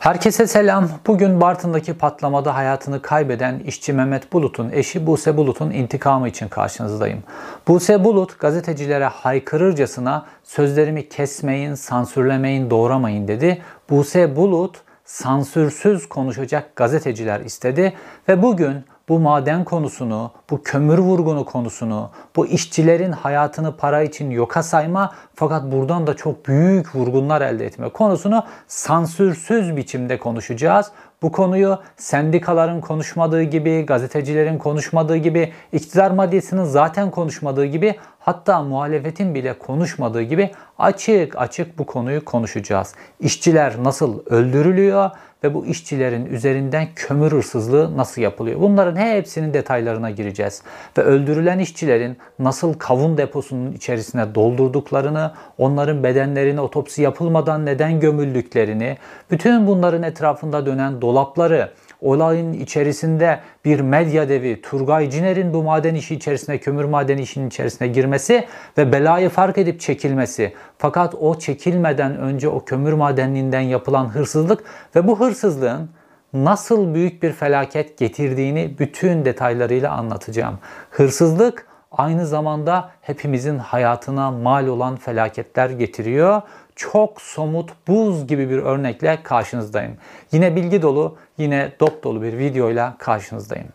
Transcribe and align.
Herkese 0.00 0.46
selam. 0.46 0.88
Bugün 1.06 1.40
Bartın'daki 1.40 1.94
patlamada 1.94 2.54
hayatını 2.54 3.02
kaybeden 3.02 3.58
işçi 3.58 3.92
Mehmet 3.92 4.32
Bulut'un 4.32 4.70
eşi 4.70 5.06
Buse 5.06 5.36
Bulut'un 5.36 5.70
intikamı 5.70 6.28
için 6.28 6.48
karşınızdayım. 6.48 7.22
Buse 7.68 8.04
Bulut 8.04 8.38
gazetecilere 8.38 9.04
haykırırcasına 9.04 10.26
sözlerimi 10.44 11.08
kesmeyin, 11.08 11.74
sansürlemeyin, 11.74 12.70
doğramayın 12.70 13.28
dedi. 13.28 13.62
Buse 13.90 14.36
Bulut 14.36 14.76
sansürsüz 15.04 16.08
konuşacak 16.08 16.76
gazeteciler 16.76 17.40
istedi 17.40 17.92
ve 18.28 18.42
bugün 18.42 18.84
bu 19.10 19.18
maden 19.18 19.64
konusunu, 19.64 20.30
bu 20.50 20.62
kömür 20.62 20.98
vurgunu 20.98 21.44
konusunu, 21.44 22.10
bu 22.36 22.46
işçilerin 22.46 23.12
hayatını 23.12 23.76
para 23.76 24.02
için 24.02 24.30
yoka 24.30 24.62
sayma 24.62 25.12
fakat 25.34 25.72
buradan 25.72 26.06
da 26.06 26.16
çok 26.16 26.46
büyük 26.46 26.94
vurgunlar 26.94 27.40
elde 27.40 27.66
etme 27.66 27.88
konusunu 27.88 28.44
sansürsüz 28.68 29.76
biçimde 29.76 30.18
konuşacağız. 30.18 30.90
Bu 31.22 31.32
konuyu 31.32 31.78
sendikaların 31.96 32.80
konuşmadığı 32.80 33.42
gibi, 33.42 33.86
gazetecilerin 33.86 34.58
konuşmadığı 34.58 35.16
gibi, 35.16 35.52
iktidar 35.72 36.10
maddesinin 36.10 36.64
zaten 36.64 37.10
konuşmadığı 37.10 37.64
gibi, 37.64 37.94
hatta 38.20 38.62
muhalefetin 38.62 39.34
bile 39.34 39.58
konuşmadığı 39.58 40.22
gibi 40.22 40.50
açık 40.78 41.36
açık 41.36 41.78
bu 41.78 41.86
konuyu 41.86 42.24
konuşacağız. 42.24 42.94
İşçiler 43.20 43.84
nasıl 43.84 44.26
öldürülüyor 44.26 45.10
ve 45.44 45.54
bu 45.54 45.66
işçilerin 45.66 46.26
üzerinden 46.26 46.88
kömür 46.96 47.32
hırsızlığı 47.32 47.96
nasıl 47.96 48.22
yapılıyor? 48.22 48.60
Bunların 48.60 48.96
hepsinin 48.96 49.54
detaylarına 49.54 50.10
gireceğiz. 50.10 50.62
Ve 50.98 51.02
öldürülen 51.02 51.58
işçilerin 51.58 52.16
nasıl 52.38 52.74
kavun 52.74 53.18
deposunun 53.18 53.72
içerisine 53.72 54.34
doldurduklarını, 54.34 55.32
onların 55.58 56.02
bedenlerine 56.02 56.60
otopsi 56.60 57.02
yapılmadan 57.02 57.66
neden 57.66 58.00
gömüldüklerini, 58.00 58.96
bütün 59.30 59.66
bunların 59.66 60.02
etrafında 60.02 60.66
dönen 60.66 61.00
dolapları, 61.00 61.70
olayın 62.00 62.52
içerisinde 62.52 63.40
bir 63.64 63.80
medya 63.80 64.28
devi 64.28 64.62
Turgay 64.62 65.10
Ciner'in 65.10 65.54
bu 65.54 65.62
maden 65.62 65.94
işi 65.94 66.14
içerisine, 66.14 66.58
kömür 66.58 66.84
madeni 66.84 67.22
işinin 67.22 67.48
içerisine 67.48 67.88
girmesi 67.88 68.46
ve 68.78 68.92
belayı 68.92 69.28
fark 69.28 69.58
edip 69.58 69.80
çekilmesi. 69.80 70.52
Fakat 70.78 71.14
o 71.14 71.38
çekilmeden 71.38 72.16
önce 72.18 72.48
o 72.48 72.64
kömür 72.64 72.92
madenliğinden 72.92 73.60
yapılan 73.60 74.08
hırsızlık 74.08 74.64
ve 74.96 75.06
bu 75.06 75.20
hırsızlığın 75.20 75.90
nasıl 76.32 76.94
büyük 76.94 77.22
bir 77.22 77.32
felaket 77.32 77.98
getirdiğini 77.98 78.78
bütün 78.78 79.24
detaylarıyla 79.24 79.90
anlatacağım. 79.90 80.58
Hırsızlık 80.90 81.69
aynı 81.90 82.26
zamanda 82.26 82.90
hepimizin 83.00 83.58
hayatına 83.58 84.30
mal 84.30 84.66
olan 84.66 84.96
felaketler 84.96 85.70
getiriyor 85.70 86.42
çok 86.76 87.20
somut 87.20 87.70
buz 87.88 88.26
gibi 88.26 88.50
bir 88.50 88.58
örnekle 88.58 89.22
karşınızdayım. 89.22 89.96
Yine 90.32 90.56
bilgi 90.56 90.82
dolu, 90.82 91.16
yine 91.38 91.72
dop 91.80 92.04
dolu 92.04 92.22
bir 92.22 92.38
videoyla 92.38 92.96
karşınızdayım. 92.98 93.68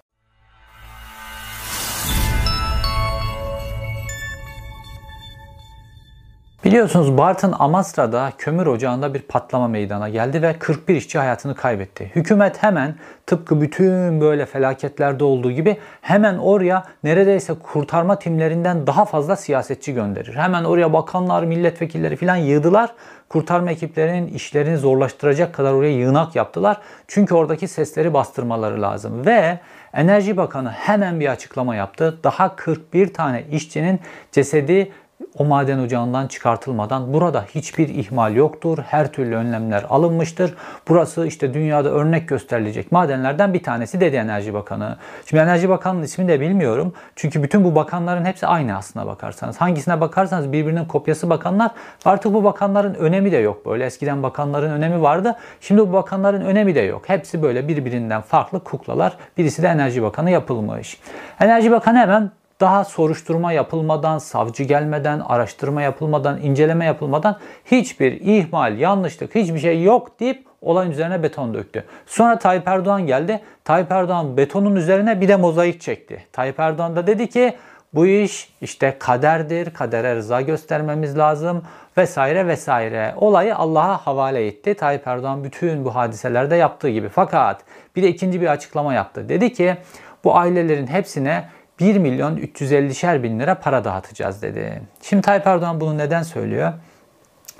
Biliyorsunuz 6.65 7.17
Bartın 7.17 7.53
Amasra'da 7.59 8.31
kömür 8.37 8.67
ocağında 8.67 9.13
bir 9.13 9.19
patlama 9.19 9.67
meydana 9.67 10.09
geldi 10.09 10.41
ve 10.41 10.55
41 10.59 10.95
işçi 10.95 11.17
hayatını 11.17 11.55
kaybetti. 11.55 12.11
Hükümet 12.15 12.63
hemen 12.63 12.95
tıpkı 13.25 13.61
bütün 13.61 14.21
böyle 14.21 14.45
felaketlerde 14.45 15.23
olduğu 15.23 15.51
gibi 15.51 15.77
hemen 16.01 16.37
oraya 16.37 16.83
neredeyse 17.03 17.53
kurtarma 17.53 18.19
timlerinden 18.19 18.87
daha 18.87 19.05
fazla 19.05 19.35
siyasetçi 19.35 19.93
gönderir. 19.93 20.35
Hemen 20.35 20.63
oraya 20.63 20.93
bakanlar, 20.93 21.43
milletvekilleri 21.43 22.15
falan 22.15 22.35
yığdılar. 22.35 22.93
Kurtarma 23.29 23.71
ekiplerinin 23.71 24.27
işlerini 24.27 24.77
zorlaştıracak 24.77 25.53
kadar 25.53 25.73
oraya 25.73 25.97
yığınak 25.97 26.35
yaptılar. 26.35 26.77
Çünkü 27.07 27.35
oradaki 27.35 27.67
sesleri 27.67 28.13
bastırmaları 28.13 28.81
lazım 28.81 29.25
ve 29.25 29.59
Enerji 29.93 30.37
Bakanı 30.37 30.71
hemen 30.71 31.19
bir 31.19 31.27
açıklama 31.27 31.75
yaptı. 31.75 32.19
Daha 32.23 32.55
41 32.55 33.13
tane 33.13 33.43
işçinin 33.51 33.99
cesedi 34.31 34.91
o 35.37 35.45
maden 35.45 35.79
ocağından 35.79 36.27
çıkartılmadan 36.27 37.13
burada 37.13 37.45
hiçbir 37.55 37.89
ihmal 37.89 38.35
yoktur. 38.35 38.77
Her 38.87 39.11
türlü 39.11 39.35
önlemler 39.35 39.85
alınmıştır. 39.89 40.53
Burası 40.87 41.27
işte 41.27 41.53
dünyada 41.53 41.89
örnek 41.89 42.29
gösterilecek 42.29 42.91
madenlerden 42.91 43.53
bir 43.53 43.63
tanesi 43.63 44.01
dedi 44.01 44.15
Enerji 44.15 44.53
Bakanı. 44.53 44.97
Şimdi 45.25 45.43
Enerji 45.43 45.69
Bakanı'nın 45.69 46.03
ismini 46.03 46.27
de 46.27 46.39
bilmiyorum. 46.39 46.93
Çünkü 47.15 47.43
bütün 47.43 47.63
bu 47.63 47.75
bakanların 47.75 48.25
hepsi 48.25 48.47
aynı 48.47 48.77
aslına 48.77 49.07
bakarsanız. 49.07 49.57
Hangisine 49.61 50.01
bakarsanız 50.01 50.51
birbirinin 50.51 50.85
kopyası 50.85 51.29
bakanlar. 51.29 51.71
Artık 52.05 52.33
bu 52.33 52.43
bakanların 52.43 52.93
önemi 52.93 53.31
de 53.31 53.37
yok 53.37 53.65
böyle. 53.65 53.85
Eskiden 53.85 54.23
bakanların 54.23 54.71
önemi 54.71 55.01
vardı. 55.01 55.35
Şimdi 55.61 55.81
bu 55.81 55.93
bakanların 55.93 56.41
önemi 56.41 56.75
de 56.75 56.81
yok. 56.81 57.09
Hepsi 57.09 57.41
böyle 57.41 57.67
birbirinden 57.67 58.21
farklı 58.21 58.63
kuklalar. 58.63 59.17
Birisi 59.37 59.63
de 59.63 59.67
Enerji 59.67 60.03
Bakanı 60.03 60.31
yapılmış. 60.31 60.99
Enerji 61.39 61.71
Bakanı 61.71 61.97
hemen 61.97 62.31
daha 62.59 62.83
soruşturma 62.83 63.51
yapılmadan, 63.51 64.17
savcı 64.17 64.63
gelmeden, 64.63 65.19
araştırma 65.19 65.81
yapılmadan, 65.81 66.41
inceleme 66.41 66.85
yapılmadan 66.85 67.39
hiçbir 67.65 68.11
ihmal, 68.11 68.77
yanlışlık, 68.77 69.35
hiçbir 69.35 69.59
şey 69.59 69.83
yok 69.83 70.19
deyip 70.19 70.45
olayın 70.61 70.91
üzerine 70.91 71.23
beton 71.23 71.53
döktü. 71.53 71.83
Sonra 72.05 72.39
Tayyip 72.39 72.67
Erdoğan 72.67 73.07
geldi. 73.07 73.41
Tayyip 73.63 73.91
Erdoğan 73.91 74.37
betonun 74.37 74.75
üzerine 74.75 75.21
bir 75.21 75.27
de 75.27 75.35
mozaik 75.35 75.81
çekti. 75.81 76.25
Tayyip 76.33 76.59
Erdoğan 76.59 76.95
da 76.95 77.07
dedi 77.07 77.29
ki 77.29 77.55
bu 77.93 78.07
iş 78.07 78.53
işte 78.61 78.95
kaderdir, 78.99 79.73
kadere 79.73 80.15
rıza 80.15 80.41
göstermemiz 80.41 81.17
lazım 81.17 81.63
vesaire 81.97 82.47
vesaire. 82.47 83.13
Olayı 83.17 83.55
Allah'a 83.55 83.97
havale 83.97 84.47
etti. 84.47 84.73
Tayyip 84.73 85.07
Erdoğan 85.07 85.43
bütün 85.43 85.85
bu 85.85 85.95
hadiselerde 85.95 86.55
yaptığı 86.55 86.89
gibi. 86.89 87.09
Fakat 87.09 87.61
bir 87.95 88.03
de 88.03 88.07
ikinci 88.07 88.41
bir 88.41 88.47
açıklama 88.47 88.93
yaptı. 88.93 89.29
Dedi 89.29 89.53
ki 89.53 89.77
bu 90.23 90.37
ailelerin 90.37 90.87
hepsine 90.87 91.49
1 91.79 91.97
milyon 91.97 92.37
350'şer 92.37 93.23
bin 93.23 93.39
lira 93.39 93.55
para 93.55 93.83
dağıtacağız 93.83 94.41
dedi. 94.41 94.81
Şimdi 95.01 95.21
Tayyip 95.21 95.47
Erdoğan 95.47 95.81
bunu 95.81 95.97
neden 95.97 96.23
söylüyor? 96.23 96.73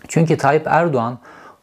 Çünkü 0.07 0.37
Tayyip 0.37 0.67
Erdoğan 0.67 1.19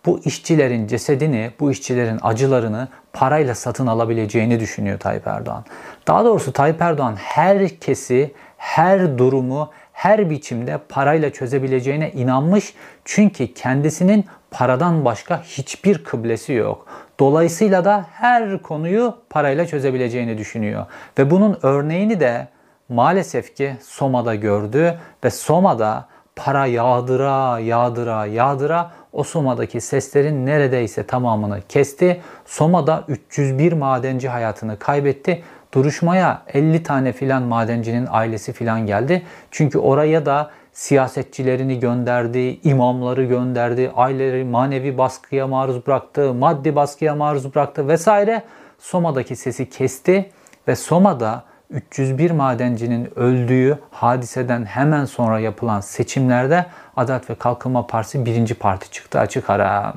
bu 0.07 0.21
işçilerin 0.25 0.87
cesedini, 0.87 1.51
bu 1.61 1.71
işçilerin 1.71 2.19
acılarını 2.23 2.89
parayla 3.13 3.55
satın 3.55 3.87
alabileceğini 3.87 4.61
düşünüyor 4.61 4.99
Tayyip 4.99 5.27
Erdoğan. 5.27 5.65
Daha 6.07 6.25
doğrusu 6.25 6.53
Tayyip 6.53 6.83
Erdoğan 6.83 7.17
herkesi, 7.17 8.35
her 8.57 9.19
durumu, 9.19 9.71
her 9.93 10.31
biçimde 10.31 10.79
parayla 10.89 11.31
çözebileceğine 11.31 12.13
inanmış. 12.13 12.75
Çünkü 13.05 13.55
kendisinin 13.55 14.25
paradan 14.51 15.05
başka 15.05 15.43
hiçbir 15.43 16.05
kıblesi 16.05 16.53
yok. 16.53 16.87
Dolayısıyla 17.21 17.85
da 17.85 18.07
her 18.13 18.63
konuyu 18.63 19.15
parayla 19.31 19.67
çözebileceğini 19.67 20.39
düşünüyor. 20.39 20.87
Ve 21.19 21.31
bunun 21.31 21.59
örneğini 21.63 22.21
de 22.21 22.49
maalesef 22.89 23.57
ki 23.57 23.77
Soma'da 23.83 24.35
gördü 24.35 24.99
ve 25.25 25.31
Soma'da 25.31 26.07
para 26.37 26.67
yağdıra 26.67 27.59
yağdıra 27.59 28.27
yağdıra 28.27 28.91
o 29.13 29.25
Soma'daki 29.25 29.81
seslerin 29.81 30.47
neredeyse 30.47 31.07
tamamını 31.07 31.61
kesti. 31.69 32.21
Soma'da 32.47 33.05
301 33.09 33.73
madenci 33.73 34.29
hayatını 34.29 34.79
kaybetti. 34.79 35.43
Duruşmaya 35.75 36.43
50 36.55 36.83
tane 36.83 37.13
filan 37.13 37.43
madencinin 37.43 38.07
ailesi 38.11 38.53
filan 38.53 38.87
geldi. 38.87 39.23
Çünkü 39.51 39.79
oraya 39.79 40.27
da 40.27 40.51
siyasetçilerini 40.73 41.81
gönderdi, 41.81 42.61
imamları 42.65 43.25
gönderdi, 43.25 43.93
aileleri 43.97 44.45
manevi 44.45 44.99
baskıya 44.99 45.47
maruz 45.47 45.87
bıraktı, 45.87 46.35
maddi 46.35 46.77
baskıya 46.77 47.15
maruz 47.15 47.55
bıraktı 47.55 47.89
vesaire. 47.89 48.43
Soma'daki 48.79 49.37
sesi 49.37 49.71
kesti 49.71 50.31
ve 50.69 50.77
Soma'da 50.77 51.45
301 51.71 52.31
madencinin 52.31 53.19
öldüğü 53.19 53.79
hadiseden 53.91 54.65
hemen 54.65 55.05
sonra 55.05 55.39
yapılan 55.39 55.81
seçimlerde 55.81 56.67
Adalet 56.97 57.31
ve 57.31 57.35
Kalkınma 57.35 57.87
Partisi 57.87 58.27
birinci 58.27 58.55
parti 58.55 58.91
çıktı 58.91 59.19
açık 59.21 59.51
ara. 59.51 59.95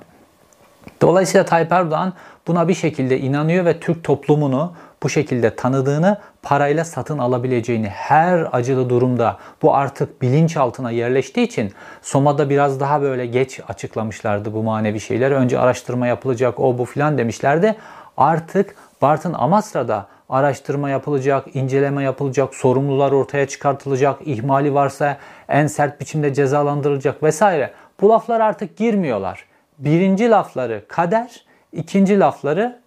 Dolayısıyla 1.01 1.45
Tayyip 1.45 1.71
Erdoğan 1.71 2.13
buna 2.47 2.67
bir 2.67 2.73
şekilde 2.73 3.19
inanıyor 3.19 3.65
ve 3.65 3.79
Türk 3.79 4.03
toplumunu 4.03 4.73
bu 5.05 5.09
şekilde 5.09 5.55
tanıdığını, 5.55 6.17
parayla 6.41 6.85
satın 6.85 7.17
alabileceğini 7.17 7.87
her 7.87 8.47
acılı 8.51 8.89
durumda 8.89 9.37
bu 9.61 9.75
artık 9.75 10.21
bilinçaltına 10.21 10.91
yerleştiği 10.91 11.47
için 11.47 11.71
Soma'da 12.01 12.49
biraz 12.49 12.79
daha 12.79 13.01
böyle 13.01 13.25
geç 13.25 13.59
açıklamışlardı 13.67 14.53
bu 14.53 14.63
manevi 14.63 14.99
şeyler. 14.99 15.31
Önce 15.31 15.59
araştırma 15.59 16.07
yapılacak, 16.07 16.59
o 16.59 16.77
bu 16.77 16.85
filan 16.85 17.17
demişlerdi. 17.17 17.75
Artık 18.17 18.75
Bartın 19.01 19.33
Amasra'da 19.33 20.07
araştırma 20.29 20.89
yapılacak, 20.89 21.55
inceleme 21.55 22.03
yapılacak, 22.03 22.55
sorumlular 22.55 23.11
ortaya 23.11 23.47
çıkartılacak, 23.47 24.19
ihmali 24.25 24.73
varsa 24.73 25.17
en 25.49 25.67
sert 25.67 26.01
biçimde 26.01 26.33
cezalandırılacak 26.33 27.23
vesaire. 27.23 27.71
Bu 28.01 28.09
laflar 28.09 28.39
artık 28.39 28.77
girmiyorlar. 28.77 29.45
Birinci 29.77 30.29
lafları 30.29 30.83
kader, 30.87 31.45
ikinci 31.73 32.19
lafları 32.19 32.84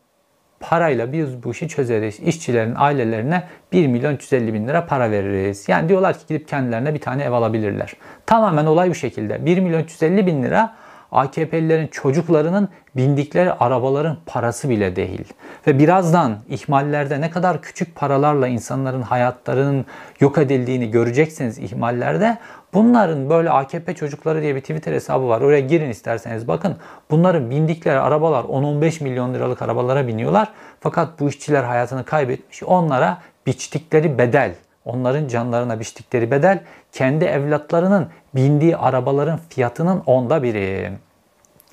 parayla 0.60 1.12
biz 1.12 1.42
bu 1.42 1.50
işi 1.50 1.68
çözeriz. 1.68 2.20
İşçilerin 2.20 2.74
ailelerine 2.76 3.42
1 3.72 3.86
milyon 3.86 4.14
350 4.14 4.54
bin 4.54 4.68
lira 4.68 4.86
para 4.86 5.10
veririz. 5.10 5.68
Yani 5.68 5.88
diyorlar 5.88 6.18
ki 6.18 6.24
gidip 6.28 6.48
kendilerine 6.48 6.94
bir 6.94 7.00
tane 7.00 7.24
ev 7.24 7.32
alabilirler. 7.32 7.92
Tamamen 8.26 8.66
olay 8.66 8.90
bu 8.90 8.94
şekilde. 8.94 9.46
1 9.46 9.58
milyon 9.58 9.80
350 9.80 10.26
bin 10.26 10.42
lira 10.42 10.74
AKP'lilerin 11.12 11.86
çocuklarının 11.86 12.68
bindikleri 12.96 13.52
arabaların 13.52 14.16
parası 14.26 14.68
bile 14.68 14.96
değil. 14.96 15.24
Ve 15.66 15.78
birazdan 15.78 16.38
ihmallerde 16.48 17.20
ne 17.20 17.30
kadar 17.30 17.62
küçük 17.62 17.96
paralarla 17.96 18.48
insanların 18.48 19.02
hayatlarının 19.02 19.86
yok 20.20 20.38
edildiğini 20.38 20.90
göreceksiniz 20.90 21.58
ihmallerde. 21.58 22.38
Bunların 22.74 23.30
böyle 23.30 23.50
AKP 23.50 23.94
çocukları 23.94 24.42
diye 24.42 24.54
bir 24.54 24.60
Twitter 24.60 24.92
hesabı 24.92 25.28
var. 25.28 25.40
Oraya 25.40 25.60
girin 25.60 25.90
isterseniz 25.90 26.48
bakın. 26.48 26.76
Bunların 27.10 27.50
bindikleri 27.50 27.98
arabalar 27.98 28.44
10-15 28.44 29.02
milyon 29.02 29.34
liralık 29.34 29.62
arabalara 29.62 30.06
biniyorlar. 30.06 30.48
Fakat 30.80 31.20
bu 31.20 31.28
işçiler 31.28 31.64
hayatını 31.64 32.04
kaybetmiş. 32.04 32.62
Onlara 32.62 33.18
biçtikleri 33.46 34.18
bedel, 34.18 34.54
onların 34.84 35.28
canlarına 35.28 35.80
biçtikleri 35.80 36.30
bedel 36.30 36.60
kendi 36.92 37.24
evlatlarının 37.24 38.08
bindiği 38.34 38.76
arabaların 38.76 39.40
fiyatının 39.48 40.02
onda 40.06 40.42
biri. 40.42 40.92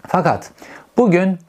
Fakat 0.08 0.52
bugün 0.98 1.40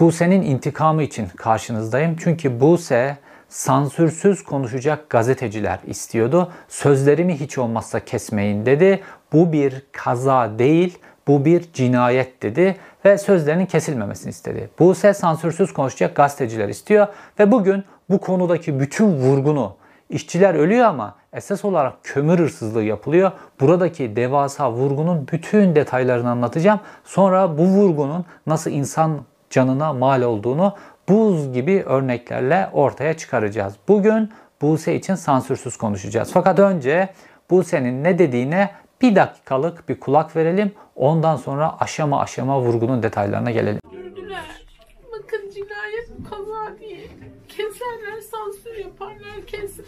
Buse'nin 0.00 0.42
intikamı 0.42 1.02
için 1.02 1.28
karşınızdayım. 1.36 2.16
Çünkü 2.20 2.60
Buse 2.60 3.16
sansürsüz 3.50 4.44
konuşacak 4.44 5.10
gazeteciler 5.10 5.78
istiyordu. 5.86 6.52
Sözlerimi 6.68 7.40
hiç 7.40 7.58
olmazsa 7.58 8.00
kesmeyin 8.00 8.66
dedi. 8.66 9.02
Bu 9.32 9.52
bir 9.52 9.82
kaza 9.92 10.58
değil, 10.58 10.98
bu 11.28 11.44
bir 11.44 11.72
cinayet 11.72 12.42
dedi 12.42 12.76
ve 13.04 13.18
sözlerinin 13.18 13.66
kesilmemesini 13.66 14.30
istedi. 14.30 14.70
Buse 14.78 15.14
sansürsüz 15.14 15.72
konuşacak 15.72 16.16
gazeteciler 16.16 16.68
istiyor 16.68 17.06
ve 17.38 17.52
bugün 17.52 17.84
bu 18.10 18.20
konudaki 18.20 18.80
bütün 18.80 19.06
vurgunu 19.06 19.76
işçiler 20.10 20.54
ölüyor 20.54 20.86
ama 20.86 21.14
esas 21.32 21.64
olarak 21.64 21.94
kömür 22.02 22.38
hırsızlığı 22.38 22.82
yapılıyor. 22.82 23.32
Buradaki 23.60 24.16
devasa 24.16 24.72
vurgunun 24.72 25.28
bütün 25.32 25.74
detaylarını 25.74 26.30
anlatacağım. 26.30 26.80
Sonra 27.04 27.58
bu 27.58 27.62
vurgunun 27.62 28.24
nasıl 28.46 28.70
insan 28.70 29.20
canına 29.50 29.92
mal 29.92 30.22
olduğunu 30.22 30.74
buz 31.10 31.52
gibi 31.52 31.82
örneklerle 31.86 32.70
ortaya 32.72 33.16
çıkaracağız. 33.16 33.74
Bugün 33.88 34.30
Buse 34.62 34.94
için 34.94 35.14
sansürsüz 35.14 35.76
konuşacağız. 35.76 36.30
Fakat 36.32 36.58
önce 36.58 37.14
Buse'nin 37.50 38.04
ne 38.04 38.18
dediğine 38.18 38.70
bir 39.02 39.16
dakikalık 39.16 39.88
bir 39.88 40.00
kulak 40.00 40.36
verelim. 40.36 40.72
Ondan 40.96 41.36
sonra 41.36 41.80
aşama 41.80 42.20
aşama 42.20 42.60
vurgunun 42.60 43.02
detaylarına 43.02 43.50
gelelim. 43.50 43.80
Gördüler. 43.92 44.64
Bakın 45.12 45.50
cinayet 45.50 46.08
kaza 46.30 46.78
değil. 46.80 47.10
Keserler, 47.48 48.20
sansür 48.20 48.76
yaparlar, 48.84 49.46
kesin. 49.46 49.86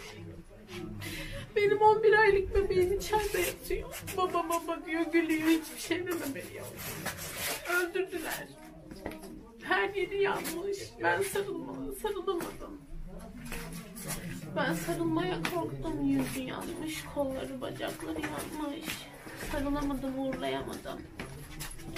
Benim 1.56 1.82
11 1.82 2.18
aylık 2.18 2.54
bebeğim 2.54 2.92
içeride 2.92 3.38
yatıyor. 3.38 4.04
Baba 4.16 4.44
baba 4.48 4.86
diyor, 4.86 5.02
gülüyor. 5.12 5.48
Hiçbir 5.48 5.80
şeyden 5.80 6.12
haberi 6.12 6.56
yok. 6.56 6.66
Öldürdüler. 7.76 8.48
Her 9.62 9.94
yeri 9.94 10.22
yanmış. 10.22 10.78
Ben 11.02 11.22
sarılma, 11.22 11.74
sarılamadım. 12.02 12.80
Ben 14.56 14.74
sarılmaya 14.74 15.36
korktum. 15.54 16.04
Yüzü 16.04 16.42
yanmış, 16.42 17.04
kolları, 17.14 17.60
bacakları 17.60 18.20
yanmış. 18.20 18.84
Sarılamadım, 19.52 20.18
uğurlayamadım. 20.18 21.00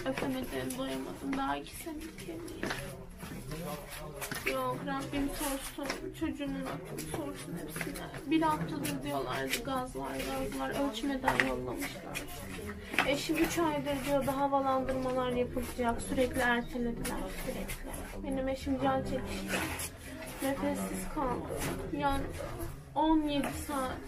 Öpemedim, 0.07 0.79
doyamadım. 0.79 1.37
Daha 1.37 1.57
iki 1.57 1.77
senelik 1.77 2.23
evliyim. 2.23 2.69
Yok 4.53 4.77
Rabbim 4.87 5.29
sorsun. 5.29 5.97
Çocuğumun 6.21 6.67
sorsun 7.11 7.59
hepsine. 7.63 8.07
Bir 8.27 8.43
haftadır 8.43 9.03
diyorlardı 9.03 9.65
gazlar 9.65 10.11
gazlar. 10.11 10.89
Ölçmeden 10.89 11.47
yollamışlar. 11.49 12.23
Eşim 13.09 13.37
3 13.37 13.59
aydır 13.59 14.05
diyordu 14.07 14.31
havalandırmalar 14.37 15.31
yapılacak. 15.31 16.03
Sürekli 16.03 16.41
ertelediler 16.41 17.17
sürekli. 17.45 18.27
Benim 18.27 18.49
eşim 18.49 18.83
can 18.83 19.03
çekişti. 19.03 19.59
Nefessiz 20.43 21.09
kaldı. 21.15 21.49
Yani 21.99 22.23
17 22.95 23.49
saat 23.67 23.99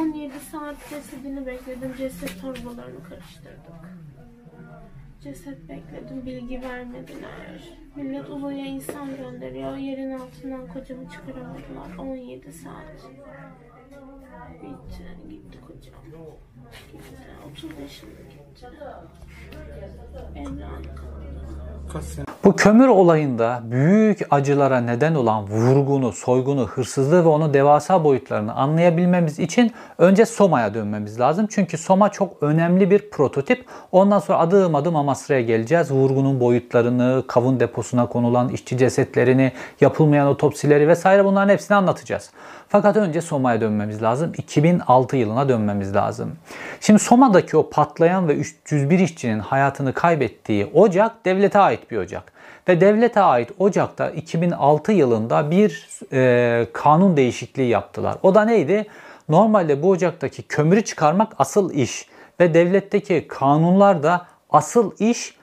17 0.00 0.34
saat 0.52 0.76
cesedini 0.90 1.46
bekledim. 1.46 1.94
Ceset 1.98 2.40
torbalarını 2.40 3.04
karıştırdık. 3.08 3.96
Ceset 5.22 5.68
bekledim. 5.68 6.26
Bilgi 6.26 6.62
vermediler. 6.62 7.78
Millet 7.96 8.30
uzaya 8.30 8.66
insan 8.66 9.16
gönderiyor. 9.16 9.76
Yerin 9.76 10.10
altından 10.10 10.68
kocamı 10.68 11.08
çıkaramadılar. 11.10 11.96
17 11.98 12.52
saat. 12.52 13.10
Bitti. 14.62 15.04
Gitti 15.28 15.58
kocam. 15.60 16.02
Gitti. 16.92 17.02
30 17.52 17.70
yaşında 17.80 18.10
gitti. 18.22 18.66
Evladı 20.36 20.94
kaldı. 20.96 22.25
Bu 22.46 22.56
kömür 22.56 22.88
olayında 22.88 23.60
büyük 23.64 24.18
acılara 24.30 24.80
neden 24.80 25.14
olan 25.14 25.46
vurgunu, 25.46 26.12
soygunu, 26.12 26.66
hırsızlığı 26.66 27.24
ve 27.24 27.28
onun 27.28 27.54
devasa 27.54 28.04
boyutlarını 28.04 28.54
anlayabilmemiz 28.54 29.38
için 29.38 29.72
önce 29.98 30.26
Soma'ya 30.26 30.74
dönmemiz 30.74 31.20
lazım. 31.20 31.46
Çünkü 31.50 31.78
Soma 31.78 32.08
çok 32.08 32.42
önemli 32.42 32.90
bir 32.90 33.10
prototip. 33.10 33.64
Ondan 33.92 34.18
sonra 34.18 34.38
adım 34.38 34.74
adım 34.74 34.96
Amasra'ya 34.96 35.40
geleceğiz. 35.40 35.90
Vurgunun 35.90 36.40
boyutlarını, 36.40 37.24
kavun 37.26 37.60
deposuna 37.60 38.06
konulan 38.06 38.48
işçi 38.48 38.78
cesetlerini, 38.78 39.52
yapılmayan 39.80 40.28
otopsileri 40.28 40.88
vesaire 40.88 41.24
bunların 41.24 41.52
hepsini 41.52 41.76
anlatacağız. 41.76 42.30
Fakat 42.68 42.96
önce 42.96 43.20
Soma'ya 43.20 43.60
dönmemiz 43.60 44.02
lazım. 44.02 44.32
2006 44.38 45.16
yılına 45.16 45.48
dönmemiz 45.48 45.94
lazım. 45.94 46.32
Şimdi 46.80 46.98
Soma'daki 46.98 47.56
o 47.56 47.70
patlayan 47.70 48.28
ve 48.28 48.34
301 48.34 48.98
işçinin 48.98 49.38
hayatını 49.38 49.92
kaybettiği 49.92 50.70
ocak 50.74 51.24
devlete 51.24 51.58
ait 51.58 51.90
bir 51.90 51.96
ocak. 51.96 52.35
Ve 52.68 52.80
devlete 52.80 53.20
ait 53.20 53.50
ocakta 53.58 54.10
2006 54.10 54.92
yılında 54.92 55.50
bir 55.50 55.88
e, 56.12 56.66
kanun 56.72 57.16
değişikliği 57.16 57.68
yaptılar. 57.68 58.16
O 58.22 58.34
da 58.34 58.44
neydi? 58.44 58.86
Normalde 59.28 59.82
bu 59.82 59.90
ocaktaki 59.90 60.42
kömürü 60.42 60.84
çıkarmak 60.84 61.32
asıl 61.38 61.74
iş 61.74 62.08
ve 62.40 62.54
devletteki 62.54 63.28
kanunlarda 63.28 64.26
asıl 64.50 64.92
iş 64.98 65.36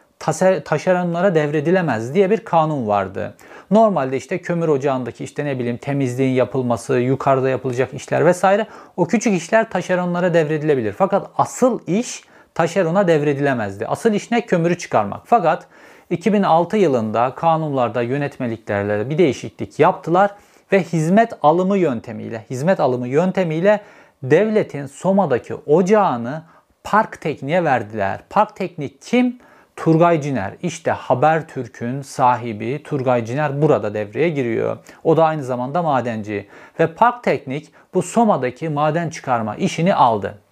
taşeronlara 0.65 1.35
devredilemez 1.35 2.13
diye 2.13 2.29
bir 2.29 2.37
kanun 2.37 2.87
vardı. 2.87 3.35
Normalde 3.71 4.17
işte 4.17 4.37
kömür 4.37 4.67
ocağındaki 4.67 5.23
işte 5.23 5.45
ne 5.45 5.59
bileyim 5.59 5.77
temizliğin 5.77 6.33
yapılması, 6.33 6.93
yukarıda 6.93 7.49
yapılacak 7.49 7.93
işler 7.93 8.25
vesaire 8.25 8.67
o 8.97 9.07
küçük 9.07 9.33
işler 9.33 9.69
taşeronlara 9.69 10.33
devredilebilir. 10.33 10.93
Fakat 10.97 11.27
asıl 11.37 11.79
iş 11.87 12.23
taşerona 12.53 13.07
devredilemezdi. 13.07 13.87
Asıl 13.87 14.13
iş 14.13 14.31
ne? 14.31 14.45
Kömürü 14.45 14.77
çıkarmak. 14.77 15.21
Fakat 15.25 15.67
2006 16.13 16.77
yılında 16.77 17.35
kanunlarda, 17.35 18.01
yönetmeliklerde 18.01 19.09
bir 19.09 19.17
değişiklik 19.17 19.79
yaptılar 19.79 20.31
ve 20.71 20.83
hizmet 20.83 21.33
alımı 21.41 21.77
yöntemiyle, 21.77 22.45
hizmet 22.49 22.79
alımı 22.79 23.07
yöntemiyle 23.07 23.81
devletin 24.23 24.85
Soma'daki 24.85 25.55
ocağını 25.55 26.43
Park 26.83 27.21
Teknik'e 27.21 27.63
verdiler. 27.63 28.19
Park 28.29 28.55
Teknik 28.55 29.01
kim? 29.01 29.39
Turgay 29.75 30.21
Ciner. 30.21 30.53
İşte 30.61 30.91
Habertürk'ün 30.91 32.01
sahibi 32.01 32.83
Turgay 32.83 33.25
Ciner 33.25 33.61
burada 33.61 33.93
devreye 33.93 34.29
giriyor. 34.29 34.77
O 35.03 35.17
da 35.17 35.25
aynı 35.25 35.43
zamanda 35.43 35.81
madenci. 35.81 36.47
Ve 36.79 36.87
Park 36.93 37.23
Teknik 37.23 37.71
bu 37.93 38.01
Soma'daki 38.01 38.69
maden 38.69 39.09
çıkarma 39.09 39.55
işini 39.55 39.95
aldı. 39.95 40.42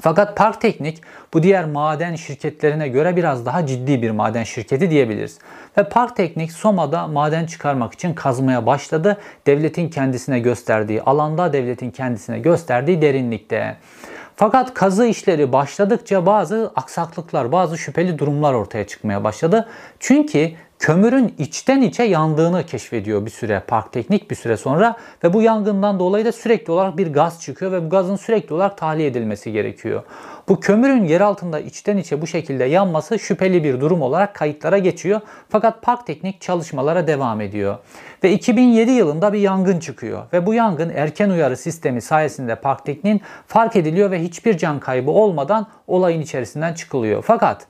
Fakat 0.00 0.36
Park 0.36 0.60
Teknik 0.60 1.00
bu 1.34 1.42
diğer 1.42 1.64
maden 1.64 2.14
şirketlerine 2.14 2.88
göre 2.88 3.16
biraz 3.16 3.46
daha 3.46 3.66
ciddi 3.66 4.02
bir 4.02 4.10
maden 4.10 4.44
şirketi 4.44 4.90
diyebiliriz. 4.90 5.38
Ve 5.78 5.88
Park 5.88 6.16
Teknik 6.16 6.52
Soma'da 6.52 7.06
maden 7.06 7.46
çıkarmak 7.46 7.92
için 7.92 8.14
kazmaya 8.14 8.66
başladı. 8.66 9.18
Devletin 9.46 9.88
kendisine 9.88 10.40
gösterdiği 10.40 11.02
alanda, 11.02 11.52
devletin 11.52 11.90
kendisine 11.90 12.38
gösterdiği 12.38 13.02
derinlikte. 13.02 13.76
Fakat 14.36 14.74
kazı 14.74 15.06
işleri 15.06 15.52
başladıkça 15.52 16.26
bazı 16.26 16.72
aksaklıklar, 16.76 17.52
bazı 17.52 17.78
şüpheli 17.78 18.18
durumlar 18.18 18.54
ortaya 18.54 18.86
çıkmaya 18.86 19.24
başladı. 19.24 19.68
Çünkü 20.00 20.50
kömürün 20.78 21.34
içten 21.38 21.82
içe 21.82 22.02
yandığını 22.02 22.66
keşfediyor 22.66 23.26
bir 23.26 23.30
süre 23.30 23.62
Park 23.66 23.92
Teknik 23.92 24.30
bir 24.30 24.36
süre 24.36 24.56
sonra 24.56 24.96
ve 25.24 25.32
bu 25.32 25.42
yangından 25.42 25.98
dolayı 25.98 26.24
da 26.24 26.32
sürekli 26.32 26.72
olarak 26.72 26.98
bir 26.98 27.12
gaz 27.12 27.42
çıkıyor 27.42 27.72
ve 27.72 27.84
bu 27.84 27.90
gazın 27.90 28.16
sürekli 28.16 28.54
olarak 28.54 28.78
tahliye 28.78 29.08
edilmesi 29.08 29.52
gerekiyor. 29.52 30.02
Bu 30.48 30.60
kömürün 30.60 31.04
yer 31.04 31.20
altında 31.20 31.60
içten 31.60 31.96
içe 31.96 32.22
bu 32.22 32.26
şekilde 32.26 32.64
yanması 32.64 33.18
şüpheli 33.18 33.64
bir 33.64 33.80
durum 33.80 34.02
olarak 34.02 34.34
kayıtlara 34.34 34.78
geçiyor. 34.78 35.20
Fakat 35.48 35.82
Park 35.82 36.06
Teknik 36.06 36.40
çalışmalara 36.40 37.06
devam 37.06 37.40
ediyor. 37.40 37.78
Ve 38.24 38.32
2007 38.32 38.90
yılında 38.90 39.32
bir 39.32 39.38
yangın 39.38 39.80
çıkıyor. 39.80 40.22
Ve 40.32 40.46
bu 40.46 40.54
yangın 40.54 40.92
erken 40.94 41.30
uyarı 41.30 41.56
sistemi 41.56 42.02
sayesinde 42.02 42.54
Park 42.54 42.86
Teknik'in 42.86 43.20
fark 43.46 43.76
ediliyor 43.76 44.10
ve 44.10 44.22
hiçbir 44.22 44.58
can 44.58 44.80
kaybı 44.80 45.10
olmadan 45.10 45.66
olayın 45.86 46.20
içerisinden 46.20 46.74
çıkılıyor. 46.74 47.22
Fakat 47.26 47.66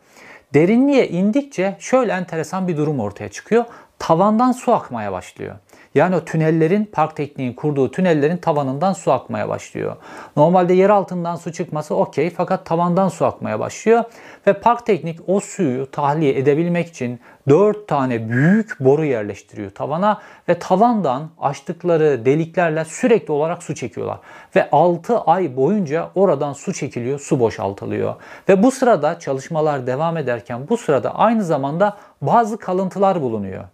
derinliğe 0.55 1.09
indikçe 1.09 1.77
şöyle 1.79 2.13
enteresan 2.13 2.69
bir 2.69 2.77
durum 2.77 3.01
ortaya 3.01 3.29
çıkıyor. 3.29 3.65
Tavandan 3.99 4.53
su 4.53 4.73
akmaya 4.73 5.13
başlıyor. 5.13 5.55
Yani 5.95 6.17
o 6.17 6.25
tünellerin 6.25 6.85
park 6.85 7.17
tekniğin 7.17 7.53
kurduğu 7.53 7.91
tünellerin 7.91 8.37
tavanından 8.37 8.93
su 8.93 9.13
akmaya 9.13 9.49
başlıyor. 9.49 9.97
Normalde 10.37 10.75
yer 10.75 10.91
altından 10.91 11.37
su 11.37 11.53
çıkması 11.53 11.95
okey 11.95 12.31
fakat 12.31 12.67
tavandan 12.67 13.09
su 13.09 13.25
akmaya 13.25 13.61
başlıyor. 13.61 14.05
Ve 14.47 14.53
park 14.53 14.87
teknik 14.87 15.21
o 15.27 15.41
suyu 15.41 15.91
tahliye 15.91 16.39
edebilmek 16.39 16.89
için 16.89 17.21
4 17.49 17.89
tane 17.89 18.29
büyük 18.29 18.81
boru 18.81 19.05
yerleştiriyor 19.05 19.71
tavana 19.71 20.21
ve 20.49 20.59
tavandan 20.59 21.31
açtıkları 21.41 22.25
deliklerle 22.25 22.85
sürekli 22.85 23.33
olarak 23.33 23.63
su 23.63 23.75
çekiyorlar. 23.75 24.19
Ve 24.57 24.69
6 24.73 25.19
ay 25.19 25.57
boyunca 25.57 26.11
oradan 26.15 26.53
su 26.53 26.73
çekiliyor, 26.73 27.21
su 27.21 27.41
boşaltılıyor. 27.41 28.15
Ve 28.49 28.63
bu 28.63 28.71
sırada 28.71 29.19
çalışmalar 29.19 29.87
devam 29.87 30.17
ederken 30.17 30.69
bu 30.69 30.77
sırada 30.77 31.15
aynı 31.15 31.45
zamanda 31.45 31.97
bazı 32.23 32.59
kalıntılar 32.59 33.23
bulunuyor. 33.23 33.65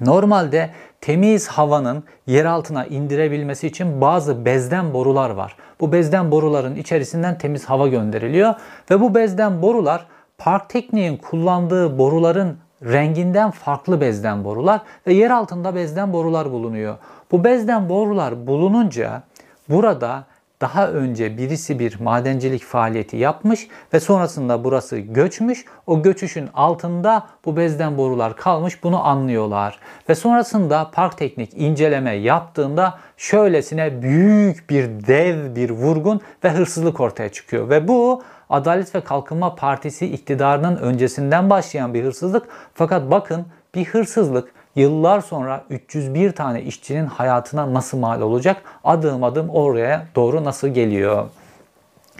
Normalde 0.00 0.70
temiz 1.00 1.48
havanın 1.48 2.04
yer 2.26 2.44
altına 2.44 2.86
indirebilmesi 2.86 3.66
için 3.66 4.00
bazı 4.00 4.44
bezden 4.44 4.94
borular 4.94 5.30
var. 5.30 5.56
Bu 5.80 5.92
bezden 5.92 6.30
boruların 6.30 6.76
içerisinden 6.76 7.38
temiz 7.38 7.64
hava 7.64 7.88
gönderiliyor 7.88 8.54
ve 8.90 9.00
bu 9.00 9.14
bezden 9.14 9.62
borular 9.62 10.06
park 10.38 10.68
tekniğin 10.68 11.16
kullandığı 11.16 11.98
boruların 11.98 12.58
renginden 12.84 13.50
farklı 13.50 14.00
bezden 14.00 14.44
borular 14.44 14.80
ve 15.06 15.12
yer 15.12 15.30
altında 15.30 15.74
bezden 15.74 16.12
borular 16.12 16.50
bulunuyor. 16.52 16.96
Bu 17.30 17.44
bezden 17.44 17.88
borular 17.88 18.46
bulununca 18.46 19.22
burada 19.68 20.24
daha 20.62 20.88
önce 20.88 21.38
birisi 21.38 21.78
bir 21.78 22.00
madencilik 22.00 22.64
faaliyeti 22.64 23.16
yapmış 23.16 23.68
ve 23.94 24.00
sonrasında 24.00 24.64
burası 24.64 24.98
göçmüş. 24.98 25.64
O 25.86 26.02
göçüşün 26.02 26.48
altında 26.54 27.26
bu 27.44 27.56
bezden 27.56 27.98
borular 27.98 28.36
kalmış 28.36 28.84
bunu 28.84 29.06
anlıyorlar. 29.06 29.78
Ve 30.08 30.14
sonrasında 30.14 30.90
park 30.90 31.18
teknik 31.18 31.54
inceleme 31.54 32.14
yaptığında 32.14 32.98
şöylesine 33.16 34.02
büyük 34.02 34.70
bir 34.70 34.84
dev 35.06 35.56
bir 35.56 35.70
vurgun 35.70 36.20
ve 36.44 36.50
hırsızlık 36.50 37.00
ortaya 37.00 37.28
çıkıyor. 37.28 37.68
Ve 37.68 37.88
bu 37.88 38.22
Adalet 38.50 38.94
ve 38.94 39.00
Kalkınma 39.00 39.54
Partisi 39.54 40.06
iktidarının 40.06 40.76
öncesinden 40.76 41.50
başlayan 41.50 41.94
bir 41.94 42.04
hırsızlık. 42.04 42.48
Fakat 42.74 43.10
bakın 43.10 43.46
bir 43.74 43.84
hırsızlık 43.84 44.52
yıllar 44.76 45.20
sonra 45.20 45.64
301 45.70 46.32
tane 46.32 46.62
işçinin 46.62 47.06
hayatına 47.06 47.74
nasıl 47.74 47.98
mal 47.98 48.20
olacak? 48.20 48.62
Adım 48.84 49.24
adım 49.24 49.50
oraya 49.50 50.06
doğru 50.14 50.44
nasıl 50.44 50.68
geliyor? 50.68 51.28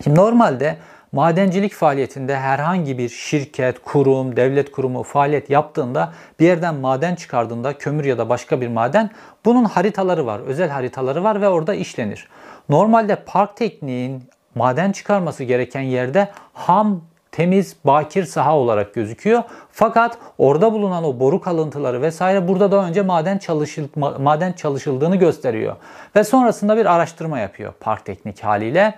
Şimdi 0.05 0.19
normalde 0.19 0.77
madencilik 1.13 1.73
faaliyetinde 1.73 2.37
herhangi 2.37 2.99
bir 2.99 3.09
şirket, 3.09 3.83
kurum, 3.85 4.37
devlet 4.37 4.73
kurumu 4.73 5.03
faaliyet 5.03 5.51
yaptığında 5.51 6.13
bir 6.41 6.47
yerden 6.47 6.75
maden 6.75 7.15
çıkardığında 7.15 7.79
kömür 7.79 8.05
ya 8.05 8.19
da 8.19 8.29
başka 8.29 8.61
bir 8.61 8.69
maden 8.69 9.11
bunun 9.45 9.65
haritaları 9.65 10.27
var, 10.27 10.41
özel 10.41 10.71
haritaları 10.71 11.25
var 11.25 11.41
ve 11.41 11.49
orada 11.49 11.75
işlenir. 11.75 12.29
Normalde 12.69 13.17
park 13.27 13.57
tekniğin 13.57 14.23
maden 14.55 14.93
çıkarması 14.93 15.45
gereken 15.45 15.81
yerde 15.81 16.29
ham 16.53 17.01
temiz, 17.33 17.77
bakir 17.85 18.25
saha 18.25 18.57
olarak 18.57 18.95
gözüküyor. 18.95 19.43
Fakat 19.73 20.19
orada 20.39 20.73
bulunan 20.73 21.05
o 21.05 21.21
boru 21.21 21.41
kalıntıları 21.41 22.03
vesaire 22.03 22.49
burada 22.49 22.73
daha 22.73 22.89
önce 22.89 23.03
maden 23.03 23.39
çalışıl 23.39 23.89
maden 24.19 24.53
çalışıldığını 24.53 25.17
gösteriyor. 25.17 25.77
Ve 26.17 26.25
sonrasında 26.25 26.77
bir 26.77 26.87
araştırma 26.87 27.39
yapıyor 27.39 27.73
park 27.81 28.05
teknik 28.05 28.45
haliyle 28.45 28.95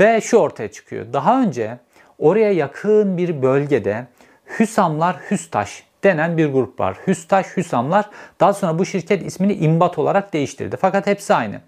ve 0.00 0.20
şu 0.20 0.36
ortaya 0.36 0.72
çıkıyor. 0.72 1.12
Daha 1.12 1.42
önce 1.42 1.78
oraya 2.18 2.52
yakın 2.52 3.16
bir 3.16 3.42
bölgede 3.42 4.06
Hüsamlar 4.58 5.16
Hüstaş 5.30 5.84
denen 6.04 6.36
bir 6.36 6.52
grup 6.52 6.80
var. 6.80 6.96
Hüstaş 7.06 7.46
Hüsamlar 7.56 8.10
daha 8.40 8.52
sonra 8.52 8.78
bu 8.78 8.84
şirket 8.84 9.26
ismini 9.26 9.54
İmbat 9.54 9.98
olarak 9.98 10.32
değiştirdi. 10.32 10.76
Fakat 10.80 11.06
hepsi 11.06 11.34
aynı. 11.34 11.60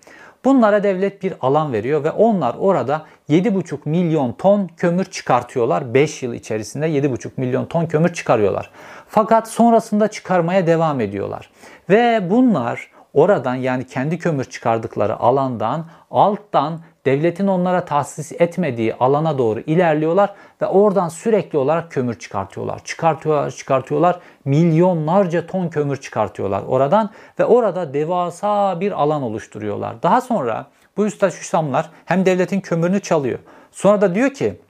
Bunlara 0.45 0.83
devlet 0.83 1.23
bir 1.23 1.35
alan 1.41 1.73
veriyor 1.73 2.05
ve 2.05 2.11
onlar 2.11 2.55
orada 2.59 3.07
7,5 3.29 3.79
milyon 3.85 4.33
ton 4.33 4.71
kömür 4.77 5.05
çıkartıyorlar. 5.05 5.95
5 5.95 6.23
yıl 6.23 6.35
içerisinde 6.35 6.87
7,5 6.87 7.31
milyon 7.37 7.67
ton 7.67 7.87
kömür 7.87 8.13
çıkarıyorlar. 8.13 8.71
Fakat 9.09 9.49
sonrasında 9.49 10.09
çıkarmaya 10.09 10.67
devam 10.67 11.01
ediyorlar. 11.01 11.51
Ve 11.91 12.31
bunlar 12.31 12.91
oradan 13.15 13.55
yani 13.55 13.87
kendi 13.87 14.19
kömür 14.19 14.45
çıkardıkları 14.45 15.21
alandan 15.21 15.87
alttan 16.11 16.81
devletin 17.07 17.47
onlara 17.47 17.85
tahsis 17.85 18.33
etmediği 18.33 18.95
alana 18.95 19.39
doğru 19.39 19.61
ilerliyorlar 19.61 20.35
ve 20.63 20.67
oradan 20.67 21.09
sürekli 21.09 21.59
olarak 21.59 21.91
kömür 21.91 22.19
çıkartıyorlar. 22.19 22.85
Çıkartıyorlar, 22.85 23.51
çıkartıyorlar. 23.51 24.21
Milyonlarca 24.45 25.47
ton 25.47 25.69
kömür 25.69 25.97
çıkartıyorlar 25.97 26.63
oradan 26.63 27.11
ve 27.39 27.45
orada 27.45 27.95
devasa 27.95 28.81
bir 28.81 28.93
alan 28.93 29.23
oluşturuyorlar. 29.23 30.03
Daha 30.03 30.21
sonra 30.21 30.67
bu 30.97 31.07
üstad 31.07 31.31
Hüsamlar 31.31 31.91
hem 32.05 32.27
devletin 32.27 32.61
kömürünü 32.61 33.01
çalıyor. 33.01 33.39
Sonra 33.71 34.01
da 34.01 34.15
diyor 34.15 34.31
ki 34.31 34.61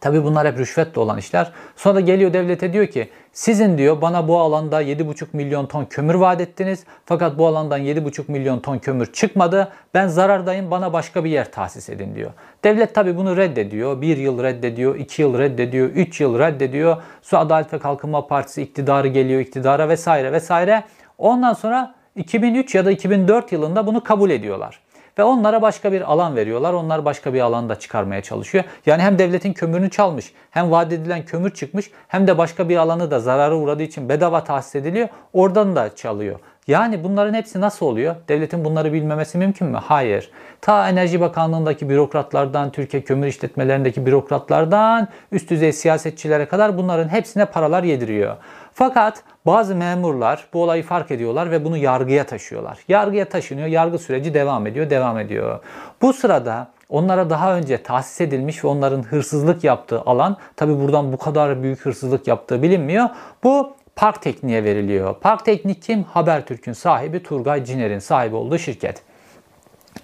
Tabi 0.00 0.24
bunlar 0.24 0.46
hep 0.46 0.58
rüşvetle 0.58 1.00
olan 1.00 1.18
işler. 1.18 1.52
Sonra 1.76 1.94
da 1.94 2.00
geliyor 2.00 2.32
devlete 2.32 2.72
diyor 2.72 2.86
ki 2.86 3.08
sizin 3.32 3.78
diyor 3.78 4.00
bana 4.00 4.28
bu 4.28 4.38
alanda 4.38 4.82
7,5 4.82 5.26
milyon 5.32 5.66
ton 5.66 5.84
kömür 5.84 6.14
vaat 6.14 6.40
ettiniz. 6.40 6.84
Fakat 7.04 7.38
bu 7.38 7.46
alandan 7.46 7.80
7,5 7.80 8.22
milyon 8.28 8.60
ton 8.60 8.78
kömür 8.78 9.12
çıkmadı. 9.12 9.72
Ben 9.94 10.08
zarardayım 10.08 10.70
bana 10.70 10.92
başka 10.92 11.24
bir 11.24 11.30
yer 11.30 11.52
tahsis 11.52 11.88
edin 11.88 12.14
diyor. 12.14 12.30
Devlet 12.64 12.94
tabi 12.94 13.16
bunu 13.16 13.36
reddediyor. 13.36 14.00
Bir 14.00 14.16
yıl 14.16 14.42
reddediyor, 14.42 14.96
iki 14.96 15.22
yıl 15.22 15.38
reddediyor, 15.38 15.88
üç 15.88 16.20
yıl 16.20 16.38
reddediyor. 16.38 16.96
Sonra 17.22 17.42
Adalet 17.42 17.72
ve 17.72 17.78
Kalkınma 17.78 18.26
Partisi 18.26 18.62
iktidarı 18.62 19.08
geliyor 19.08 19.40
iktidara 19.40 19.88
vesaire 19.88 20.32
vesaire. 20.32 20.84
Ondan 21.18 21.52
sonra 21.52 21.94
2003 22.16 22.74
ya 22.74 22.84
da 22.84 22.90
2004 22.90 23.52
yılında 23.52 23.86
bunu 23.86 24.02
kabul 24.02 24.30
ediyorlar. 24.30 24.80
Ve 25.18 25.22
onlara 25.24 25.62
başka 25.62 25.92
bir 25.92 26.12
alan 26.12 26.36
veriyorlar. 26.36 26.72
Onlar 26.72 27.04
başka 27.04 27.34
bir 27.34 27.40
alanda 27.40 27.78
çıkarmaya 27.78 28.22
çalışıyor. 28.22 28.64
Yani 28.86 29.02
hem 29.02 29.18
devletin 29.18 29.52
kömürünü 29.52 29.90
çalmış, 29.90 30.32
hem 30.50 30.70
vaat 30.70 30.92
edilen 30.92 31.24
kömür 31.24 31.50
çıkmış, 31.50 31.90
hem 32.08 32.26
de 32.26 32.38
başka 32.38 32.68
bir 32.68 32.76
alanı 32.76 33.10
da 33.10 33.20
zarara 33.20 33.56
uğradığı 33.56 33.82
için 33.82 34.08
bedava 34.08 34.44
tahsis 34.44 34.74
ediliyor. 34.74 35.08
Oradan 35.32 35.76
da 35.76 35.96
çalıyor. 35.96 36.40
Yani 36.66 37.04
bunların 37.04 37.34
hepsi 37.34 37.60
nasıl 37.60 37.86
oluyor? 37.86 38.14
Devletin 38.28 38.64
bunları 38.64 38.92
bilmemesi 38.92 39.38
mümkün 39.38 39.68
mü? 39.68 39.78
Hayır. 39.84 40.30
Ta 40.60 40.88
Enerji 40.88 41.20
Bakanlığı'ndaki 41.20 41.88
bürokratlardan, 41.88 42.72
Türkiye 42.72 43.04
Kömür 43.04 43.26
İşletmelerindeki 43.26 44.06
bürokratlardan, 44.06 45.08
üst 45.32 45.50
düzey 45.50 45.72
siyasetçilere 45.72 46.46
kadar 46.46 46.78
bunların 46.78 47.08
hepsine 47.08 47.44
paralar 47.44 47.82
yediriyor. 47.82 48.36
Fakat 48.78 49.22
bazı 49.46 49.74
memurlar 49.74 50.48
bu 50.52 50.62
olayı 50.62 50.82
fark 50.82 51.10
ediyorlar 51.10 51.50
ve 51.50 51.64
bunu 51.64 51.76
yargıya 51.76 52.26
taşıyorlar. 52.26 52.78
Yargıya 52.88 53.28
taşınıyor, 53.28 53.66
yargı 53.66 53.98
süreci 53.98 54.34
devam 54.34 54.66
ediyor, 54.66 54.90
devam 54.90 55.18
ediyor. 55.18 55.60
Bu 56.02 56.12
sırada 56.12 56.68
onlara 56.88 57.30
daha 57.30 57.56
önce 57.56 57.82
tahsis 57.82 58.20
edilmiş 58.20 58.64
ve 58.64 58.68
onların 58.68 59.02
hırsızlık 59.02 59.64
yaptığı 59.64 60.00
alan, 60.00 60.36
tabi 60.56 60.80
buradan 60.80 61.12
bu 61.12 61.16
kadar 61.16 61.62
büyük 61.62 61.80
hırsızlık 61.80 62.28
yaptığı 62.28 62.62
bilinmiyor. 62.62 63.08
Bu 63.44 63.76
Park 63.96 64.22
Teknik'e 64.22 64.64
veriliyor. 64.64 65.14
Park 65.20 65.44
Teknik 65.44 65.82
kim? 65.82 66.04
Habertürk'ün 66.04 66.72
sahibi 66.72 67.22
Turgay 67.22 67.64
Ciner'in 67.64 67.98
sahibi 67.98 68.36
olduğu 68.36 68.58
şirket. 68.58 69.02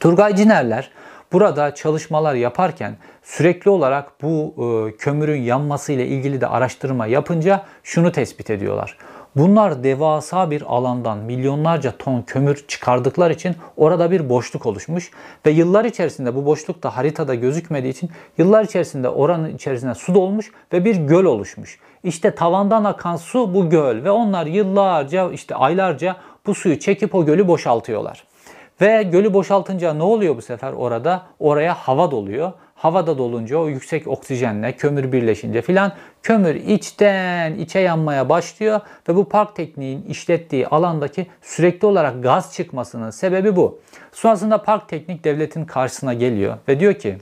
Turgay 0.01 0.37
Cinerler 0.37 0.91
burada 1.33 1.75
çalışmalar 1.75 2.35
yaparken 2.35 2.97
sürekli 3.23 3.71
olarak 3.71 4.23
bu 4.23 4.55
e, 4.59 4.97
kömürün 4.97 5.43
yanması 5.43 5.93
ile 5.93 6.07
ilgili 6.07 6.41
de 6.41 6.47
araştırma 6.47 7.07
yapınca 7.07 7.65
şunu 7.83 8.13
tespit 8.13 8.51
ediyorlar. 8.51 8.97
Bunlar 9.37 9.85
devasa 9.85 10.51
bir 10.51 10.63
alandan 10.63 11.19
milyonlarca 11.19 11.93
ton 11.99 12.23
kömür 12.23 12.65
çıkardıkları 12.69 13.33
için 13.33 13.57
orada 13.77 14.11
bir 14.11 14.29
boşluk 14.29 14.67
oluşmuş 14.67 15.11
ve 15.47 15.51
yıllar 15.51 15.85
içerisinde 15.85 16.35
bu 16.35 16.47
boşluk 16.47 16.83
da 16.83 16.97
haritada 16.97 17.35
gözükmediği 17.35 17.93
için 17.93 18.11
yıllar 18.39 18.65
içerisinde 18.65 19.09
oranın 19.09 19.55
içerisine 19.55 19.95
su 19.95 20.15
dolmuş 20.15 20.53
ve 20.73 20.85
bir 20.85 20.97
göl 20.97 21.25
oluşmuş. 21.25 21.79
İşte 22.05 22.35
tavandan 22.35 22.85
akan 22.85 23.17
su 23.17 23.55
bu 23.55 23.71
göl 23.71 24.05
ve 24.05 24.11
onlar 24.11 24.47
yıllarca 24.47 25.31
işte 25.33 25.55
aylarca 25.55 26.17
bu 26.47 26.55
suyu 26.55 26.79
çekip 26.79 27.15
o 27.15 27.27
gölü 27.27 27.49
boşaltıyorlar. 27.49 28.25
Ve 28.81 29.03
gölü 29.03 29.35
boşaltınca 29.35 29.95
ne 29.95 30.03
oluyor 30.03 30.37
bu 30.37 30.43
sefer 30.43 30.73
orada? 30.73 31.23
Oraya 31.39 31.75
hava 31.75 32.11
doluyor. 32.11 32.53
Havada 32.75 33.19
dolunca 33.19 33.57
o 33.57 33.69
yüksek 33.69 34.07
oksijenle 34.07 34.73
kömür 34.73 35.13
birleşince 35.13 35.63
filan 35.63 35.93
kömür 36.23 36.55
içten 36.55 37.55
içe 37.55 37.79
yanmaya 37.79 38.29
başlıyor 38.29 38.81
ve 39.09 39.17
bu 39.17 39.29
park 39.29 39.57
tekniğin 39.57 40.03
işlettiği 40.03 40.69
alandaki 40.69 41.27
sürekli 41.43 41.87
olarak 41.87 42.23
gaz 42.23 42.55
çıkmasının 42.55 43.11
sebebi 43.11 43.57
bu. 43.57 43.81
Sonrasında 44.13 44.63
park 44.63 44.89
teknik 44.89 45.25
devletin 45.25 45.65
karşısına 45.65 46.15
geliyor 46.15 46.57
ve 46.69 46.81
diyor 46.81 46.95
ki 46.95 47.19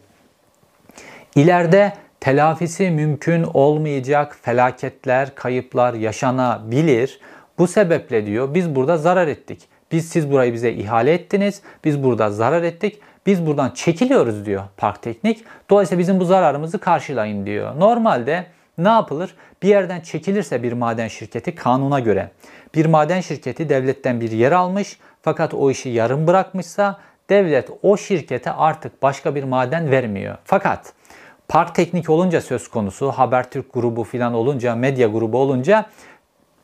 ileride 1.34 1.92
telafisi 2.20 2.90
mümkün 2.90 3.42
olmayacak 3.42 4.38
felaketler, 4.42 5.34
kayıplar 5.34 5.94
yaşanabilir. 5.94 7.20
Bu 7.58 7.66
sebeple 7.66 8.26
diyor 8.26 8.54
biz 8.54 8.74
burada 8.74 8.96
zarar 8.96 9.28
ettik. 9.28 9.71
Biz 9.92 10.08
siz 10.08 10.30
burayı 10.30 10.52
bize 10.52 10.72
ihale 10.72 11.12
ettiniz. 11.12 11.62
Biz 11.84 12.02
burada 12.02 12.30
zarar 12.30 12.62
ettik. 12.62 13.00
Biz 13.26 13.46
buradan 13.46 13.70
çekiliyoruz 13.70 14.46
diyor 14.46 14.62
Park 14.76 15.02
Teknik. 15.02 15.44
Dolayısıyla 15.70 15.98
bizim 15.98 16.20
bu 16.20 16.24
zararımızı 16.24 16.78
karşılayın 16.78 17.46
diyor. 17.46 17.80
Normalde 17.80 18.46
ne 18.78 18.88
yapılır? 18.88 19.34
Bir 19.62 19.68
yerden 19.68 20.00
çekilirse 20.00 20.62
bir 20.62 20.72
maden 20.72 21.08
şirketi 21.08 21.54
kanuna 21.54 22.00
göre 22.00 22.30
bir 22.74 22.86
maden 22.86 23.20
şirketi 23.20 23.68
devletten 23.68 24.20
bir 24.20 24.30
yer 24.30 24.52
almış 24.52 24.98
fakat 25.22 25.54
o 25.54 25.70
işi 25.70 25.88
yarım 25.88 26.26
bırakmışsa 26.26 26.98
devlet 27.30 27.70
o 27.82 27.96
şirkete 27.96 28.52
artık 28.52 29.02
başka 29.02 29.34
bir 29.34 29.44
maden 29.44 29.90
vermiyor. 29.90 30.36
Fakat 30.44 30.92
Park 31.48 31.74
Teknik 31.74 32.10
olunca 32.10 32.40
söz 32.40 32.68
konusu, 32.68 33.10
Habertürk 33.10 33.72
grubu 33.74 34.04
falan 34.04 34.34
olunca, 34.34 34.74
medya 34.74 35.08
grubu 35.08 35.38
olunca 35.38 35.86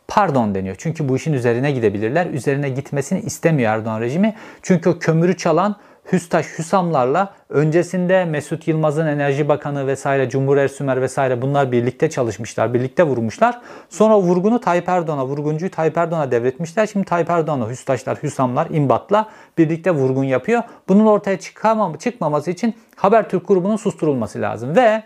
pardon 0.09 0.55
deniyor. 0.55 0.77
Çünkü 0.79 1.09
bu 1.09 1.17
işin 1.17 1.33
üzerine 1.33 1.73
gidebilirler. 1.73 2.27
Üzerine 2.27 2.69
gitmesini 2.69 3.21
istemiyor 3.21 3.73
Erdoğan 3.73 4.01
rejimi. 4.01 4.35
Çünkü 4.63 4.91
o 4.91 4.99
kömürü 4.99 5.37
çalan 5.37 5.77
Hüstaş 6.13 6.47
Hüsamlarla 6.59 7.35
öncesinde 7.49 8.25
Mesut 8.25 8.69
Yılmaz'ın 8.69 9.07
Enerji 9.07 9.49
Bakanı 9.49 9.87
vesaire, 9.87 10.29
Cumhur 10.29 10.57
Ersümer 10.57 11.03
vesaire 11.03 11.43
bunlar 11.43 11.73
birlikte 11.73 12.11
çalışmışlar, 12.11 12.75
birlikte 12.75 13.03
vurmuşlar. 13.03 13.61
Sonra 13.89 14.21
vurgunu 14.21 14.61
Tayyip 14.61 14.89
Erdoğan'a, 14.89 15.27
vurguncuyu 15.27 15.71
Tayyip 15.71 15.97
Erdoğan'a 15.99 16.31
devretmişler. 16.31 16.87
Şimdi 16.87 17.07
Tayyip 17.07 17.31
Erdoğan'a 17.31 17.71
Hüstaşlar, 17.71 18.19
Hüsamlar, 18.23 18.67
İmbat'la 18.71 19.29
birlikte 19.59 19.91
vurgun 19.91 20.25
yapıyor. 20.25 20.63
Bunun 20.89 21.07
ortaya 21.07 21.39
çıkamam, 21.39 21.95
çıkmaması 21.95 22.51
için 22.51 22.75
Habertürk 22.97 23.49
grubunun 23.49 23.77
susturulması 23.77 24.41
lazım 24.41 24.77
ve 24.77 25.03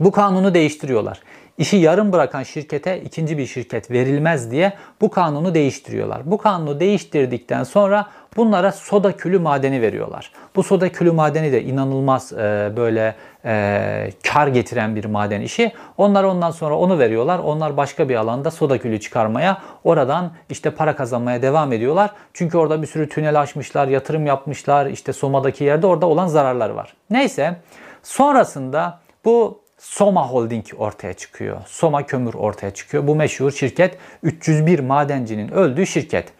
bu 0.00 0.12
kanunu 0.12 0.54
değiştiriyorlar. 0.54 1.20
İşi 1.58 1.76
yarım 1.76 2.12
bırakan 2.12 2.42
şirkete 2.42 3.00
ikinci 3.00 3.38
bir 3.38 3.46
şirket 3.46 3.90
verilmez 3.90 4.50
diye 4.50 4.72
bu 5.00 5.10
kanunu 5.10 5.54
değiştiriyorlar. 5.54 6.22
Bu 6.24 6.38
kanunu 6.38 6.80
değiştirdikten 6.80 7.64
sonra 7.64 8.06
bunlara 8.36 8.72
soda 8.72 9.16
külü 9.16 9.38
madeni 9.38 9.82
veriyorlar. 9.82 10.32
Bu 10.56 10.62
soda 10.62 10.92
külü 10.92 11.12
madeni 11.12 11.52
de 11.52 11.62
inanılmaz 11.62 12.32
e, 12.32 12.72
böyle 12.76 13.14
e, 13.44 14.10
kar 14.28 14.46
getiren 14.46 14.96
bir 14.96 15.04
maden 15.04 15.40
işi. 15.40 15.72
Onlar 15.98 16.24
ondan 16.24 16.50
sonra 16.50 16.78
onu 16.78 16.98
veriyorlar. 16.98 17.38
Onlar 17.38 17.76
başka 17.76 18.08
bir 18.08 18.14
alanda 18.14 18.50
soda 18.50 18.78
külü 18.78 19.00
çıkarmaya, 19.00 19.62
oradan 19.84 20.32
işte 20.50 20.70
para 20.70 20.96
kazanmaya 20.96 21.42
devam 21.42 21.72
ediyorlar. 21.72 22.10
Çünkü 22.32 22.58
orada 22.58 22.82
bir 22.82 22.86
sürü 22.86 23.08
tünel 23.08 23.40
açmışlar, 23.40 23.88
yatırım 23.88 24.26
yapmışlar. 24.26 24.86
İşte 24.86 25.12
Soma'daki 25.12 25.64
yerde 25.64 25.86
orada 25.86 26.06
olan 26.06 26.26
zararlar 26.26 26.70
var. 26.70 26.94
Neyse 27.10 27.56
sonrasında 28.02 29.00
bu 29.24 29.61
Soma 29.82 30.28
Holding 30.28 30.64
ortaya 30.78 31.14
çıkıyor. 31.14 31.60
Soma 31.66 32.06
Kömür 32.06 32.34
ortaya 32.34 32.70
çıkıyor. 32.70 33.06
Bu 33.06 33.16
meşhur 33.16 33.50
şirket 33.50 33.98
301 34.22 34.78
madencinin 34.78 35.48
öldüğü 35.48 35.86
şirket. 35.86 36.32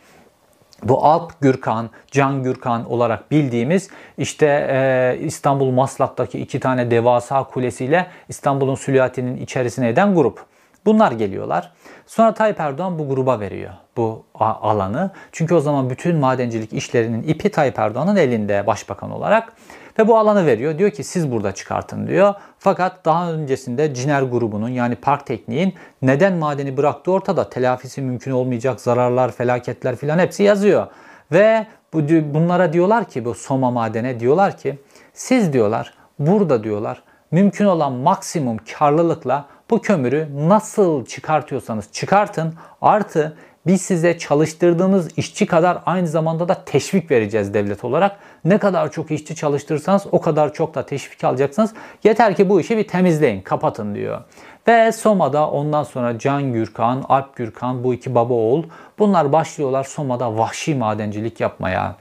Bu 0.82 1.04
Alp 1.04 1.40
Gürkan, 1.40 1.90
Can 2.10 2.42
Gürkan 2.42 2.90
olarak 2.90 3.30
bildiğimiz 3.30 3.90
işte 4.18 4.46
e, 4.70 5.18
İstanbul 5.24 5.70
Maslak'taki 5.70 6.38
iki 6.38 6.60
tane 6.60 6.90
devasa 6.90 7.44
kulesiyle 7.44 8.06
İstanbul'un 8.28 8.74
Süliyati'nin 8.74 9.36
içerisine 9.36 9.88
eden 9.88 10.14
grup. 10.14 10.44
Bunlar 10.86 11.12
geliyorlar. 11.12 11.72
Sonra 12.06 12.34
Tayyip 12.34 12.60
Erdoğan 12.60 12.98
bu 12.98 13.08
gruba 13.08 13.40
veriyor 13.40 13.72
bu 13.96 14.24
alanı. 14.38 15.10
Çünkü 15.32 15.54
o 15.54 15.60
zaman 15.60 15.90
bütün 15.90 16.16
madencilik 16.16 16.72
işlerinin 16.72 17.22
ipi 17.22 17.50
Tayyip 17.50 17.78
Erdoğan'ın 17.78 18.16
elinde 18.16 18.66
başbakan 18.66 19.10
olarak. 19.10 19.52
Ve 19.98 20.08
bu 20.08 20.18
alanı 20.18 20.46
veriyor. 20.46 20.78
Diyor 20.78 20.90
ki 20.90 21.04
siz 21.04 21.32
burada 21.32 21.52
çıkartın 21.52 22.06
diyor. 22.06 22.34
Fakat 22.58 23.04
daha 23.04 23.32
öncesinde 23.32 23.94
Ciner 23.94 24.22
grubunun 24.22 24.68
yani 24.68 24.96
Park 24.96 25.26
Tekniğin 25.26 25.74
neden 26.02 26.32
madeni 26.32 26.76
bıraktığı 26.76 27.12
ortada. 27.12 27.50
Telafisi 27.50 28.02
mümkün 28.02 28.30
olmayacak 28.30 28.80
zararlar, 28.80 29.32
felaketler 29.32 29.96
filan 29.96 30.18
hepsi 30.18 30.42
yazıyor. 30.42 30.86
Ve 31.32 31.66
bu, 31.92 32.00
bunlara 32.34 32.72
diyorlar 32.72 33.04
ki 33.04 33.24
bu 33.24 33.34
Soma 33.34 33.70
madene 33.70 34.20
diyorlar 34.20 34.56
ki 34.56 34.78
siz 35.12 35.52
diyorlar 35.52 35.94
burada 36.18 36.64
diyorlar 36.64 37.02
mümkün 37.32 37.64
olan 37.64 37.92
maksimum 37.92 38.56
karlılıkla 38.78 39.46
bu 39.70 39.80
kömürü 39.80 40.28
nasıl 40.48 41.04
çıkartıyorsanız 41.06 41.92
çıkartın. 41.92 42.54
Artı 42.82 43.36
biz 43.66 43.82
size 43.82 44.18
çalıştırdığınız 44.18 45.18
işçi 45.18 45.46
kadar 45.46 45.78
aynı 45.86 46.08
zamanda 46.08 46.48
da 46.48 46.64
teşvik 46.64 47.10
vereceğiz 47.10 47.54
devlet 47.54 47.84
olarak. 47.84 48.16
Ne 48.44 48.58
kadar 48.58 48.92
çok 48.92 49.10
işçi 49.10 49.34
çalıştırırsanız 49.34 50.06
o 50.12 50.20
kadar 50.20 50.52
çok 50.52 50.74
da 50.74 50.86
teşvik 50.86 51.24
alacaksınız. 51.24 51.74
Yeter 52.04 52.36
ki 52.36 52.48
bu 52.48 52.60
işi 52.60 52.76
bir 52.76 52.88
temizleyin, 52.88 53.40
kapatın 53.40 53.94
diyor. 53.94 54.20
Ve 54.68 54.92
Soma'da 54.92 55.50
ondan 55.50 55.82
sonra 55.82 56.18
Can 56.18 56.52
Gürkan, 56.52 57.04
Alp 57.08 57.36
Gürkan 57.36 57.84
bu 57.84 57.94
iki 57.94 58.14
baba 58.14 58.34
oğul 58.34 58.64
bunlar 58.98 59.32
başlıyorlar 59.32 59.84
Soma'da 59.84 60.38
vahşi 60.38 60.74
madencilik 60.74 61.40
yapmaya. 61.40 61.96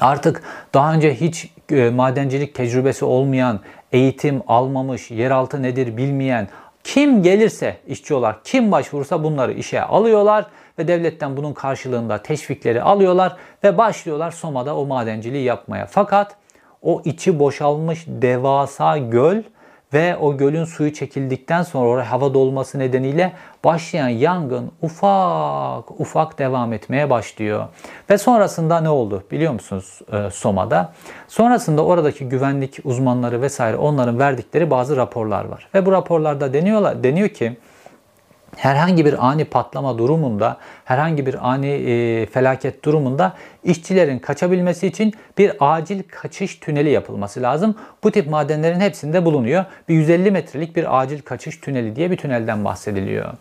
Artık 0.00 0.42
daha 0.74 0.94
önce 0.94 1.14
hiç 1.14 1.50
e, 1.70 1.90
madencilik 1.90 2.54
tecrübesi 2.54 3.04
olmayan, 3.04 3.60
eğitim 3.92 4.42
almamış, 4.48 5.10
yeraltı 5.10 5.62
nedir 5.62 5.96
bilmeyen 5.96 6.48
kim 6.84 7.22
gelirse 7.22 7.76
işçi 7.86 8.14
olarak 8.14 8.44
kim 8.44 8.72
başvurursa 8.72 9.24
bunları 9.24 9.52
işe 9.52 9.82
alıyorlar 9.82 10.46
ve 10.78 10.88
devletten 10.88 11.36
bunun 11.36 11.52
karşılığında 11.52 12.22
teşvikleri 12.22 12.82
alıyorlar 12.82 13.36
ve 13.64 13.78
başlıyorlar 13.78 14.30
Soma'da 14.30 14.76
o 14.76 14.86
madenciliği 14.86 15.44
yapmaya. 15.44 15.86
Fakat 15.86 16.36
o 16.82 17.02
içi 17.04 17.38
boşalmış 17.38 18.04
devasa 18.08 18.98
göl 18.98 19.42
ve 19.94 20.16
o 20.16 20.36
gölün 20.36 20.64
suyu 20.64 20.92
çekildikten 20.92 21.62
sonra 21.62 21.88
oraya 21.88 22.10
hava 22.10 22.34
dolması 22.34 22.78
nedeniyle 22.78 23.32
başlayan 23.64 24.08
yangın 24.08 24.72
ufak 24.82 26.00
ufak 26.00 26.38
devam 26.38 26.72
etmeye 26.72 27.10
başlıyor. 27.10 27.68
Ve 28.10 28.18
sonrasında 28.18 28.80
ne 28.80 28.88
oldu 28.88 29.22
biliyor 29.30 29.52
musunuz 29.52 30.00
e, 30.12 30.30
Soma'da? 30.30 30.92
Sonrasında 31.28 31.84
oradaki 31.84 32.28
güvenlik 32.28 32.78
uzmanları 32.84 33.42
vesaire 33.42 33.76
onların 33.76 34.18
verdikleri 34.18 34.70
bazı 34.70 34.96
raporlar 34.96 35.44
var. 35.44 35.68
Ve 35.74 35.86
bu 35.86 35.92
raporlarda 35.92 36.52
deniyorlar, 36.52 37.04
deniyor 37.04 37.28
ki 37.28 37.56
herhangi 38.56 39.04
bir 39.04 39.26
ani 39.26 39.44
patlama 39.44 39.98
durumunda, 39.98 40.56
herhangi 40.84 41.26
bir 41.26 41.50
ani 41.50 41.66
e, 41.66 42.26
felaket 42.26 42.84
durumunda 42.84 43.32
işçilerin 43.64 44.18
kaçabilmesi 44.18 44.86
için 44.86 45.14
bir 45.38 45.52
acil 45.60 46.02
kaçış 46.02 46.56
tüneli 46.56 46.90
yapılması 46.90 47.42
lazım. 47.42 47.74
Bu 48.04 48.10
tip 48.10 48.30
madenlerin 48.30 48.80
hepsinde 48.80 49.24
bulunuyor. 49.24 49.64
Bir 49.88 49.94
150 49.94 50.30
metrelik 50.30 50.76
bir 50.76 51.00
acil 51.00 51.22
kaçış 51.22 51.56
tüneli 51.56 51.96
diye 51.96 52.10
bir 52.10 52.16
tünelden 52.16 52.64
bahsediliyor. 52.64 53.32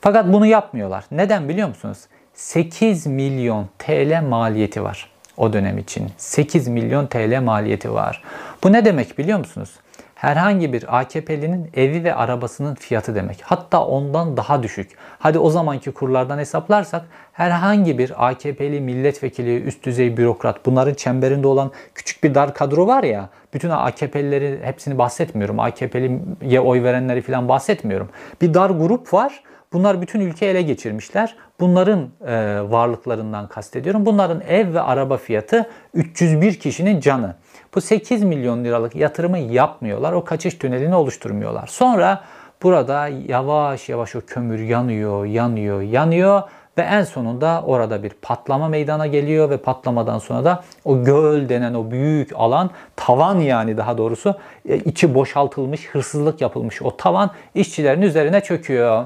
Fakat 0.00 0.32
bunu 0.32 0.46
yapmıyorlar. 0.46 1.04
Neden 1.10 1.48
biliyor 1.48 1.68
musunuz? 1.68 1.98
8 2.34 3.06
milyon 3.06 3.68
TL 3.78 4.22
maliyeti 4.22 4.82
var 4.82 5.10
o 5.36 5.52
dönem 5.52 5.78
için. 5.78 6.10
8 6.16 6.68
milyon 6.68 7.06
TL 7.06 7.40
maliyeti 7.42 7.92
var. 7.92 8.22
Bu 8.64 8.72
ne 8.72 8.84
demek 8.84 9.18
biliyor 9.18 9.38
musunuz? 9.38 9.70
Herhangi 10.18 10.72
bir 10.72 10.98
AKP'linin 10.98 11.70
evi 11.74 12.04
ve 12.04 12.14
arabasının 12.14 12.74
fiyatı 12.74 13.14
demek. 13.14 13.42
Hatta 13.42 13.86
ondan 13.86 14.36
daha 14.36 14.62
düşük. 14.62 14.90
Hadi 15.18 15.38
o 15.38 15.50
zamanki 15.50 15.92
kurlardan 15.92 16.38
hesaplarsak 16.38 17.02
herhangi 17.32 17.98
bir 17.98 18.28
AKP'li 18.28 18.80
milletvekili, 18.80 19.62
üst 19.62 19.84
düzey 19.84 20.16
bürokrat, 20.16 20.66
bunların 20.66 20.94
çemberinde 20.94 21.46
olan 21.46 21.72
küçük 21.94 22.24
bir 22.24 22.34
dar 22.34 22.54
kadro 22.54 22.86
var 22.86 23.02
ya, 23.02 23.28
bütün 23.54 23.70
AKP'lileri 23.70 24.60
hepsini 24.62 24.98
bahsetmiyorum. 24.98 25.60
AKP'liye 25.60 26.60
oy 26.60 26.82
verenleri 26.82 27.22
falan 27.22 27.48
bahsetmiyorum. 27.48 28.08
Bir 28.40 28.54
dar 28.54 28.70
grup 28.70 29.14
var. 29.14 29.42
Bunlar 29.72 30.02
bütün 30.02 30.20
ülke 30.20 30.46
ele 30.46 30.62
geçirmişler. 30.62 31.36
Bunların 31.60 32.08
e, 32.26 32.60
varlıklarından 32.70 33.48
kastediyorum. 33.48 34.06
Bunların 34.06 34.40
ev 34.48 34.74
ve 34.74 34.80
araba 34.80 35.16
fiyatı 35.16 35.70
301 35.94 36.54
kişinin 36.58 37.00
canı. 37.00 37.34
Bu 37.74 37.80
8 37.80 38.22
milyon 38.22 38.64
liralık 38.64 38.96
yatırımı 38.96 39.38
yapmıyorlar. 39.38 40.12
O 40.12 40.24
kaçış 40.24 40.54
tünelini 40.54 40.94
oluşturmuyorlar. 40.94 41.66
Sonra 41.66 42.24
burada 42.62 43.08
yavaş 43.08 43.88
yavaş 43.88 44.16
o 44.16 44.20
kömür 44.20 44.58
yanıyor, 44.58 45.24
yanıyor, 45.24 45.82
yanıyor 45.82 46.42
ve 46.78 46.82
en 46.82 47.02
sonunda 47.02 47.62
orada 47.66 48.02
bir 48.02 48.10
patlama 48.10 48.68
meydana 48.68 49.06
geliyor 49.06 49.50
ve 49.50 49.56
patlamadan 49.56 50.18
sonra 50.18 50.44
da 50.44 50.64
o 50.84 51.04
göl 51.04 51.48
denen 51.48 51.74
o 51.74 51.90
büyük 51.90 52.32
alan 52.34 52.70
tavan 52.96 53.38
yani 53.38 53.76
daha 53.76 53.98
doğrusu 53.98 54.34
e, 54.68 54.76
içi 54.76 55.14
boşaltılmış, 55.14 55.88
hırsızlık 55.88 56.40
yapılmış 56.40 56.82
o 56.82 56.96
tavan 56.96 57.30
işçilerin 57.54 58.02
üzerine 58.02 58.40
çöküyor. 58.40 59.04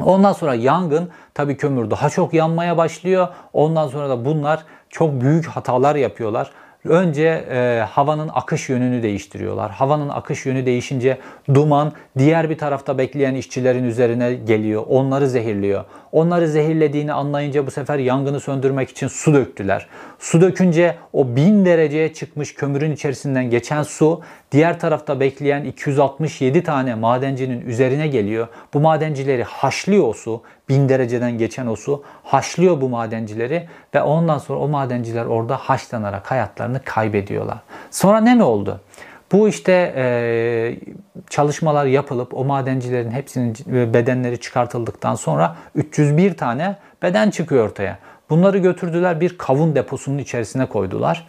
Ondan 0.00 0.32
sonra 0.32 0.54
yangın 0.54 1.10
tabii 1.34 1.56
kömür 1.56 1.90
daha 1.90 2.10
çok 2.10 2.34
yanmaya 2.34 2.76
başlıyor. 2.76 3.28
Ondan 3.52 3.88
sonra 3.88 4.08
da 4.08 4.24
bunlar 4.24 4.64
çok 4.90 5.20
büyük 5.20 5.46
hatalar 5.46 5.96
yapıyorlar. 5.96 6.50
Önce 6.84 7.44
e, 7.50 7.84
havanın 7.90 8.30
akış 8.34 8.68
yönünü 8.68 9.02
değiştiriyorlar. 9.02 9.70
Havanın 9.70 10.08
akış 10.08 10.46
yönü 10.46 10.66
değişince 10.66 11.18
duman 11.54 11.92
diğer 12.18 12.50
bir 12.50 12.58
tarafta 12.58 12.98
bekleyen 12.98 13.34
işçilerin 13.34 13.84
üzerine 13.84 14.34
geliyor. 14.34 14.84
Onları 14.88 15.28
zehirliyor. 15.28 15.84
Onları 16.12 16.48
zehirlediğini 16.48 17.12
anlayınca 17.12 17.66
bu 17.66 17.70
sefer 17.70 17.98
yangını 17.98 18.40
söndürmek 18.40 18.90
için 18.90 19.08
su 19.08 19.34
döktüler. 19.34 19.86
Su 20.18 20.40
dökünce 20.40 20.96
o 21.12 21.36
1000 21.36 21.64
dereceye 21.64 22.14
çıkmış 22.14 22.54
kömürün 22.54 22.92
içerisinden 22.92 23.50
geçen 23.50 23.82
su 23.82 24.20
diğer 24.52 24.80
tarafta 24.80 25.20
bekleyen 25.20 25.64
267 25.64 26.62
tane 26.62 26.94
madencinin 26.94 27.66
üzerine 27.66 28.08
geliyor. 28.08 28.48
Bu 28.74 28.80
madencileri 28.80 29.44
haşlıyor 29.44 30.08
o 30.08 30.12
su. 30.12 30.42
1000 30.68 30.88
dereceden 30.88 31.38
geçen 31.38 31.66
o 31.66 31.76
su 31.76 32.02
haşlıyor 32.22 32.80
bu 32.80 32.88
madencileri 32.88 33.68
ve 33.94 34.02
ondan 34.02 34.38
sonra 34.38 34.58
o 34.58 34.68
madenciler 34.68 35.24
orada 35.24 35.56
haşlanarak 35.56 36.30
hayatlarını 36.30 36.80
kaybediyorlar. 36.84 37.58
Sonra 37.90 38.20
ne 38.20 38.34
mi 38.34 38.42
oldu? 38.42 38.80
Bu 39.32 39.48
işte 39.48 39.94
e, 39.96 40.04
çalışmalar 41.30 41.86
yapılıp 41.86 42.36
o 42.36 42.44
madencilerin 42.44 43.10
hepsinin 43.10 43.54
bedenleri 43.66 44.40
çıkartıldıktan 44.40 45.14
sonra 45.14 45.56
301 45.74 46.36
tane 46.36 46.76
beden 47.02 47.30
çıkıyor 47.30 47.68
ortaya. 47.68 47.98
Bunları 48.30 48.58
götürdüler 48.58 49.20
bir 49.20 49.38
kavun 49.38 49.74
deposunun 49.74 50.18
içerisine 50.18 50.66
koydular. 50.66 51.26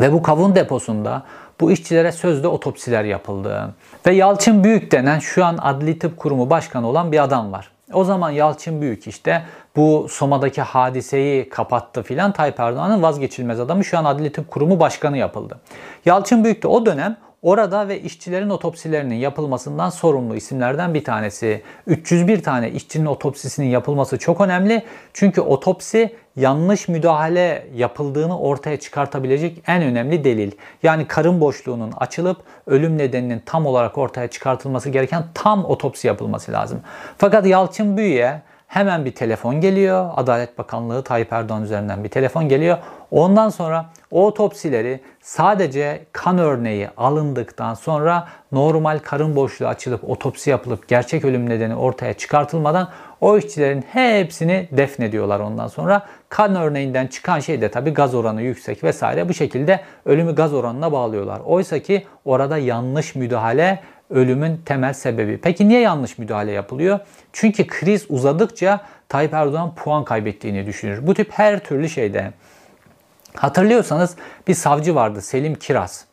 Ve 0.00 0.12
bu 0.12 0.22
kavun 0.22 0.54
deposunda 0.54 1.22
bu 1.60 1.72
işçilere 1.72 2.12
sözde 2.12 2.48
otopsiler 2.48 3.04
yapıldı. 3.04 3.74
Ve 4.06 4.14
Yalçın 4.14 4.64
Büyük 4.64 4.92
denen 4.92 5.18
şu 5.18 5.44
an 5.44 5.58
Adli 5.62 5.98
Tıp 5.98 6.16
Kurumu 6.16 6.50
Başkanı 6.50 6.88
olan 6.88 7.12
bir 7.12 7.22
adam 7.22 7.52
var. 7.52 7.75
O 7.92 8.04
zaman 8.04 8.30
Yalçın 8.30 8.80
Büyük 8.80 9.06
işte 9.06 9.42
bu 9.76 10.06
Soma'daki 10.10 10.62
hadiseyi 10.62 11.48
kapattı 11.48 12.02
filan 12.02 12.32
Tayyip 12.32 12.60
Erdoğan'ın 12.60 13.02
vazgeçilmez 13.02 13.60
adamı 13.60 13.84
şu 13.84 13.98
an 13.98 14.04
Adli 14.04 14.32
Tıp 14.32 14.50
Kurumu 14.50 14.80
Başkanı 14.80 15.18
yapıldı. 15.18 15.60
Yalçın 16.04 16.44
Büyük 16.44 16.62
de 16.62 16.68
o 16.68 16.86
dönem 16.86 17.16
Orada 17.42 17.88
ve 17.88 18.00
işçilerin 18.00 18.50
otopsilerinin 18.50 19.14
yapılmasından 19.14 19.90
sorumlu 19.90 20.36
isimlerden 20.36 20.94
bir 20.94 21.04
tanesi. 21.04 21.62
301 21.86 22.42
tane 22.42 22.70
işçinin 22.70 23.06
otopsisinin 23.06 23.66
yapılması 23.66 24.18
çok 24.18 24.40
önemli. 24.40 24.82
Çünkü 25.12 25.40
otopsi 25.40 26.14
yanlış 26.36 26.88
müdahale 26.88 27.66
yapıldığını 27.74 28.38
ortaya 28.38 28.80
çıkartabilecek 28.80 29.62
en 29.66 29.82
önemli 29.82 30.24
delil. 30.24 30.52
Yani 30.82 31.06
karın 31.06 31.40
boşluğunun 31.40 31.92
açılıp 31.96 32.36
ölüm 32.66 32.98
nedeninin 32.98 33.42
tam 33.46 33.66
olarak 33.66 33.98
ortaya 33.98 34.28
çıkartılması 34.28 34.90
gereken 34.90 35.24
tam 35.34 35.64
otopsi 35.64 36.06
yapılması 36.06 36.52
lazım. 36.52 36.80
Fakat 37.18 37.46
Yalçın 37.46 37.96
Büyü'ye 37.96 38.42
hemen 38.66 39.04
bir 39.04 39.14
telefon 39.14 39.60
geliyor. 39.60 40.10
Adalet 40.16 40.58
Bakanlığı 40.58 41.02
Tayyip 41.02 41.32
Erdoğan 41.32 41.62
üzerinden 41.62 42.04
bir 42.04 42.08
telefon 42.08 42.48
geliyor. 42.48 42.78
Ondan 43.10 43.48
sonra 43.48 43.86
o 44.10 44.26
otopsileri 44.26 45.00
sadece 45.20 46.06
kan 46.12 46.38
örneği 46.38 46.88
alındıktan 46.96 47.74
sonra 47.74 48.28
normal 48.52 48.98
karın 48.98 49.36
boşluğu 49.36 49.66
açılıp 49.66 50.10
otopsi 50.10 50.50
yapılıp 50.50 50.88
gerçek 50.88 51.24
ölüm 51.24 51.48
nedeni 51.48 51.76
ortaya 51.76 52.12
çıkartılmadan 52.12 52.88
o 53.20 53.38
işçilerin 53.38 53.84
hepsini 53.92 54.68
defnediyorlar 54.72 55.40
ondan 55.40 55.68
sonra. 55.68 56.06
Kan 56.28 56.56
örneğinden 56.56 57.06
çıkan 57.06 57.40
şey 57.40 57.60
de 57.60 57.70
tabi 57.70 57.90
gaz 57.90 58.14
oranı 58.14 58.42
yüksek 58.42 58.84
vesaire 58.84 59.28
bu 59.28 59.34
şekilde 59.34 59.80
ölümü 60.04 60.34
gaz 60.34 60.54
oranına 60.54 60.92
bağlıyorlar. 60.92 61.40
Oysa 61.40 61.78
ki 61.78 62.06
orada 62.24 62.58
yanlış 62.58 63.14
müdahale 63.14 63.80
ölümün 64.10 64.60
temel 64.64 64.92
sebebi. 64.92 65.38
Peki 65.42 65.68
niye 65.68 65.80
yanlış 65.80 66.18
müdahale 66.18 66.52
yapılıyor? 66.52 66.98
Çünkü 67.32 67.66
kriz 67.66 68.06
uzadıkça 68.08 68.80
Tayyip 69.08 69.34
Erdoğan 69.34 69.74
puan 69.74 70.04
kaybettiğini 70.04 70.66
düşünür. 70.66 71.06
Bu 71.06 71.14
tip 71.14 71.32
her 71.32 71.58
türlü 71.58 71.88
şeyde. 71.88 72.32
Hatırlıyorsanız 73.34 74.16
bir 74.48 74.54
savcı 74.54 74.94
vardı 74.94 75.22
Selim 75.22 75.54
Kiraz. 75.54 76.04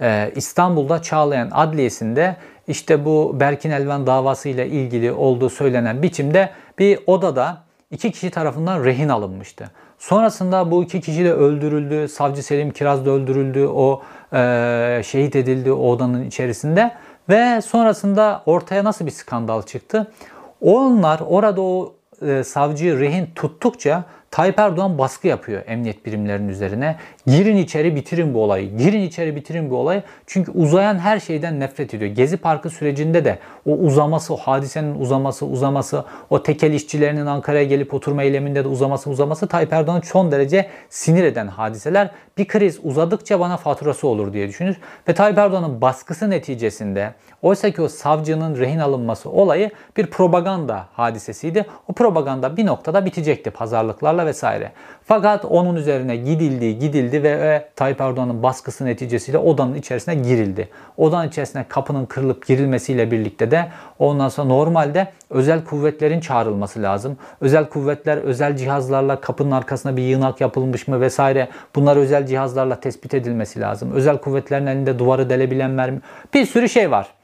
Ee, 0.00 0.32
İstanbul'da 0.36 1.02
Çağlayan 1.02 1.50
Adliyesi'nde 1.52 2.36
işte 2.68 3.04
bu 3.04 3.36
Berkin 3.40 3.70
Elvan 3.70 4.06
davası 4.06 4.48
ile 4.48 4.68
ilgili 4.68 5.12
olduğu 5.12 5.50
söylenen 5.50 6.02
biçimde 6.02 6.50
bir 6.78 6.98
odada 7.06 7.62
iki 7.90 8.12
kişi 8.12 8.30
tarafından 8.30 8.84
rehin 8.84 9.08
alınmıştı. 9.08 9.70
Sonrasında 9.98 10.70
bu 10.70 10.84
iki 10.84 11.00
kişi 11.00 11.24
de 11.24 11.32
öldürüldü. 11.32 12.08
Savcı 12.08 12.42
Selim 12.42 12.70
Kiraz 12.70 13.06
da 13.06 13.10
öldürüldü. 13.10 13.66
O 13.66 14.02
e, 14.32 15.02
şehit 15.04 15.36
edildi 15.36 15.72
o 15.72 15.90
odanın 15.90 16.24
içerisinde. 16.24 16.92
Ve 17.28 17.60
sonrasında 17.60 18.42
ortaya 18.46 18.84
nasıl 18.84 19.06
bir 19.06 19.10
skandal 19.10 19.62
çıktı? 19.62 20.12
Onlar 20.60 21.20
orada 21.26 21.62
o 21.62 21.94
e, 22.22 22.44
savcıyı 22.44 23.00
rehin 23.00 23.26
tuttukça 23.34 24.04
Tayyip 24.30 24.58
Erdoğan 24.58 24.98
baskı 24.98 25.28
yapıyor 25.28 25.62
emniyet 25.66 26.06
birimlerinin 26.06 26.48
üzerine. 26.48 26.96
Girin 27.28 27.56
içeri 27.56 27.96
bitirin 27.96 28.34
bu 28.34 28.42
olayı. 28.42 28.76
Girin 28.76 29.00
içeri 29.00 29.36
bitirin 29.36 29.70
bu 29.70 29.76
olayı. 29.76 30.02
Çünkü 30.26 30.50
uzayan 30.52 30.98
her 30.98 31.20
şeyden 31.20 31.60
nefret 31.60 31.94
ediyor. 31.94 32.10
Gezi 32.10 32.36
Parkı 32.36 32.70
sürecinde 32.70 33.24
de 33.24 33.38
o 33.66 33.72
uzaması, 33.72 34.34
o 34.34 34.36
hadisenin 34.36 35.00
uzaması, 35.00 35.46
uzaması, 35.46 36.04
o 36.30 36.42
tekel 36.42 36.72
işçilerinin 36.72 37.26
Ankara'ya 37.26 37.64
gelip 37.64 37.94
oturma 37.94 38.22
eyleminde 38.22 38.64
de 38.64 38.68
uzaması, 38.68 39.10
uzaması 39.10 39.46
Tayyip 39.46 39.72
Erdoğan'ı 39.72 40.02
son 40.02 40.32
derece 40.32 40.68
sinir 40.88 41.24
eden 41.24 41.46
hadiseler. 41.46 42.10
Bir 42.38 42.48
kriz 42.48 42.80
uzadıkça 42.82 43.40
bana 43.40 43.56
faturası 43.56 44.08
olur 44.08 44.32
diye 44.32 44.48
düşünür. 44.48 44.76
Ve 45.08 45.14
Tayyip 45.14 45.38
Erdoğan'ın 45.38 45.80
baskısı 45.80 46.30
neticesinde 46.30 47.14
oysa 47.42 47.70
ki 47.70 47.82
o 47.82 47.88
savcının 47.88 48.56
rehin 48.58 48.78
alınması 48.78 49.30
olayı 49.30 49.70
bir 49.96 50.06
propaganda 50.06 50.86
hadisesiydi. 50.92 51.66
O 51.88 51.92
propaganda 51.92 52.56
bir 52.56 52.66
noktada 52.66 53.04
bitecekti 53.04 53.50
pazarlıklarla 53.50 54.26
vesaire. 54.26 54.72
Fakat 55.08 55.44
onun 55.44 55.76
üzerine 55.76 56.16
gidildi, 56.16 56.78
gidildi 56.78 57.22
ve, 57.22 57.68
Tayyip 57.76 58.00
Erdoğan'ın 58.00 58.42
baskısı 58.42 58.84
neticesiyle 58.84 59.38
odanın 59.38 59.74
içerisine 59.74 60.14
girildi. 60.14 60.68
Odanın 60.96 61.28
içerisine 61.28 61.64
kapının 61.68 62.06
kırılıp 62.06 62.46
girilmesiyle 62.46 63.10
birlikte 63.10 63.50
de 63.50 63.68
ondan 63.98 64.28
sonra 64.28 64.48
normalde 64.48 65.12
özel 65.30 65.64
kuvvetlerin 65.64 66.20
çağrılması 66.20 66.82
lazım. 66.82 67.16
Özel 67.40 67.68
kuvvetler 67.68 68.16
özel 68.16 68.56
cihazlarla 68.56 69.20
kapının 69.20 69.50
arkasına 69.50 69.96
bir 69.96 70.02
yığınak 70.02 70.40
yapılmış 70.40 70.88
mı 70.88 71.00
vesaire 71.00 71.48
bunlar 71.74 71.96
özel 71.96 72.26
cihazlarla 72.26 72.80
tespit 72.80 73.14
edilmesi 73.14 73.60
lazım. 73.60 73.92
Özel 73.92 74.18
kuvvetlerin 74.18 74.66
elinde 74.66 74.98
duvarı 74.98 75.30
delebilen 75.30 75.70
mermi 75.70 76.00
bir 76.34 76.46
sürü 76.46 76.68
şey 76.68 76.90
var. 76.90 77.17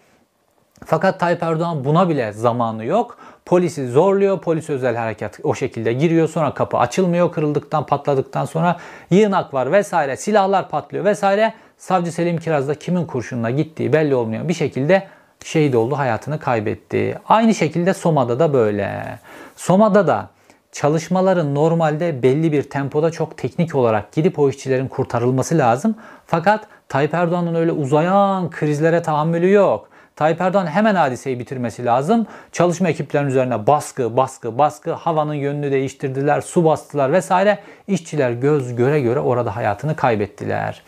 Fakat 0.85 1.21
Tayyip 1.21 1.43
Erdoğan 1.43 1.85
buna 1.85 2.09
bile 2.09 2.33
zamanı 2.33 2.85
yok. 2.85 3.19
Polisi 3.45 3.89
zorluyor. 3.89 4.41
Polis 4.41 4.71
özel 4.71 4.97
harekat 4.97 5.41
o 5.43 5.55
şekilde 5.55 5.93
giriyor. 5.93 6.29
Sonra 6.29 6.55
kapı 6.55 6.79
açılmıyor. 6.79 7.33
Kırıldıktan 7.33 7.87
patladıktan 7.87 8.45
sonra 8.45 8.77
yığınak 9.11 9.55
var 9.55 9.73
vesaire. 9.73 10.17
Silahlar 10.17 10.69
patlıyor 10.69 11.05
vesaire. 11.05 11.55
Savcı 11.79 12.13
Selim 12.13 12.39
Kiraz 12.39 12.69
da 12.69 12.75
kimin 12.75 13.07
kurşununa 13.07 13.51
gittiği 13.51 13.93
belli 13.93 14.15
olmuyor. 14.15 14.49
Bir 14.49 14.55
şekilde 14.55 15.09
şehit 15.45 15.75
oldu. 15.75 15.99
Hayatını 15.99 16.39
kaybetti. 16.39 17.19
Aynı 17.29 17.55
şekilde 17.55 17.95
Soma'da 17.95 18.39
da 18.39 18.53
böyle. 18.53 19.19
Soma'da 19.57 20.07
da 20.07 20.29
çalışmaların 20.73 21.55
normalde 21.55 22.23
belli 22.23 22.53
bir 22.53 22.63
tempoda 22.63 23.11
çok 23.11 23.39
teknik 23.39 23.75
olarak 23.75 24.13
gidip 24.13 24.39
o 24.39 24.49
işçilerin 24.49 24.89
kurtarılması 24.89 25.59
lazım. 25.59 25.95
Fakat 26.27 26.67
Tayyip 26.89 27.15
Erdoğan'ın 27.15 27.55
öyle 27.55 27.73
uzayan 27.73 28.51
krizlere 28.51 29.03
tahammülü 29.03 29.51
yok. 29.51 29.89
Tayyip 30.17 30.41
Erdoğan 30.41 30.67
hemen 30.67 30.95
hadiseyi 30.95 31.39
bitirmesi 31.39 31.85
lazım. 31.85 32.27
Çalışma 32.53 32.89
ekiplerinin 32.89 33.31
üzerine 33.31 33.67
baskı, 33.67 34.17
baskı, 34.17 34.59
baskı, 34.59 34.93
havanın 34.93 35.35
yönünü 35.35 35.71
değiştirdiler, 35.71 36.41
su 36.41 36.65
bastılar 36.65 37.13
vesaire. 37.13 37.59
İşçiler 37.89 38.31
göz 38.31 38.77
göre 38.77 39.01
göre 39.01 39.21
orada 39.21 39.57
hayatını 39.57 39.97
kaybettiler. 39.97 40.83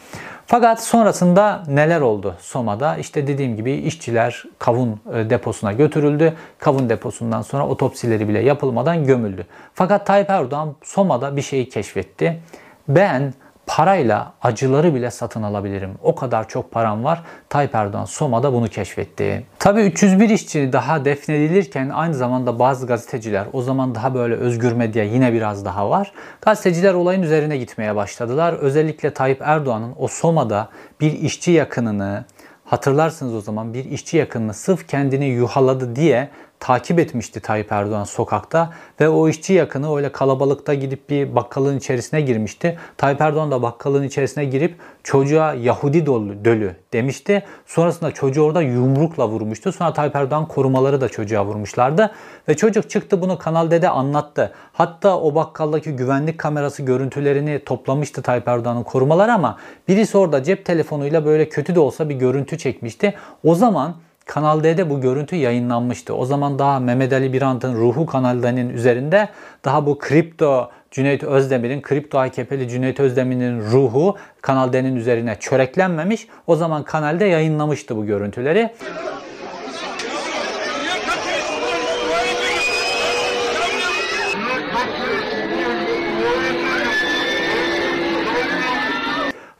Fakat 0.47 0.83
sonrasında 0.83 1.63
neler 1.69 2.01
oldu 2.01 2.37
Soma'da? 2.41 2.97
İşte 2.97 3.27
dediğim 3.27 3.57
gibi 3.57 3.73
işçiler 3.73 4.45
kavun 4.59 5.01
e, 5.15 5.31
deposuna 5.31 5.73
götürüldü. 5.73 6.35
Kavun 6.59 6.89
deposundan 6.89 7.43
sonra 7.43 7.67
otopsileri 7.67 8.29
bile 8.29 8.39
yapılmadan 8.39 9.05
gömüldü. 9.05 9.47
Fakat 9.75 10.07
Tayyip 10.07 10.31
Erdoğan 10.31 10.77
Soma'da 10.83 11.37
bir 11.37 11.43
şeyi 11.43 11.69
keşfetti. 11.69 12.43
Ben 12.89 13.35
parayla 13.67 14.33
acıları 14.43 14.95
bile 14.95 15.11
satın 15.11 15.43
alabilirim. 15.43 15.95
O 16.03 16.15
kadar 16.15 16.49
çok 16.49 16.71
param 16.71 17.05
var. 17.05 17.23
Tayyip 17.49 17.75
Erdoğan 17.75 18.05
Soma'da 18.05 18.53
bunu 18.53 18.69
keşfetti. 18.69 19.47
Tabi 19.59 19.81
301 19.81 20.29
işçi 20.29 20.73
daha 20.73 21.05
defnedilirken 21.05 21.89
aynı 21.89 22.15
zamanda 22.15 22.59
bazı 22.59 22.87
gazeteciler 22.87 23.47
o 23.53 23.63
zaman 23.63 23.95
daha 23.95 24.15
böyle 24.15 24.35
özgür 24.35 24.73
medya 24.73 25.05
yine 25.05 25.33
biraz 25.33 25.65
daha 25.65 25.91
var. 25.91 26.13
Gazeteciler 26.41 26.95
olayın 26.95 27.23
üzerine 27.23 27.57
gitmeye 27.57 27.97
başladılar. 27.97 28.53
Özellikle 28.53 29.15
Tayyip 29.15 29.43
Erdoğan'ın 29.43 29.95
o 29.99 30.09
Soma'da 30.09 30.69
bir 31.01 31.13
işçi 31.13 31.51
yakınını 31.51 32.25
hatırlarsınız 32.65 33.35
o 33.35 33.41
zaman 33.41 33.75
bir 33.75 33.85
işçi 33.85 34.17
yakınını 34.17 34.55
sırf 34.55 34.89
kendini 34.89 35.25
yuhaladı 35.25 35.97
diye 35.97 36.29
takip 36.61 36.99
etmişti 36.99 37.41
Tayyip 37.41 37.73
Erdoğan 37.73 38.05
sokakta 38.05 38.71
ve 39.01 39.09
o 39.09 39.29
işçi 39.29 39.53
yakını 39.53 39.97
öyle 39.97 40.13
kalabalıkta 40.13 40.75
gidip 40.75 41.11
bir 41.11 41.37
bakkalın 41.37 41.79
içerisine 41.79 42.21
girmişti. 42.21 42.79
Tayyip 42.97 43.21
Erdoğan 43.21 43.51
da 43.51 43.63
bakkalın 43.63 44.03
içerisine 44.03 44.45
girip 44.45 44.75
çocuğa 45.03 45.55
Yahudi 45.55 46.07
dolu, 46.07 46.45
dölü 46.45 46.77
demişti. 46.93 47.43
Sonrasında 47.67 48.13
çocuğu 48.13 48.43
orada 48.43 48.63
yumrukla 48.63 49.29
vurmuştu. 49.29 49.73
Sonra 49.73 49.93
Tayyip 49.93 50.17
Erdoğan 50.17 50.49
korumaları 50.49 51.01
da 51.01 51.09
çocuğa 51.09 51.45
vurmuşlardı. 51.45 52.11
Ve 52.49 52.57
çocuk 52.57 52.91
çıktı 52.91 53.23
bunu 53.23 53.39
Kanal 53.39 53.71
D'de 53.71 53.89
anlattı. 53.89 54.53
Hatta 54.73 55.21
o 55.21 55.35
bakkaldaki 55.35 55.93
güvenlik 55.93 56.39
kamerası 56.39 56.83
görüntülerini 56.83 57.65
toplamıştı 57.65 58.23
Tayyip 58.23 58.49
Erdoğan'ın 58.49 58.83
korumaları 58.83 59.33
ama 59.33 59.57
birisi 59.89 60.19
orada 60.19 60.43
cep 60.43 60.65
telefonuyla 60.65 61.25
böyle 61.25 61.49
kötü 61.49 61.75
de 61.75 61.81
olsa 61.81 62.09
bir 62.09 62.15
görüntü 62.15 62.59
çekmişti. 62.59 63.15
O 63.45 63.55
zaman 63.55 63.95
Kanal 64.27 64.65
D'de 64.65 64.91
bu 64.91 65.01
görüntü 65.01 65.37
yayınlanmıştı. 65.37 66.15
O 66.15 66.25
zaman 66.25 66.59
daha 66.59 66.81
Mehmet 66.81 67.13
Ali 67.13 67.33
Birant'ın 67.33 67.75
Ruhu 67.75 68.07
Kanal 68.07 68.43
D'nin 68.43 68.69
üzerinde 68.69 69.29
daha 69.65 69.87
bu 69.87 69.99
kripto 69.99 70.71
Cüneyt 70.91 71.25
Özdemir'in, 71.25 71.83
kripto 71.83 72.19
AKP'li 72.19 72.69
Cüneyt 72.69 73.01
Özdemir'in 73.01 73.61
ruhu 73.61 74.17
Kanal 74.43 74.73
D'nin 74.73 74.97
üzerine 74.97 75.37
çöreklenmemiş. 75.41 76.29
O 76.47 76.57
zaman 76.57 76.83
kanalda 76.83 77.25
yayınlamıştı 77.25 77.97
bu 77.97 78.07
görüntüleri. 78.07 78.71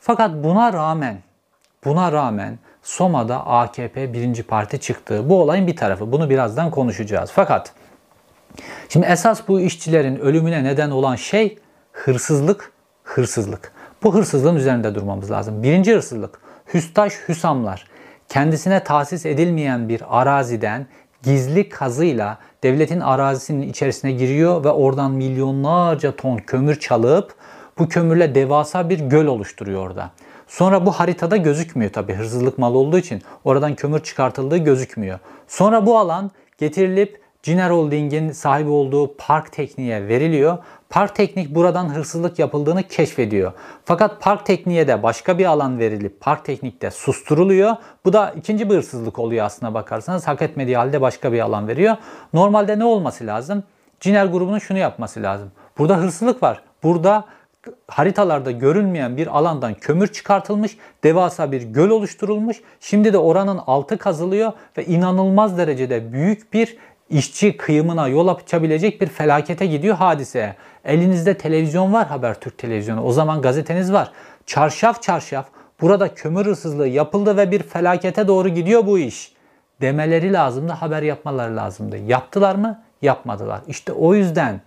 Fakat 0.01 0.31
buna 0.35 0.73
rağmen 0.73 1.19
Buna 1.85 2.13
rağmen 2.13 2.59
Soma'da 2.87 3.47
AKP 3.47 4.13
birinci 4.13 4.43
parti 4.43 4.81
çıktı. 4.81 5.29
Bu 5.29 5.43
olayın 5.43 5.67
bir 5.67 5.77
tarafı. 5.77 6.13
Bunu 6.13 6.31
birazdan 6.31 6.71
konuşacağız. 6.71 7.31
Fakat 7.35 7.73
şimdi 8.89 9.07
esas 9.07 9.49
bu 9.49 9.61
işçilerin 9.61 10.17
ölümüne 10.17 10.65
neden 10.65 10.91
olan 10.91 11.17
şey 11.17 11.59
hırsızlık, 11.93 12.73
hırsızlık. 13.05 13.73
Bu 14.03 14.15
hırsızlığın 14.15 14.57
üzerinde 14.57 14.95
durmamız 14.95 15.31
lazım. 15.31 15.63
Birinci 15.63 15.95
hırsızlık. 15.95 16.41
Hüstaş 16.75 17.13
Hüsamlar 17.29 17.87
kendisine 18.29 18.85
tahsis 18.85 19.27
edilmeyen 19.27 19.89
bir 19.89 20.21
araziden 20.21 20.87
gizli 21.23 21.69
kazıyla 21.69 22.39
devletin 22.63 23.01
arazisinin 23.01 23.69
içerisine 23.69 24.13
giriyor 24.13 24.65
ve 24.65 24.71
oradan 24.71 25.11
milyonlarca 25.11 26.17
ton 26.17 26.37
kömür 26.37 26.81
çalıp 26.81 27.35
bu 27.79 27.89
kömürle 27.89 28.35
devasa 28.35 28.89
bir 28.89 28.99
göl 29.01 29.27
oluşturuyor 29.27 29.87
orada. 29.87 30.11
Sonra 30.47 30.87
bu 30.87 30.93
haritada 30.93 31.37
gözükmüyor 31.37 31.93
tabi 31.93 32.15
hırsızlık 32.15 32.59
malı 32.59 32.79
olduğu 32.79 32.99
için 32.99 33.23
oradan 33.45 33.75
kömür 33.75 34.01
çıkartıldığı 34.01 34.57
gözükmüyor. 34.59 35.19
Sonra 35.49 35.87
bu 35.87 35.99
alan 35.99 36.31
getirilip 36.59 37.21
Ciner 37.43 37.71
Holding'in 37.71 38.33
sahibi 38.33 38.71
olduğu 38.71 39.17
Park 39.17 39.53
Teknik'e 39.53 40.09
veriliyor. 40.09 40.59
Park 40.91 41.15
Teknik 41.15 41.55
buradan 41.55 41.95
hırsızlık 41.95 42.39
yapıldığını 42.39 42.83
keşfediyor. 42.83 43.53
Fakat 43.85 44.21
Park 44.21 44.47
Teknik'e 44.47 44.89
de 44.89 45.03
başka 45.03 45.39
bir 45.39 45.45
alan 45.45 45.79
verilip 45.79 46.21
Park 46.21 46.45
Teknik'te 46.45 46.91
susturuluyor. 46.91 47.77
Bu 48.05 48.13
da 48.13 48.31
ikinci 48.37 48.71
bir 48.71 48.75
hırsızlık 48.75 49.19
oluyor 49.19 49.47
aslına 49.47 49.75
bakarsanız. 49.75 50.29
Hak 50.29 50.43
etmediği 50.43 50.77
halde 50.77 51.01
başka 51.01 51.33
bir 51.33 51.41
alan 51.41 51.69
veriyor. 51.69 51.97
Normalde 52.33 52.79
ne 52.79 52.85
olması 52.85 53.27
lazım? 53.27 53.65
Ciner 54.01 54.27
grubunun 54.27 54.59
şunu 54.59 54.79
yapması 54.79 55.23
lazım. 55.23 55.53
Burada 55.79 55.97
hırsızlık 55.97 56.43
var. 56.43 56.63
Burada 56.83 57.25
haritalarda 57.89 58.51
görünmeyen 58.51 59.17
bir 59.17 59.39
alandan 59.39 59.75
kömür 59.75 60.09
çıkartılmış, 60.09 60.77
devasa 61.05 61.53
bir 61.53 61.63
göl 61.63 61.91
oluşturulmuş. 61.91 62.61
Şimdi 62.81 63.13
de 63.13 63.19
oranın 63.19 63.61
altı 63.67 63.99
kazılıyor 63.99 64.53
ve 64.79 64.85
inanılmaz 64.85 65.59
derecede 65.59 66.13
büyük 66.13 66.53
bir 66.53 66.77
işçi 67.11 67.57
kıyımına 67.57 68.09
yol 68.09 68.29
açabilecek 68.29 69.01
bir 69.01 69.07
felakete 69.07 69.67
gidiyor 69.67 69.97
hadise. 69.97 70.57
Elinizde 70.85 71.39
televizyon 71.39 71.93
var 71.93 72.07
Habertürk 72.07 72.59
televizyonu. 72.59 73.03
O 73.03 73.13
zaman 73.13 73.43
gazeteniz 73.43 73.93
var. 73.93 74.13
Çarşaf 74.47 75.03
çarşaf 75.03 75.47
burada 75.81 76.15
kömür 76.15 76.47
hırsızlığı 76.47 76.89
yapıldı 76.89 77.37
ve 77.37 77.51
bir 77.51 77.63
felakete 77.63 78.29
doğru 78.29 78.49
gidiyor 78.49 78.87
bu 78.87 78.99
iş. 78.99 79.33
Demeleri 79.81 80.33
lazımdı, 80.33 80.73
haber 80.73 81.03
yapmaları 81.03 81.57
lazımdı. 81.57 81.97
Yaptılar 81.97 82.55
mı? 82.55 82.83
Yapmadılar. 83.03 83.61
İşte 83.69 83.93
o 83.93 84.15
yüzden 84.15 84.61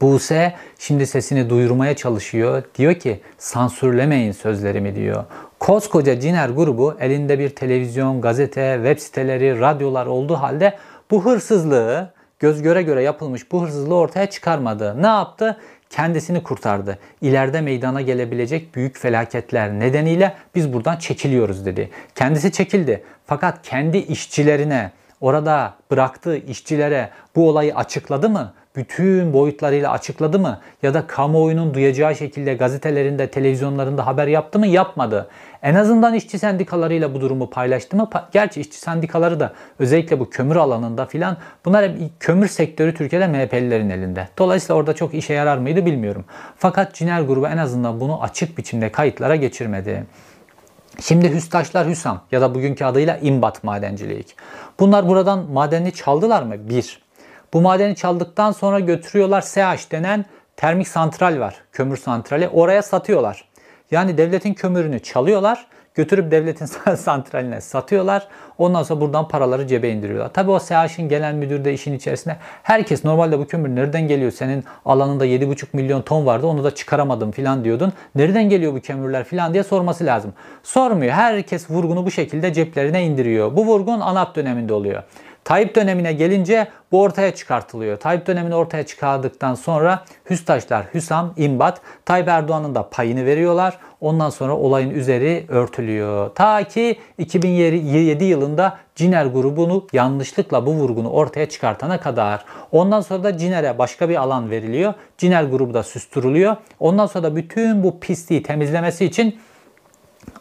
Buse 0.00 0.54
şimdi 0.78 1.06
sesini 1.06 1.50
duyurmaya 1.50 1.96
çalışıyor. 1.96 2.62
Diyor 2.78 2.94
ki 2.94 3.20
sansürlemeyin 3.38 4.32
sözlerimi 4.32 4.94
diyor. 4.96 5.24
Koskoca 5.60 6.20
Ciner 6.20 6.48
grubu 6.48 6.96
elinde 7.00 7.38
bir 7.38 7.48
televizyon, 7.48 8.20
gazete, 8.20 8.74
web 8.76 8.98
siteleri, 8.98 9.60
radyolar 9.60 10.06
olduğu 10.06 10.34
halde 10.34 10.76
bu 11.10 11.24
hırsızlığı 11.24 12.10
göz 12.38 12.62
göre 12.62 12.82
göre 12.82 13.02
yapılmış 13.02 13.52
bu 13.52 13.62
hırsızlığı 13.62 13.94
ortaya 13.94 14.30
çıkarmadı. 14.30 15.02
Ne 15.02 15.06
yaptı? 15.06 15.56
Kendisini 15.90 16.42
kurtardı. 16.42 16.98
İleride 17.20 17.60
meydana 17.60 18.00
gelebilecek 18.00 18.74
büyük 18.74 18.98
felaketler 18.98 19.70
nedeniyle 19.72 20.34
biz 20.54 20.72
buradan 20.72 20.96
çekiliyoruz 20.96 21.66
dedi. 21.66 21.90
Kendisi 22.14 22.52
çekildi. 22.52 23.02
Fakat 23.26 23.62
kendi 23.62 23.98
işçilerine, 23.98 24.90
orada 25.20 25.74
bıraktığı 25.90 26.36
işçilere 26.36 27.10
bu 27.36 27.48
olayı 27.48 27.76
açıkladı 27.76 28.30
mı? 28.30 28.52
Bütün 28.76 29.32
boyutlarıyla 29.32 29.90
açıkladı 29.90 30.38
mı? 30.38 30.60
Ya 30.82 30.94
da 30.94 31.06
kamuoyunun 31.06 31.74
duyacağı 31.74 32.16
şekilde 32.16 32.54
gazetelerinde, 32.54 33.30
televizyonlarında 33.30 34.06
haber 34.06 34.26
yaptı 34.26 34.58
mı? 34.58 34.66
Yapmadı. 34.66 35.28
En 35.62 35.74
azından 35.74 36.14
işçi 36.14 36.38
sendikalarıyla 36.38 37.14
bu 37.14 37.20
durumu 37.20 37.50
paylaştı 37.50 37.96
mı? 37.96 38.10
Gerçi 38.32 38.60
işçi 38.60 38.78
sendikaları 38.78 39.40
da 39.40 39.52
özellikle 39.78 40.20
bu 40.20 40.30
kömür 40.30 40.56
alanında 40.56 41.06
filan 41.06 41.36
bunlar 41.64 41.88
hep 41.88 41.98
kömür 42.20 42.48
sektörü 42.48 42.94
Türkiye'de 42.94 43.26
MHP'lilerin 43.26 43.90
elinde. 43.90 44.28
Dolayısıyla 44.38 44.74
orada 44.74 44.94
çok 44.94 45.14
işe 45.14 45.34
yarar 45.34 45.58
mıydı 45.58 45.86
bilmiyorum. 45.86 46.24
Fakat 46.56 46.94
Ciner 46.94 47.20
grubu 47.20 47.46
en 47.46 47.58
azından 47.58 48.00
bunu 48.00 48.22
açık 48.22 48.58
biçimde 48.58 48.92
kayıtlara 48.92 49.36
geçirmedi. 49.36 50.06
Şimdi 51.00 51.34
Hüstaşlar 51.34 51.88
Hüsam 51.88 52.20
ya 52.32 52.40
da 52.40 52.54
bugünkü 52.54 52.84
adıyla 52.84 53.16
İmbat 53.16 53.64
Madencilik. 53.64 54.36
Bunlar 54.80 55.08
buradan 55.08 55.50
madenini 55.50 55.92
çaldılar 55.92 56.42
mı? 56.42 56.68
Bir. 56.68 57.09
Bu 57.52 57.60
madeni 57.60 57.96
çaldıktan 57.96 58.52
sonra 58.52 58.80
götürüyorlar 58.80 59.40
SH 59.40 59.90
denen 59.90 60.24
termik 60.56 60.88
santral 60.88 61.40
var. 61.40 61.54
Kömür 61.72 61.96
santrali. 61.96 62.48
Oraya 62.48 62.82
satıyorlar. 62.82 63.44
Yani 63.90 64.18
devletin 64.18 64.54
kömürünü 64.54 64.98
çalıyorlar. 64.98 65.66
Götürüp 65.94 66.30
devletin 66.30 66.66
santraline 66.96 67.60
satıyorlar. 67.60 68.28
Ondan 68.58 68.82
sonra 68.82 69.00
buradan 69.00 69.28
paraları 69.28 69.66
cebe 69.66 69.90
indiriyorlar. 69.90 70.32
Tabii 70.32 70.50
o 70.50 70.60
SH'in 70.60 71.08
genel 71.08 71.34
müdürü 71.34 71.64
de 71.64 71.72
işin 71.72 71.92
içerisinde. 71.92 72.36
Herkes 72.62 73.04
normalde 73.04 73.38
bu 73.38 73.46
kömür 73.46 73.68
nereden 73.68 74.08
geliyor? 74.08 74.30
Senin 74.30 74.64
alanında 74.84 75.26
7,5 75.26 75.66
milyon 75.72 76.02
ton 76.02 76.26
vardı 76.26 76.46
onu 76.46 76.64
da 76.64 76.74
çıkaramadım 76.74 77.30
filan 77.30 77.64
diyordun. 77.64 77.92
Nereden 78.14 78.48
geliyor 78.48 78.74
bu 78.74 78.80
kömürler 78.80 79.24
filan 79.24 79.54
diye 79.54 79.62
sorması 79.62 80.06
lazım. 80.06 80.32
Sormuyor. 80.62 81.12
Herkes 81.12 81.70
vurgunu 81.70 82.06
bu 82.06 82.10
şekilde 82.10 82.52
ceplerine 82.52 83.04
indiriyor. 83.04 83.56
Bu 83.56 83.66
vurgun 83.66 84.00
ANAP 84.00 84.36
döneminde 84.36 84.72
oluyor. 84.72 85.02
Tayyip 85.44 85.74
dönemine 85.74 86.12
gelince 86.12 86.68
bu 86.92 87.02
ortaya 87.02 87.34
çıkartılıyor. 87.34 87.96
Tayyip 87.96 88.26
dönemini 88.26 88.54
ortaya 88.54 88.86
çıkardıktan 88.86 89.54
sonra 89.54 90.04
Hüstaşlar, 90.30 90.86
Hüsam, 90.94 91.34
İmbat, 91.36 91.80
Tayyip 92.04 92.28
Erdoğan'ın 92.28 92.74
da 92.74 92.90
payını 92.90 93.26
veriyorlar. 93.26 93.78
Ondan 94.00 94.30
sonra 94.30 94.56
olayın 94.56 94.90
üzeri 94.90 95.44
örtülüyor. 95.48 96.34
Ta 96.34 96.64
ki 96.64 96.98
2007 97.18 98.24
yılında 98.24 98.78
Ciner 98.94 99.26
grubunu 99.26 99.86
yanlışlıkla 99.92 100.66
bu 100.66 100.72
vurgunu 100.72 101.10
ortaya 101.10 101.48
çıkartana 101.48 102.00
kadar. 102.00 102.44
Ondan 102.72 103.00
sonra 103.00 103.24
da 103.24 103.38
Ciner'e 103.38 103.78
başka 103.78 104.08
bir 104.08 104.16
alan 104.16 104.50
veriliyor. 104.50 104.94
Ciner 105.18 105.44
grubu 105.44 105.74
da 105.74 105.82
süstürülüyor. 105.82 106.56
Ondan 106.80 107.06
sonra 107.06 107.24
da 107.24 107.36
bütün 107.36 107.82
bu 107.82 108.00
pisliği 108.00 108.42
temizlemesi 108.42 109.04
için 109.04 109.38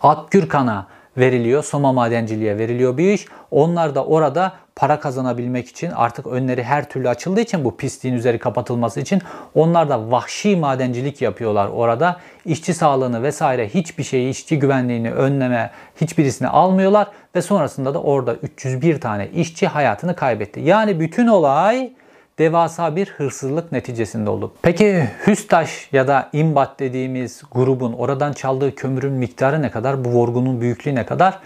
Akgürkan'a 0.01 0.87
veriliyor. 1.17 1.63
Soma 1.63 1.93
madenciliğe 1.93 2.57
veriliyor 2.57 2.97
bir 2.97 3.13
iş. 3.13 3.25
Onlar 3.51 3.95
da 3.95 4.05
orada 4.05 4.53
para 4.75 4.99
kazanabilmek 4.99 5.67
için 5.67 5.91
artık 5.91 6.27
önleri 6.27 6.63
her 6.63 6.89
türlü 6.89 7.09
açıldığı 7.09 7.41
için 7.41 7.65
bu 7.65 7.77
pisliğin 7.77 8.15
üzeri 8.15 8.39
kapatılması 8.39 8.99
için 8.99 9.21
onlar 9.55 9.89
da 9.89 10.11
vahşi 10.11 10.55
madencilik 10.55 11.21
yapıyorlar 11.21 11.67
orada. 11.67 12.19
İşçi 12.45 12.73
sağlığını 12.73 13.23
vesaire 13.23 13.69
hiçbir 13.69 14.03
şeyi, 14.03 14.29
işçi 14.29 14.59
güvenliğini 14.59 15.11
önleme 15.11 15.71
hiçbirisini 16.01 16.47
almıyorlar 16.47 17.07
ve 17.35 17.41
sonrasında 17.41 17.93
da 17.93 18.01
orada 18.01 18.35
301 18.35 19.01
tane 19.01 19.27
işçi 19.27 19.67
hayatını 19.67 20.15
kaybetti. 20.15 20.59
Yani 20.59 20.99
bütün 20.99 21.27
olay 21.27 21.91
devasa 22.39 22.95
bir 22.95 23.09
hırsızlık 23.09 23.71
neticesinde 23.71 24.29
oldu. 24.29 24.51
Peki 24.61 25.09
Hüstaş 25.27 25.89
ya 25.91 26.07
da 26.07 26.29
İmbat 26.33 26.79
dediğimiz 26.79 27.41
grubun 27.51 27.93
oradan 27.93 28.33
çaldığı 28.33 28.75
kömürün 28.75 29.13
miktarı 29.13 29.61
ne 29.61 29.71
kadar? 29.71 30.05
Bu 30.05 30.09
vurgunun 30.09 30.61
büyüklüğü 30.61 30.95
ne 30.95 31.05
kadar? 31.05 31.39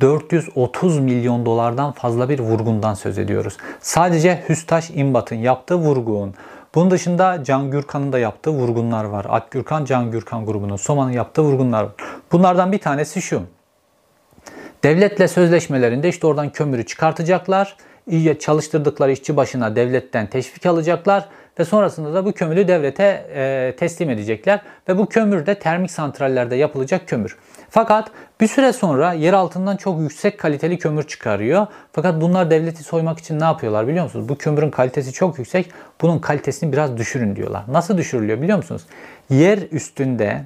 430 0.00 0.98
milyon 0.98 1.46
dolardan 1.46 1.92
fazla 1.92 2.28
bir 2.28 2.38
vurgundan 2.38 2.94
söz 2.94 3.18
ediyoruz. 3.18 3.56
Sadece 3.80 4.44
Hüstaş 4.48 4.90
İmbat'ın 4.90 5.36
yaptığı 5.36 5.74
vurgun. 5.74 6.34
Bunun 6.74 6.90
dışında 6.90 7.44
Can 7.44 7.70
Gürkan'ın 7.70 8.12
da 8.12 8.18
yaptığı 8.18 8.50
vurgunlar 8.50 9.04
var. 9.04 9.26
Ak 9.28 9.50
Gürkan, 9.50 9.84
Can 9.84 10.10
Gürkan 10.10 10.46
grubunun, 10.46 10.76
Soma'nın 10.76 11.12
yaptığı 11.12 11.42
vurgunlar 11.42 11.82
var. 11.82 11.92
Bunlardan 12.32 12.72
bir 12.72 12.78
tanesi 12.78 13.22
şu. 13.22 13.42
Devletle 14.84 15.28
sözleşmelerinde 15.28 16.08
işte 16.08 16.26
oradan 16.26 16.50
kömürü 16.50 16.86
çıkartacaklar. 16.86 17.76
Çalıştırdıkları 18.38 19.12
işçi 19.12 19.36
başına 19.36 19.76
devletten 19.76 20.26
teşvik 20.26 20.66
alacaklar 20.66 21.28
ve 21.58 21.64
sonrasında 21.64 22.14
da 22.14 22.24
bu 22.24 22.32
kömürü 22.32 22.68
devlete 22.68 23.26
e, 23.34 23.74
teslim 23.78 24.10
edecekler 24.10 24.60
ve 24.88 24.98
bu 24.98 25.06
kömür 25.06 25.46
de 25.46 25.58
termik 25.58 25.90
santrallerde 25.90 26.56
yapılacak 26.56 27.08
kömür. 27.08 27.36
Fakat 27.70 28.10
bir 28.40 28.46
süre 28.46 28.72
sonra 28.72 29.12
yer 29.12 29.32
altından 29.32 29.76
çok 29.76 30.00
yüksek 30.00 30.38
kaliteli 30.38 30.78
kömür 30.78 31.02
çıkarıyor. 31.02 31.66
Fakat 31.92 32.20
bunlar 32.20 32.50
devleti 32.50 32.82
soymak 32.82 33.18
için 33.18 33.40
ne 33.40 33.44
yapıyorlar 33.44 33.88
biliyor 33.88 34.04
musunuz? 34.04 34.28
Bu 34.28 34.38
kömürün 34.38 34.70
kalitesi 34.70 35.12
çok 35.12 35.38
yüksek. 35.38 35.70
Bunun 36.00 36.18
kalitesini 36.18 36.72
biraz 36.72 36.96
düşürün 36.96 37.36
diyorlar. 37.36 37.64
Nasıl 37.68 37.98
düşürülüyor 37.98 38.42
biliyor 38.42 38.58
musunuz? 38.58 38.82
Yer 39.30 39.58
üstünde 39.72 40.44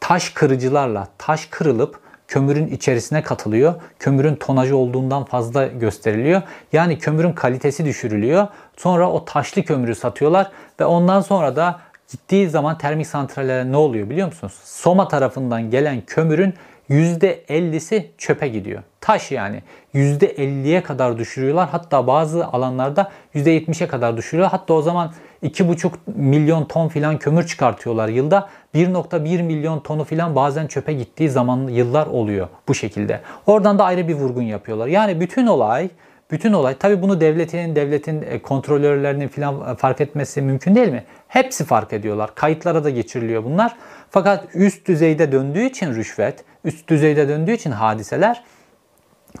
taş 0.00 0.30
kırıcılarla 0.30 1.08
taş 1.18 1.46
kırılıp 1.46 2.01
kömürün 2.28 2.66
içerisine 2.66 3.22
katılıyor. 3.22 3.74
Kömürün 3.98 4.34
tonajı 4.34 4.76
olduğundan 4.76 5.24
fazla 5.24 5.66
gösteriliyor. 5.66 6.42
Yani 6.72 6.98
kömürün 6.98 7.32
kalitesi 7.32 7.84
düşürülüyor. 7.84 8.46
Sonra 8.76 9.10
o 9.10 9.24
taşlı 9.24 9.62
kömürü 9.62 9.94
satıyorlar 9.94 10.50
ve 10.80 10.84
ondan 10.84 11.20
sonra 11.20 11.56
da 11.56 11.80
gittiği 12.12 12.48
zaman 12.48 12.78
termik 12.78 13.06
santrallere 13.06 13.72
ne 13.72 13.76
oluyor 13.76 14.10
biliyor 14.10 14.26
musunuz? 14.26 14.54
Soma 14.64 15.08
tarafından 15.08 15.70
gelen 15.70 16.00
kömürün 16.06 16.54
%50'si 16.90 18.06
çöpe 18.18 18.48
gidiyor. 18.48 18.82
Taş 19.00 19.30
yani 19.32 19.62
%50'ye 19.94 20.82
kadar 20.82 21.18
düşürüyorlar. 21.18 21.68
Hatta 21.68 22.06
bazı 22.06 22.46
alanlarda 22.46 23.10
%70'e 23.34 23.88
kadar 23.88 24.16
düşürüyor. 24.16 24.48
Hatta 24.48 24.74
o 24.74 24.82
zaman 24.82 25.12
2,5 25.42 25.92
milyon 26.06 26.64
ton 26.64 26.88
filan 26.88 27.18
kömür 27.18 27.46
çıkartıyorlar 27.46 28.08
yılda. 28.08 28.48
1.1 28.74 29.42
milyon 29.42 29.80
tonu 29.80 30.04
filan 30.04 30.36
bazen 30.36 30.66
çöpe 30.66 30.92
gittiği 30.92 31.30
zaman 31.30 31.68
yıllar 31.68 32.06
oluyor 32.06 32.48
bu 32.68 32.74
şekilde. 32.74 33.20
Oradan 33.46 33.78
da 33.78 33.84
ayrı 33.84 34.08
bir 34.08 34.14
vurgun 34.14 34.42
yapıyorlar. 34.42 34.86
Yani 34.86 35.20
bütün 35.20 35.46
olay 35.46 35.90
bütün 36.30 36.52
olay 36.52 36.74
tabi 36.74 37.02
bunu 37.02 37.20
devletin, 37.20 37.76
devletin 37.76 38.22
e, 38.22 38.42
kontrolörlerinin 38.42 39.28
filan 39.28 39.74
fark 39.76 40.00
etmesi 40.00 40.42
mümkün 40.42 40.74
değil 40.74 40.88
mi? 40.88 41.04
Hepsi 41.28 41.64
fark 41.64 41.92
ediyorlar. 41.92 42.34
Kayıtlara 42.34 42.84
da 42.84 42.90
geçiriliyor 42.90 43.44
bunlar. 43.44 43.76
Fakat 44.10 44.44
üst 44.54 44.88
düzeyde 44.88 45.32
döndüğü 45.32 45.62
için 45.62 45.94
rüşvet, 45.94 46.44
üst 46.64 46.88
düzeyde 46.88 47.28
döndüğü 47.28 47.52
için 47.52 47.70
hadiseler 47.70 48.44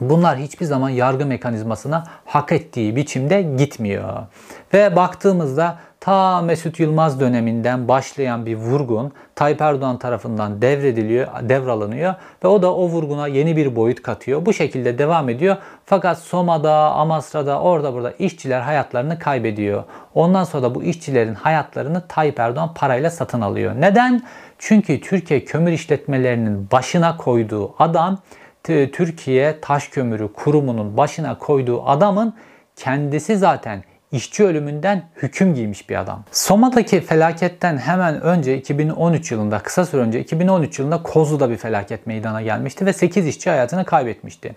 bunlar 0.00 0.38
hiçbir 0.38 0.66
zaman 0.66 0.90
yargı 0.90 1.26
mekanizmasına 1.26 2.04
hak 2.24 2.52
ettiği 2.52 2.96
biçimde 2.96 3.42
gitmiyor. 3.42 4.26
Ve 4.74 4.96
baktığımızda 4.96 5.78
ta 6.02 6.42
Mesut 6.42 6.80
Yılmaz 6.80 7.20
döneminden 7.20 7.88
başlayan 7.88 8.46
bir 8.46 8.56
vurgun 8.56 9.12
Tayyip 9.34 9.60
Erdoğan 9.60 9.98
tarafından 9.98 10.62
devrediliyor, 10.62 11.26
devralınıyor 11.42 12.14
ve 12.44 12.48
o 12.48 12.62
da 12.62 12.74
o 12.74 12.88
vurguna 12.88 13.26
yeni 13.26 13.56
bir 13.56 13.76
boyut 13.76 14.02
katıyor. 14.02 14.46
Bu 14.46 14.52
şekilde 14.52 14.98
devam 14.98 15.28
ediyor. 15.28 15.56
Fakat 15.86 16.18
Soma'da, 16.18 16.72
Amasra'da, 16.72 17.60
orada 17.60 17.94
burada 17.94 18.12
işçiler 18.12 18.60
hayatlarını 18.60 19.18
kaybediyor. 19.18 19.84
Ondan 20.14 20.44
sonra 20.44 20.62
da 20.62 20.74
bu 20.74 20.82
işçilerin 20.82 21.34
hayatlarını 21.34 22.02
Tayyip 22.08 22.40
Erdoğan 22.40 22.74
parayla 22.74 23.10
satın 23.10 23.40
alıyor. 23.40 23.74
Neden? 23.78 24.22
Çünkü 24.58 25.00
Türkiye 25.00 25.44
kömür 25.44 25.72
işletmelerinin 25.72 26.68
başına 26.72 27.16
koyduğu 27.16 27.74
adam 27.78 28.18
Türkiye 28.64 29.60
Taş 29.60 29.88
Kömürü 29.88 30.32
Kurumu'nun 30.32 30.96
başına 30.96 31.38
koyduğu 31.38 31.86
adamın 31.86 32.34
kendisi 32.76 33.36
zaten 33.36 33.84
işçi 34.12 34.44
ölümünden 34.44 35.02
hüküm 35.16 35.54
giymiş 35.54 35.90
bir 35.90 36.00
adam. 36.00 36.24
Soma'daki 36.32 37.00
felaketten 37.00 37.76
hemen 37.76 38.20
önce 38.20 38.56
2013 38.56 39.32
yılında 39.32 39.58
kısa 39.58 39.86
süre 39.86 40.00
önce 40.00 40.20
2013 40.20 40.78
yılında 40.78 41.02
Kozlu'da 41.02 41.50
bir 41.50 41.56
felaket 41.56 42.06
meydana 42.06 42.42
gelmişti 42.42 42.86
ve 42.86 42.92
8 42.92 43.26
işçi 43.26 43.50
hayatını 43.50 43.84
kaybetmişti. 43.84 44.56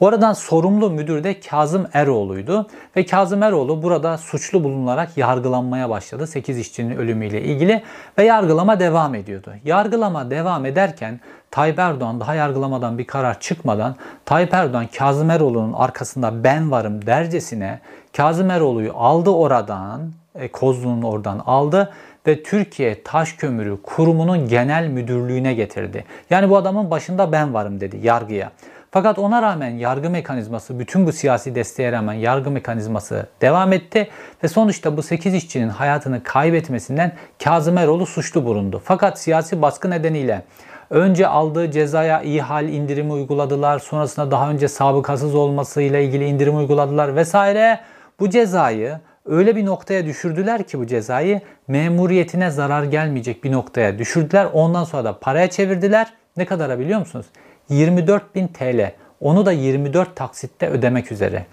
Oradan 0.00 0.32
sorumlu 0.32 0.90
müdür 0.90 1.24
de 1.24 1.40
Kazım 1.40 1.86
Eroğlu'ydu 1.92 2.66
ve 2.96 3.06
Kazım 3.06 3.42
Eroğlu 3.42 3.82
burada 3.82 4.18
suçlu 4.18 4.64
bulunarak 4.64 5.16
yargılanmaya 5.16 5.90
başladı 5.90 6.26
8 6.26 6.58
işçinin 6.58 6.96
ölümüyle 6.96 7.42
ilgili 7.42 7.82
ve 8.18 8.24
yargılama 8.24 8.80
devam 8.80 9.14
ediyordu. 9.14 9.52
Yargılama 9.64 10.30
devam 10.30 10.66
ederken 10.66 11.20
Tayyip 11.50 11.78
Erdoğan 11.78 12.20
daha 12.20 12.34
yargılamadan 12.34 12.98
bir 12.98 13.06
karar 13.06 13.40
çıkmadan 13.40 13.96
Tayyip 14.24 14.54
Erdoğan 14.54 14.86
Kazım 14.98 15.30
Eroğlu'nun 15.30 15.72
arkasında 15.72 16.44
ben 16.44 16.70
varım 16.70 17.06
dercesine 17.06 17.80
Kazım 18.16 18.50
Eroğlu'yu 18.50 18.92
aldı 18.96 19.30
oradan, 19.30 20.00
e, 20.34 20.48
Kozlu'nun 20.48 21.02
oradan 21.02 21.38
aldı 21.46 21.92
ve 22.26 22.42
Türkiye 22.42 23.02
Taş 23.02 23.32
Kömürü 23.32 23.82
Kurumu'nun 23.82 24.48
genel 24.48 24.88
müdürlüğüne 24.88 25.54
getirdi. 25.54 26.04
Yani 26.30 26.50
bu 26.50 26.56
adamın 26.56 26.90
başında 26.90 27.32
ben 27.32 27.54
varım 27.54 27.80
dedi 27.80 27.98
yargıya. 28.02 28.50
Fakat 28.96 29.18
ona 29.18 29.42
rağmen 29.42 29.70
yargı 29.70 30.10
mekanizması, 30.10 30.78
bütün 30.78 31.06
bu 31.06 31.12
siyasi 31.12 31.54
desteğe 31.54 31.92
rağmen 31.92 32.12
yargı 32.12 32.50
mekanizması 32.50 33.26
devam 33.40 33.72
etti 33.72 34.08
ve 34.44 34.48
sonuçta 34.48 34.96
bu 34.96 35.02
8 35.02 35.34
işçinin 35.34 35.68
hayatını 35.68 36.22
kaybetmesinden 36.22 37.12
Kazım 37.44 37.78
Eroğlu 37.78 38.06
suçlu 38.06 38.44
bulundu. 38.44 38.82
Fakat 38.84 39.20
siyasi 39.20 39.62
baskı 39.62 39.90
nedeniyle 39.90 40.44
Önce 40.90 41.26
aldığı 41.26 41.70
cezaya 41.70 42.22
iyi 42.22 42.42
hal 42.42 42.68
indirimi 42.68 43.12
uyguladılar. 43.12 43.78
Sonrasında 43.78 44.30
daha 44.30 44.50
önce 44.50 44.68
sabıkasız 44.68 45.34
olmasıyla 45.34 45.98
ilgili 45.98 46.24
indirim 46.24 46.56
uyguladılar 46.56 47.16
vesaire. 47.16 47.80
Bu 48.20 48.30
cezayı 48.30 49.00
öyle 49.26 49.56
bir 49.56 49.66
noktaya 49.66 50.06
düşürdüler 50.06 50.62
ki 50.62 50.78
bu 50.78 50.86
cezayı 50.86 51.40
memuriyetine 51.68 52.50
zarar 52.50 52.82
gelmeyecek 52.82 53.44
bir 53.44 53.52
noktaya 53.52 53.98
düşürdüler. 53.98 54.48
Ondan 54.52 54.84
sonra 54.84 55.04
da 55.04 55.18
paraya 55.18 55.50
çevirdiler. 55.50 56.12
Ne 56.36 56.44
kadara 56.44 56.78
biliyor 56.78 56.98
musunuz? 56.98 57.26
24.000 57.70 58.48
TL. 58.48 58.92
Onu 59.20 59.46
da 59.46 59.52
24 59.52 60.16
taksitte 60.16 60.68
ödemek 60.68 61.12
üzere. 61.12 61.46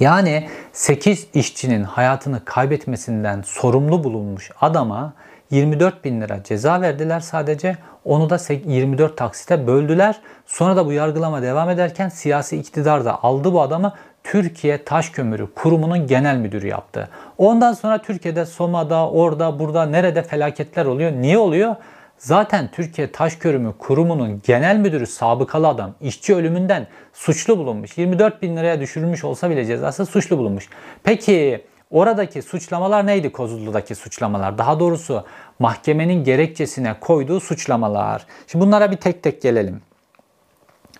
Yani 0.00 0.48
8 0.72 1.26
işçinin 1.34 1.82
hayatını 1.84 2.44
kaybetmesinden 2.44 3.42
sorumlu 3.42 4.04
bulunmuş 4.04 4.50
adama 4.60 5.12
24 5.50 6.04
bin 6.04 6.20
lira 6.20 6.42
ceza 6.44 6.80
verdiler 6.80 7.20
sadece. 7.20 7.76
Onu 8.04 8.30
da 8.30 8.38
24 8.66 9.16
taksite 9.16 9.66
böldüler. 9.66 10.20
Sonra 10.46 10.76
da 10.76 10.86
bu 10.86 10.92
yargılama 10.92 11.42
devam 11.42 11.70
ederken 11.70 12.08
siyasi 12.08 12.56
iktidar 12.56 13.04
da 13.04 13.22
aldı 13.22 13.52
bu 13.52 13.62
adamı 13.62 13.92
Türkiye 14.24 14.84
Taş 14.84 15.10
Kömürü 15.10 15.54
Kurumu'nun 15.54 16.06
genel 16.06 16.36
müdürü 16.36 16.66
yaptı. 16.66 17.08
Ondan 17.38 17.72
sonra 17.72 17.98
Türkiye'de 17.98 18.46
Soma'da, 18.46 19.10
orada, 19.10 19.58
burada, 19.58 19.86
nerede 19.86 20.22
felaketler 20.22 20.86
oluyor. 20.86 21.12
Niye 21.12 21.38
oluyor? 21.38 21.76
Zaten 22.20 22.70
Türkiye 22.72 23.12
Taş 23.12 23.36
Kömürü 23.36 23.72
Kurumu'nun 23.78 24.42
genel 24.44 24.76
müdürü 24.76 25.06
sabıkalı 25.06 25.68
adam 25.68 25.94
işçi 26.00 26.34
ölümünden 26.34 26.86
suçlu 27.12 27.58
bulunmuş. 27.58 27.98
24 27.98 28.42
bin 28.42 28.56
liraya 28.56 28.80
düşürülmüş 28.80 29.24
olsa 29.24 29.50
bile 29.50 29.64
cezası 29.64 30.06
suçlu 30.06 30.38
bulunmuş. 30.38 30.68
Peki 31.04 31.64
oradaki 31.90 32.42
suçlamalar 32.42 33.06
neydi 33.06 33.32
Kozullu'daki 33.32 33.94
suçlamalar? 33.94 34.58
Daha 34.58 34.80
doğrusu 34.80 35.24
mahkemenin 35.58 36.24
gerekçesine 36.24 36.94
koyduğu 37.00 37.40
suçlamalar. 37.40 38.26
Şimdi 38.46 38.64
bunlara 38.64 38.90
bir 38.90 38.96
tek 38.96 39.22
tek 39.22 39.42
gelelim. 39.42 39.82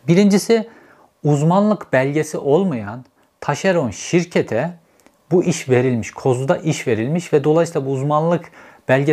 Birincisi 0.09 0.69
uzmanlık 1.25 1.93
belgesi 1.93 2.39
olmayan 2.39 3.05
taşeron 3.41 3.91
şirkete 3.91 4.71
bu 5.31 5.45
iş 5.45 5.69
verilmiş, 5.69 6.11
Kozlu'da 6.11 6.57
iş 6.57 6.87
verilmiş 6.87 7.33
ve 7.33 7.45
dolayısıyla 7.45 7.87
bu 7.87 7.91
uzmanlık 7.91 8.45
belgesi 8.45 8.70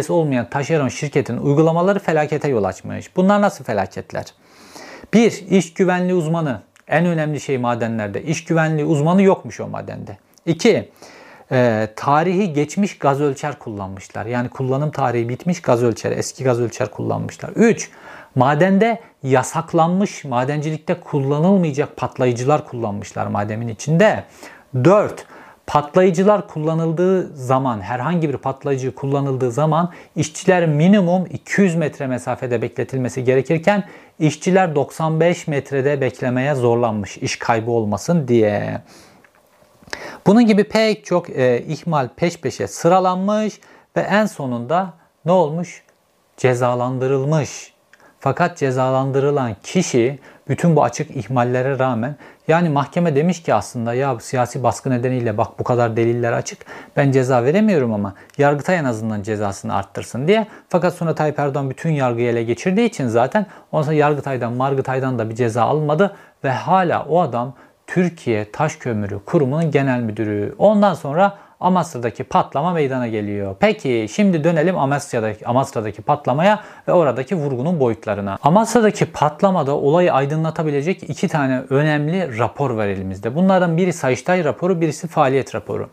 olmayan 0.10 0.50
taşeron 0.50 0.88
şirketin 0.88 1.38
uygulamaları 1.38 2.00
felakete 2.00 2.48
yol 2.48 2.64
açmış. 2.64 3.16
Bunlar 3.16 3.42
nasıl 3.42 3.64
felaketler? 3.64 4.26
Bir, 5.14 5.32
iş 5.50 5.74
güvenliği 5.74 6.14
uzmanı. 6.14 6.62
En 6.88 7.06
önemli 7.06 7.40
şey 7.40 7.58
madenlerde. 7.58 8.24
iş 8.24 8.44
güvenliği 8.44 8.86
uzmanı 8.86 9.22
yokmuş 9.22 9.60
o 9.60 9.68
madende. 9.68 10.18
İki, 10.46 10.90
e, 11.52 11.88
tarihi 11.96 12.54
geçmiş 12.54 12.98
gaz 12.98 13.22
ölçer 13.22 13.60
kullanmışlar. 13.60 14.26
Yani 14.26 14.50
kullanım 14.50 14.92
tarihi 14.92 15.30
bitmiş 15.30 15.62
gaz 15.62 15.84
ölçer, 15.84 16.12
eski 16.12 16.44
gaz 16.44 16.60
ölçer 16.60 16.92
kullanmışlar. 16.92 17.50
Üç, 17.50 17.90
madende 18.36 19.02
yasaklanmış, 19.24 20.26
madencilikte 20.26 21.00
kullanılmayacak 21.00 21.98
patlayıcılar 21.98 22.66
kullanmışlar 22.66 23.28
madenin 23.28 23.68
içinde. 23.68 24.24
Dört, 24.84 25.26
Patlayıcılar 25.68 26.48
kullanıldığı 26.48 27.36
zaman, 27.36 27.82
herhangi 27.82 28.30
bir 28.30 28.38
patlayıcı 28.38 28.96
kullanıldığı 28.96 29.52
zaman 29.52 29.92
işçiler 30.16 30.68
minimum 30.68 31.26
200 31.26 31.76
metre 31.76 32.08
mesafede 32.08 32.62
bekletilmesi 32.62 33.24
gerekirken 33.24 33.84
işçiler 34.20 34.76
95 34.76 35.48
metrede 35.48 36.02
beklemeye 36.02 36.56
zorlanmış 36.56 37.18
iş 37.18 37.36
kaybı 37.40 37.72
olmasın 37.72 38.28
diye. 38.28 38.82
Bunun 40.28 40.46
gibi 40.46 40.64
pek 40.64 41.06
çok 41.06 41.30
e, 41.30 41.64
ihmal 41.68 42.10
peş 42.16 42.38
peşe 42.42 42.68
sıralanmış 42.68 43.60
ve 43.98 44.02
en 44.02 44.26
sonunda 44.26 44.94
ne 45.26 45.32
olmuş? 45.32 45.84
Cezalandırılmış. 46.38 47.74
Fakat 48.20 48.58
cezalandırılan 48.58 49.56
kişi 49.64 50.20
bütün 50.50 50.76
bu 50.76 50.84
açık 50.84 51.16
ihmallere 51.16 51.80
rağmen 51.80 52.16
yani 52.48 52.70
mahkeme 52.70 53.16
demiş 53.16 53.44
ki 53.44 53.54
aslında 53.54 53.94
ya 53.94 54.20
siyasi 54.20 54.64
baskı 54.64 54.90
nedeniyle 54.90 55.38
bak 55.38 55.60
bu 55.60 55.64
kadar 55.64 55.98
deliller 55.98 56.34
açık 56.34 56.60
ben 56.96 57.12
ceza 57.12 57.44
veremiyorum 57.44 57.94
ama 57.94 58.14
Yargıtay 58.38 58.78
en 58.78 58.84
azından 58.86 59.24
cezasını 59.24 59.76
arttırsın 59.76 60.28
diye. 60.28 60.48
Fakat 60.70 60.94
sonra 60.94 61.16
Tayyip 61.16 61.40
Erdoğan 61.40 61.70
bütün 61.70 61.90
yargıyı 61.90 62.30
ele 62.30 62.44
geçirdiği 62.44 62.86
için 62.86 63.08
zaten 63.08 63.46
ondan 63.72 63.94
Yargıtay'dan 63.94 64.54
Margıtay'dan 64.54 65.20
da 65.20 65.30
bir 65.30 65.36
ceza 65.36 65.64
almadı 65.64 66.16
ve 66.44 66.52
hala 66.52 67.06
o 67.10 67.22
adam 67.22 67.54
Türkiye 67.88 68.52
Taş 68.52 68.76
Kömürü 68.76 69.20
Kurumu'nun 69.26 69.72
genel 69.72 70.00
müdürü. 70.00 70.56
Ondan 70.58 70.94
sonra 70.94 71.38
Amasra'daki 71.60 72.24
patlama 72.24 72.74
meydana 72.74 73.08
geliyor. 73.08 73.56
Peki 73.60 74.08
şimdi 74.12 74.44
dönelim 74.44 74.78
Amasra'daki, 74.78 75.48
Amasra'daki 75.48 76.02
patlamaya 76.02 76.64
ve 76.88 76.92
oradaki 76.92 77.36
vurgunun 77.36 77.80
boyutlarına. 77.80 78.38
Amasra'daki 78.44 79.06
patlamada 79.06 79.76
olayı 79.76 80.14
aydınlatabilecek 80.14 81.04
iki 81.04 81.28
tane 81.28 81.64
önemli 81.70 82.38
rapor 82.38 82.72
var 82.72 82.88
elimizde. 82.88 83.36
Bunlardan 83.36 83.78
biri 83.78 83.94
Sayıştay 83.94 84.44
raporu, 84.44 84.82
birisi 84.82 85.08
faaliyet 85.08 85.56
raporu. 85.56 85.90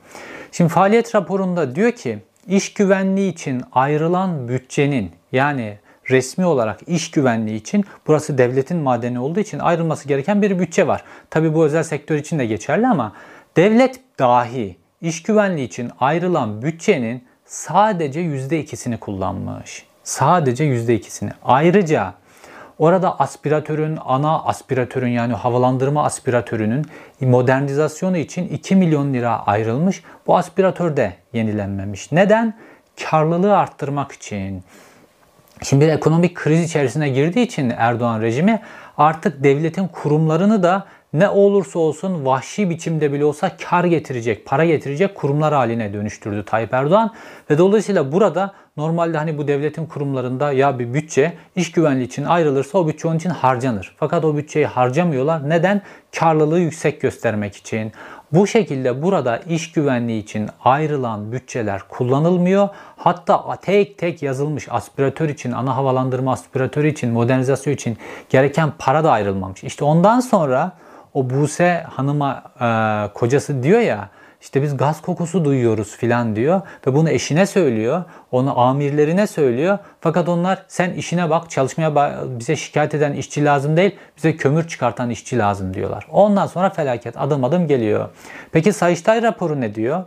Şimdi 0.52 0.70
faaliyet 0.70 1.14
raporunda 1.14 1.74
diyor 1.74 1.92
ki 1.92 2.18
iş 2.46 2.74
güvenliği 2.74 3.32
için 3.32 3.62
ayrılan 3.72 4.48
bütçenin 4.48 5.12
yani 5.32 5.78
resmi 6.10 6.46
olarak 6.46 6.80
iş 6.86 7.10
güvenliği 7.10 7.56
için 7.56 7.84
burası 8.06 8.38
devletin 8.38 8.76
madeni 8.76 9.20
olduğu 9.20 9.40
için 9.40 9.58
ayrılması 9.58 10.08
gereken 10.08 10.42
bir 10.42 10.58
bütçe 10.58 10.86
var. 10.86 11.04
Tabi 11.30 11.54
bu 11.54 11.64
özel 11.64 11.82
sektör 11.82 12.16
için 12.16 12.38
de 12.38 12.46
geçerli 12.46 12.86
ama 12.86 13.12
devlet 13.56 14.00
dahi 14.18 14.76
iş 15.04 15.22
güvenliği 15.22 15.66
için 15.66 15.90
ayrılan 16.00 16.62
bütçenin 16.62 17.24
sadece 17.44 18.20
%2'sini 18.20 18.98
kullanmış. 18.98 19.86
Sadece 20.04 20.64
%2'sini. 20.64 21.30
Ayrıca 21.44 22.14
Orada 22.78 23.20
aspiratörün, 23.20 23.98
ana 24.04 24.42
aspiratörün 24.44 25.08
yani 25.08 25.32
havalandırma 25.32 26.04
aspiratörünün 26.04 26.86
modernizasyonu 27.20 28.16
için 28.16 28.48
2 28.48 28.76
milyon 28.76 29.14
lira 29.14 29.46
ayrılmış. 29.46 30.02
Bu 30.26 30.36
aspiratör 30.36 30.96
de 30.96 31.14
yenilenmemiş. 31.32 32.12
Neden? 32.12 32.54
Karlılığı 33.04 33.56
arttırmak 33.56 34.12
için. 34.12 34.62
Şimdi 35.62 35.84
bir 35.84 35.90
ekonomik 35.90 36.34
kriz 36.34 36.64
içerisine 36.64 37.08
girdiği 37.08 37.42
için 37.42 37.70
Erdoğan 37.76 38.20
rejimi 38.20 38.60
artık 38.98 39.44
devletin 39.44 39.88
kurumlarını 39.88 40.62
da 40.62 40.86
ne 41.14 41.28
olursa 41.28 41.78
olsun 41.78 42.24
vahşi 42.24 42.70
biçimde 42.70 43.12
bile 43.12 43.24
olsa 43.24 43.56
kar 43.56 43.84
getirecek, 43.84 44.46
para 44.46 44.64
getirecek 44.64 45.14
kurumlar 45.14 45.54
haline 45.54 45.92
dönüştürdü 45.92 46.44
Tayyip 46.44 46.74
Erdoğan. 46.74 47.14
Ve 47.50 47.58
dolayısıyla 47.58 48.12
burada 48.12 48.52
normalde 48.76 49.18
hani 49.18 49.38
bu 49.38 49.48
devletin 49.48 49.86
kurumlarında 49.86 50.52
ya 50.52 50.78
bir 50.78 50.94
bütçe 50.94 51.32
iş 51.56 51.72
güvenliği 51.72 52.06
için 52.06 52.24
ayrılırsa 52.24 52.78
o 52.78 52.88
bütçe 52.88 53.08
onun 53.08 53.16
için 53.16 53.30
harcanır. 53.30 53.94
Fakat 53.98 54.24
o 54.24 54.36
bütçeyi 54.36 54.66
harcamıyorlar. 54.66 55.50
Neden? 55.50 55.82
Karlılığı 56.18 56.60
yüksek 56.60 57.00
göstermek 57.00 57.56
için. 57.56 57.92
Bu 58.32 58.46
şekilde 58.46 59.02
burada 59.02 59.36
iş 59.36 59.72
güvenliği 59.72 60.22
için 60.22 60.48
ayrılan 60.64 61.32
bütçeler 61.32 61.82
kullanılmıyor. 61.88 62.68
Hatta 62.96 63.56
tek 63.62 63.98
tek 63.98 64.22
yazılmış 64.22 64.66
aspiratör 64.70 65.28
için, 65.28 65.52
ana 65.52 65.76
havalandırma 65.76 66.32
aspiratörü 66.32 66.88
için, 66.88 67.10
modernizasyon 67.10 67.74
için 67.74 67.98
gereken 68.28 68.72
para 68.78 69.04
da 69.04 69.10
ayrılmamış. 69.10 69.64
İşte 69.64 69.84
ondan 69.84 70.20
sonra 70.20 70.72
o 71.14 71.30
Buse 71.30 71.84
hanıma 71.88 72.42
e, 72.60 73.12
kocası 73.14 73.62
diyor 73.62 73.80
ya 73.80 74.08
işte 74.44 74.62
biz 74.62 74.76
gaz 74.76 75.02
kokusu 75.02 75.44
duyuyoruz 75.44 75.96
filan 75.96 76.36
diyor 76.36 76.60
ve 76.86 76.94
bunu 76.94 77.10
eşine 77.10 77.46
söylüyor. 77.46 78.04
Onu 78.30 78.60
amirlerine 78.60 79.26
söylüyor. 79.26 79.78
Fakat 80.00 80.28
onlar 80.28 80.64
sen 80.68 80.92
işine 80.92 81.30
bak 81.30 81.50
çalışmaya 81.50 81.94
bize 82.26 82.56
şikayet 82.56 82.94
eden 82.94 83.12
işçi 83.12 83.44
lazım 83.44 83.76
değil 83.76 83.96
bize 84.16 84.36
kömür 84.36 84.68
çıkartan 84.68 85.10
işçi 85.10 85.38
lazım 85.38 85.74
diyorlar. 85.74 86.06
Ondan 86.10 86.46
sonra 86.46 86.70
felaket 86.70 87.16
adım 87.16 87.44
adım 87.44 87.66
geliyor. 87.66 88.08
Peki 88.52 88.72
Sayıştay 88.72 89.22
raporu 89.22 89.60
ne 89.60 89.74
diyor? 89.74 90.04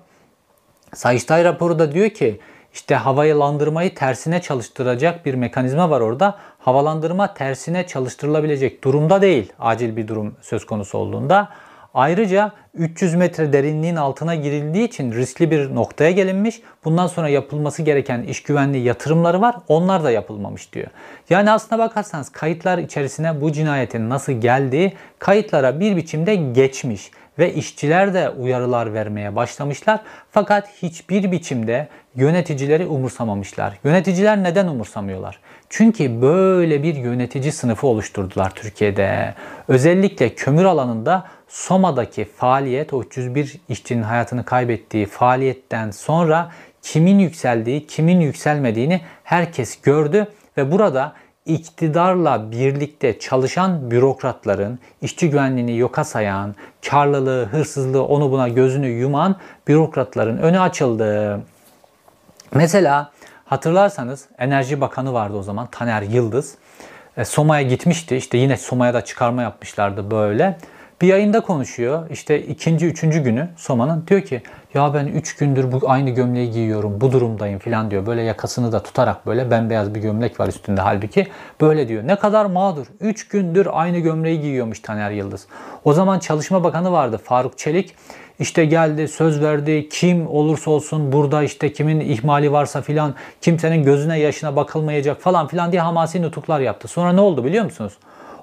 Sayıştay 0.94 1.44
raporu 1.44 1.80
da 1.80 1.92
diyor 1.92 2.10
ki 2.10 2.40
işte 2.74 2.96
havalandırmayı 2.96 3.96
tersine 3.96 4.42
çalıştıracak 4.42 5.26
bir 5.26 5.34
mekanizma 5.34 5.90
var 5.90 6.02
orada. 6.02 6.38
Havalandırma 6.68 7.34
tersine 7.34 7.88
çalıştırılabilecek 7.88 8.84
durumda 8.84 9.22
değil 9.22 9.54
acil 9.60 9.96
bir 9.96 10.08
durum 10.08 10.36
söz 10.42 10.66
konusu 10.66 10.98
olduğunda. 10.98 11.50
Ayrıca 11.94 12.52
300 12.74 13.16
metre 13.16 13.54
derinliğin 13.54 13.96
altına 13.96 14.36
girildiği 14.36 14.88
için 14.88 15.12
riskli 15.12 15.52
bir 15.52 15.76
noktaya 15.76 16.12
gelinmiş. 16.12 16.62
Bundan 16.86 17.08
sonra 17.08 17.30
yapılması 17.30 17.82
gereken 17.82 18.24
iş 18.24 18.44
güvenliği 18.44 18.84
yatırımları 18.84 19.42
var. 19.42 19.56
Onlar 19.68 20.04
da 20.04 20.12
yapılmamış 20.12 20.74
diyor. 20.74 20.88
Yani 21.30 21.52
aslına 21.52 21.80
bakarsanız 21.80 22.30
kayıtlar 22.30 22.78
içerisine 22.78 23.42
bu 23.42 23.52
cinayetin 23.52 24.10
nasıl 24.10 24.34
geldiği 24.34 24.94
kayıtlara 25.20 25.80
bir 25.80 25.96
biçimde 25.98 26.36
geçmiş 26.36 27.12
ve 27.40 27.54
işçiler 27.54 28.14
de 28.14 28.30
uyarılar 28.30 28.94
vermeye 28.94 29.36
başlamışlar. 29.36 30.00
Fakat 30.32 30.68
hiçbir 30.82 31.32
biçimde 31.32 31.88
yöneticileri 32.16 32.86
umursamamışlar. 32.86 33.80
Yöneticiler 33.84 34.44
neden 34.44 34.68
umursamıyorlar? 34.68 35.40
Çünkü 35.70 36.22
böyle 36.22 36.84
bir 36.84 36.96
yönetici 36.96 37.52
sınıfı 37.52 37.88
oluşturdular 37.88 38.50
Türkiye'de. 38.50 39.34
Özellikle 39.68 40.36
kömür 40.36 40.66
alanında 40.66 41.28
Soma'daki 41.48 42.26
faaliyet, 42.26 42.94
o 42.94 43.04
301 43.04 43.58
işçinin 43.70 44.04
hayatını 44.04 44.46
kaybettiği 44.46 45.06
faaliyetten 45.06 45.92
sonra 45.92 46.52
kimin 46.82 47.20
yükseldiği, 47.20 47.88
kimin 47.88 48.22
yükselmediğini 48.22 49.02
herkes 49.24 49.82
gördü 49.82 50.28
ve 50.58 50.72
burada 50.72 51.14
iktidarla 51.48 52.52
birlikte 52.52 53.20
çalışan 53.20 53.92
bürokratların, 53.92 54.80
işçi 55.02 55.30
güvenliğini 55.30 55.78
yoka 55.78 56.04
sayan, 56.04 56.56
karlılığı, 56.90 57.46
hırsızlığı 57.46 58.06
onu 58.06 58.32
buna 58.32 58.48
gözünü 58.48 58.88
yuman 58.88 59.36
bürokratların 59.68 60.38
önü 60.38 60.60
açıldı. 60.60 61.40
Mesela 62.54 63.12
hatırlarsanız 63.46 64.26
Enerji 64.38 64.82
Bakanı 64.82 65.14
vardı 65.14 65.38
o 65.38 65.44
zaman 65.44 65.68
Taner 65.72 66.02
Yıldız. 66.02 66.56
E, 67.18 67.26
Soma'ya 67.26 67.62
gitmişti. 67.62 68.16
İşte 68.16 68.38
yine 68.38 68.58
Soma'ya 68.58 68.94
da 68.94 69.06
çıkarma 69.06 69.42
yapmışlardı 69.42 70.12
böyle. 70.12 70.58
Bir 71.02 71.08
yayında 71.08 71.40
konuşuyor. 71.40 72.10
İşte 72.10 72.42
ikinci, 72.42 72.86
üçüncü 72.86 73.20
günü 73.20 73.50
Soma'nın 73.58 74.08
diyor 74.08 74.22
ki 74.22 74.42
ya 74.74 74.94
ben 74.94 75.08
üç 75.08 75.36
gündür 75.36 75.72
bu 75.72 75.80
aynı 75.90 76.10
gömleği 76.10 76.52
giyiyorum 76.52 77.02
bu 77.02 77.12
durumdayım 77.12 77.60
filan 77.60 77.92
diyor. 77.92 78.06
Böyle 78.06 78.22
yakasını 78.22 78.72
da 78.72 78.84
tutarak 78.84 79.26
böyle 79.26 79.52
bembeyaz 79.52 79.96
bir 79.96 80.00
gömlek 80.00 80.40
var 80.40 80.48
üstünde 80.48 80.82
halbuki. 80.82 81.28
Böyle 81.62 81.88
diyor. 81.88 82.08
Ne 82.08 82.16
kadar 82.16 82.46
mağdur. 82.46 82.86
Üç 83.00 83.28
gündür 83.28 83.68
aynı 83.72 84.00
gömleği 84.00 84.42
giyiyormuş 84.42 84.80
Taner 84.80 85.12
Yıldız. 85.12 85.48
O 85.84 85.94
zaman 85.94 86.20
Çalışma 86.20 86.64
Bakanı 86.64 86.92
vardı 86.92 87.18
Faruk 87.24 87.58
Çelik. 87.58 87.96
İşte 88.40 88.66
geldi 88.66 89.08
söz 89.08 89.42
verdi 89.42 89.90
kim 89.90 90.28
olursa 90.28 90.72
olsun 90.72 91.12
burada 91.12 91.44
işte 91.44 91.74
kimin 91.74 92.00
ihmali 92.00 92.52
varsa 92.52 92.82
filan 92.82 93.16
kimsenin 93.42 93.84
gözüne 93.84 94.20
yaşına 94.20 94.56
bakılmayacak 94.56 95.22
falan 95.22 95.48
filan 95.48 95.72
diye 95.72 95.82
hamasi 95.82 96.22
nutuklar 96.22 96.60
yaptı. 96.60 96.88
Sonra 96.88 97.14
ne 97.14 97.22
oldu 97.22 97.46
biliyor 97.46 97.66
musunuz? 97.66 97.94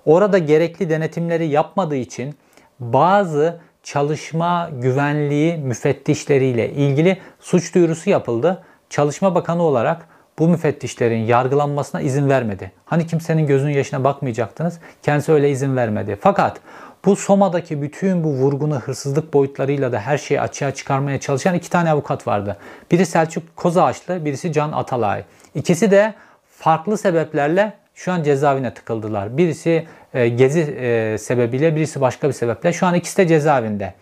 Orada 0.06 0.38
gerekli 0.38 0.90
denetimleri 0.90 1.46
yapmadığı 1.46 1.96
için 1.96 2.34
bazı 2.80 3.60
çalışma 3.82 4.70
güvenliği 4.72 5.56
müfettişleriyle 5.56 6.70
ilgili 6.70 7.18
suç 7.40 7.74
duyurusu 7.74 8.10
yapıldı. 8.10 8.62
Çalışma 8.90 9.34
Bakanı 9.34 9.62
olarak 9.62 10.06
bu 10.38 10.48
müfettişlerin 10.48 11.24
yargılanmasına 11.24 12.00
izin 12.00 12.28
vermedi. 12.28 12.72
Hani 12.84 13.06
kimsenin 13.06 13.46
gözünün 13.46 13.72
yaşına 13.72 14.04
bakmayacaktınız. 14.04 14.80
Kendisi 15.02 15.32
öyle 15.32 15.50
izin 15.50 15.76
vermedi. 15.76 16.18
Fakat 16.20 16.60
bu 17.04 17.16
Soma'daki 17.16 17.82
bütün 17.82 18.24
bu 18.24 18.28
vurgunu 18.28 18.78
hırsızlık 18.80 19.34
boyutlarıyla 19.34 19.92
da 19.92 20.00
her 20.00 20.18
şeyi 20.18 20.40
açığa 20.40 20.74
çıkarmaya 20.74 21.20
çalışan 21.20 21.54
iki 21.54 21.70
tane 21.70 21.90
avukat 21.90 22.26
vardı. 22.26 22.56
Biri 22.90 23.06
Selçuk 23.06 23.56
Kozağaçlı, 23.56 24.24
birisi 24.24 24.52
Can 24.52 24.72
Atalay. 24.72 25.24
İkisi 25.54 25.90
de 25.90 26.14
farklı 26.50 26.98
sebeplerle 26.98 27.72
şu 27.94 28.12
an 28.12 28.22
cezaevine 28.22 28.74
tıkıldılar. 28.74 29.36
Birisi 29.36 29.86
e, 30.14 30.28
gezi 30.28 30.60
e, 30.60 31.18
sebebiyle, 31.18 31.76
birisi 31.76 32.00
başka 32.00 32.28
bir 32.28 32.32
sebeple. 32.32 32.72
Şu 32.72 32.86
an 32.86 32.94
ikisi 32.94 33.16
de 33.16 33.26
cezaevinde. 33.26 33.94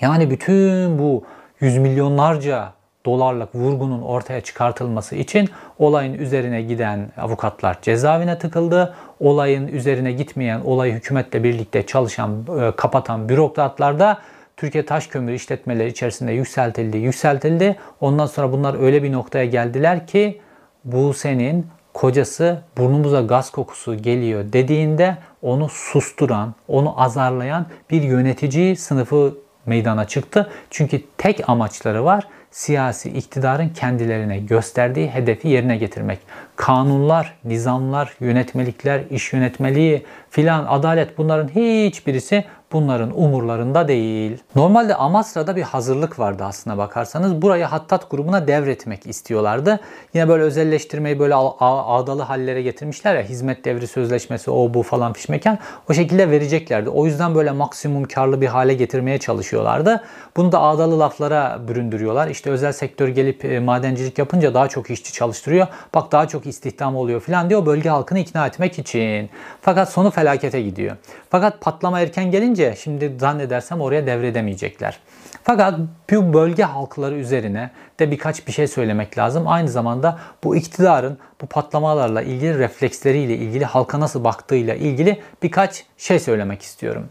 Yani 0.00 0.30
bütün 0.30 0.98
bu 0.98 1.24
yüz 1.60 1.78
milyonlarca 1.78 2.72
dolarlık 3.06 3.54
vurgunun 3.54 4.02
ortaya 4.02 4.40
çıkartılması 4.40 5.16
için 5.16 5.48
olayın 5.78 6.14
üzerine 6.14 6.62
giden 6.62 7.10
avukatlar 7.16 7.78
cezaevine 7.82 8.38
tıkıldı. 8.38 8.94
Olayın 9.20 9.68
üzerine 9.68 10.12
gitmeyen, 10.12 10.60
olayı 10.60 10.92
hükümetle 10.92 11.44
birlikte 11.44 11.86
çalışan, 11.86 12.46
e, 12.60 12.76
kapatan 12.76 13.28
bürokratlar 13.28 13.98
da 13.98 14.18
Türkiye 14.56 14.86
Taş 14.86 15.06
Kömürü 15.06 15.34
işletmeleri 15.34 15.88
içerisinde 15.88 16.32
yükseltildi, 16.32 16.98
yükseltildi. 16.98 17.76
Ondan 18.00 18.26
sonra 18.26 18.52
bunlar 18.52 18.82
öyle 18.82 19.02
bir 19.02 19.12
noktaya 19.12 19.44
geldiler 19.44 20.06
ki 20.06 20.40
bu 20.84 21.14
senin 21.14 21.66
kocası 21.94 22.62
burnumuza 22.76 23.20
gaz 23.20 23.50
kokusu 23.50 24.02
geliyor 24.02 24.52
dediğinde 24.52 25.16
onu 25.42 25.68
susturan, 25.68 26.54
onu 26.68 27.02
azarlayan 27.02 27.66
bir 27.90 28.02
yönetici 28.02 28.76
sınıfı 28.76 29.34
meydana 29.66 30.04
çıktı. 30.04 30.50
Çünkü 30.70 31.02
tek 31.18 31.48
amaçları 31.48 32.04
var 32.04 32.24
siyasi 32.50 33.10
iktidarın 33.10 33.68
kendilerine 33.68 34.38
gösterdiği 34.38 35.08
hedefi 35.08 35.48
yerine 35.48 35.76
getirmek. 35.76 36.18
Kanunlar, 36.58 37.34
nizamlar, 37.44 38.16
yönetmelikler, 38.20 39.00
iş 39.10 39.32
yönetmeliği 39.32 40.04
filan, 40.30 40.66
adalet 40.68 41.18
bunların 41.18 41.48
hiçbirisi 41.48 42.44
bunların 42.72 43.20
umurlarında 43.22 43.88
değil. 43.88 44.38
Normalde 44.54 44.94
Amasra'da 44.94 45.56
bir 45.56 45.62
hazırlık 45.62 46.18
vardı 46.18 46.44
aslına 46.44 46.78
bakarsanız. 46.78 47.42
Burayı 47.42 47.64
Hattat 47.64 48.10
grubuna 48.10 48.48
devretmek 48.48 49.06
istiyorlardı. 49.06 49.80
Yine 50.14 50.28
böyle 50.28 50.42
özelleştirmeyi 50.42 51.18
böyle 51.18 51.34
ağdalı 51.60 52.22
hallere 52.22 52.62
getirmişler 52.62 53.16
ya 53.16 53.22
hizmet 53.22 53.64
devri 53.64 53.86
sözleşmesi 53.86 54.50
o 54.50 54.74
bu 54.74 54.82
falan 54.82 55.12
fişmeken 55.12 55.58
o 55.90 55.94
şekilde 55.94 56.30
vereceklerdi. 56.30 56.90
O 56.90 57.06
yüzden 57.06 57.34
böyle 57.34 57.50
maksimum 57.50 58.04
karlı 58.04 58.40
bir 58.40 58.46
hale 58.46 58.74
getirmeye 58.74 59.18
çalışıyorlardı. 59.18 60.04
Bunu 60.36 60.52
da 60.52 60.60
ağdalı 60.60 60.98
laflara 60.98 61.68
büründürüyorlar. 61.68 62.28
İşte 62.28 62.50
özel 62.50 62.72
sektör 62.72 63.08
gelip 63.08 63.44
e, 63.44 63.60
madencilik 63.60 64.18
yapınca 64.18 64.54
daha 64.54 64.68
çok 64.68 64.90
işçi 64.90 65.12
çalıştırıyor. 65.12 65.66
Bak 65.94 66.12
daha 66.12 66.28
çok 66.28 66.46
istihdam 66.48 66.96
oluyor 66.96 67.20
falan 67.20 67.50
diyor 67.50 67.66
bölge 67.66 67.88
halkını 67.88 68.18
ikna 68.18 68.46
etmek 68.46 68.78
için. 68.78 69.30
Fakat 69.60 69.92
sonu 69.92 70.10
felakete 70.10 70.62
gidiyor. 70.62 70.96
Fakat 71.30 71.60
patlama 71.60 72.00
erken 72.00 72.30
gelince 72.30 72.74
şimdi 72.78 73.16
zannedersem 73.18 73.80
oraya 73.80 74.06
devredemeyecekler. 74.06 74.98
Fakat 75.44 75.78
bu 76.10 76.32
bölge 76.34 76.62
halkları 76.62 77.14
üzerine 77.14 77.70
de 77.98 78.10
birkaç 78.10 78.46
bir 78.46 78.52
şey 78.52 78.66
söylemek 78.66 79.18
lazım. 79.18 79.48
Aynı 79.48 79.68
zamanda 79.68 80.18
bu 80.44 80.56
iktidarın 80.56 81.18
bu 81.40 81.46
patlamalarla 81.46 82.22
ilgili 82.22 82.58
refleksleriyle 82.58 83.36
ilgili 83.36 83.64
halka 83.64 84.00
nasıl 84.00 84.24
baktığıyla 84.24 84.74
ilgili 84.74 85.20
birkaç 85.42 85.84
şey 85.96 86.18
söylemek 86.18 86.62
istiyorum. 86.62 87.08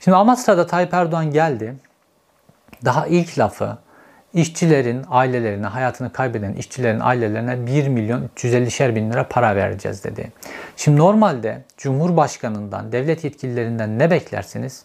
Şimdi 0.00 0.16
Amasra'da 0.16 0.66
Tayyip 0.66 0.94
Erdoğan 0.94 1.30
geldi. 1.30 1.74
Daha 2.84 3.06
ilk 3.06 3.38
lafı 3.38 3.78
işçilerin 4.34 5.04
ailelerine, 5.08 5.66
hayatını 5.66 6.12
kaybeden 6.12 6.52
işçilerin 6.52 7.00
ailelerine 7.00 7.66
1 7.66 7.88
milyon 7.88 8.28
350'şer 8.36 8.94
bin 8.94 9.10
lira 9.10 9.28
para 9.28 9.56
vereceğiz 9.56 10.04
dedi. 10.04 10.32
Şimdi 10.76 10.98
normalde 10.98 11.62
Cumhurbaşkanından, 11.76 12.92
devlet 12.92 13.24
yetkililerinden 13.24 13.98
ne 13.98 14.10
beklersiniz? 14.10 14.84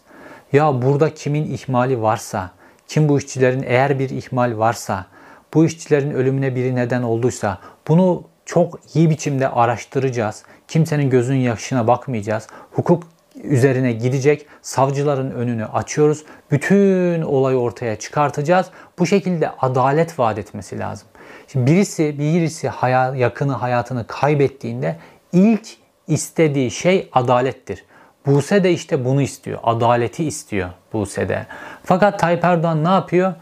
Ya 0.52 0.82
burada 0.82 1.14
kimin 1.14 1.44
ihmali 1.44 2.02
varsa, 2.02 2.50
kim 2.86 3.08
bu 3.08 3.18
işçilerin 3.18 3.64
eğer 3.66 3.98
bir 3.98 4.10
ihmal 4.10 4.58
varsa, 4.58 5.06
bu 5.54 5.64
işçilerin 5.64 6.10
ölümüne 6.10 6.54
biri 6.54 6.74
neden 6.74 7.02
olduysa 7.02 7.58
bunu 7.88 8.24
çok 8.44 8.80
iyi 8.94 9.10
biçimde 9.10 9.48
araştıracağız. 9.48 10.42
Kimsenin 10.68 11.10
gözünün 11.10 11.38
yaşına 11.38 11.86
bakmayacağız. 11.86 12.46
Hukuk 12.72 13.02
üzerine 13.42 13.92
gidecek. 13.92 14.46
Savcıların 14.62 15.30
önünü 15.30 15.64
açıyoruz. 15.64 16.24
Bütün 16.50 17.22
olayı 17.22 17.56
ortaya 17.56 17.96
çıkartacağız. 17.96 18.66
Bu 18.98 19.06
şekilde 19.06 19.50
adalet 19.50 20.18
vaat 20.18 20.38
etmesi 20.38 20.78
lazım. 20.78 21.08
Şimdi 21.48 21.70
birisi 21.70 22.18
birisi 22.18 22.68
hayal, 22.68 23.16
yakını 23.16 23.52
hayatını 23.52 24.06
kaybettiğinde 24.06 24.96
ilk 25.32 25.68
istediği 26.08 26.70
şey 26.70 27.08
adalettir. 27.12 27.84
Buse 28.26 28.64
de 28.64 28.72
işte 28.72 29.04
bunu 29.04 29.22
istiyor. 29.22 29.58
Adaleti 29.62 30.24
istiyor 30.24 30.70
Buse 30.92 31.28
de. 31.28 31.46
Fakat 31.84 32.18
Tayyip 32.18 32.44
Erdoğan 32.44 32.84
ne 32.84 32.88
yapıyor? 32.88 33.34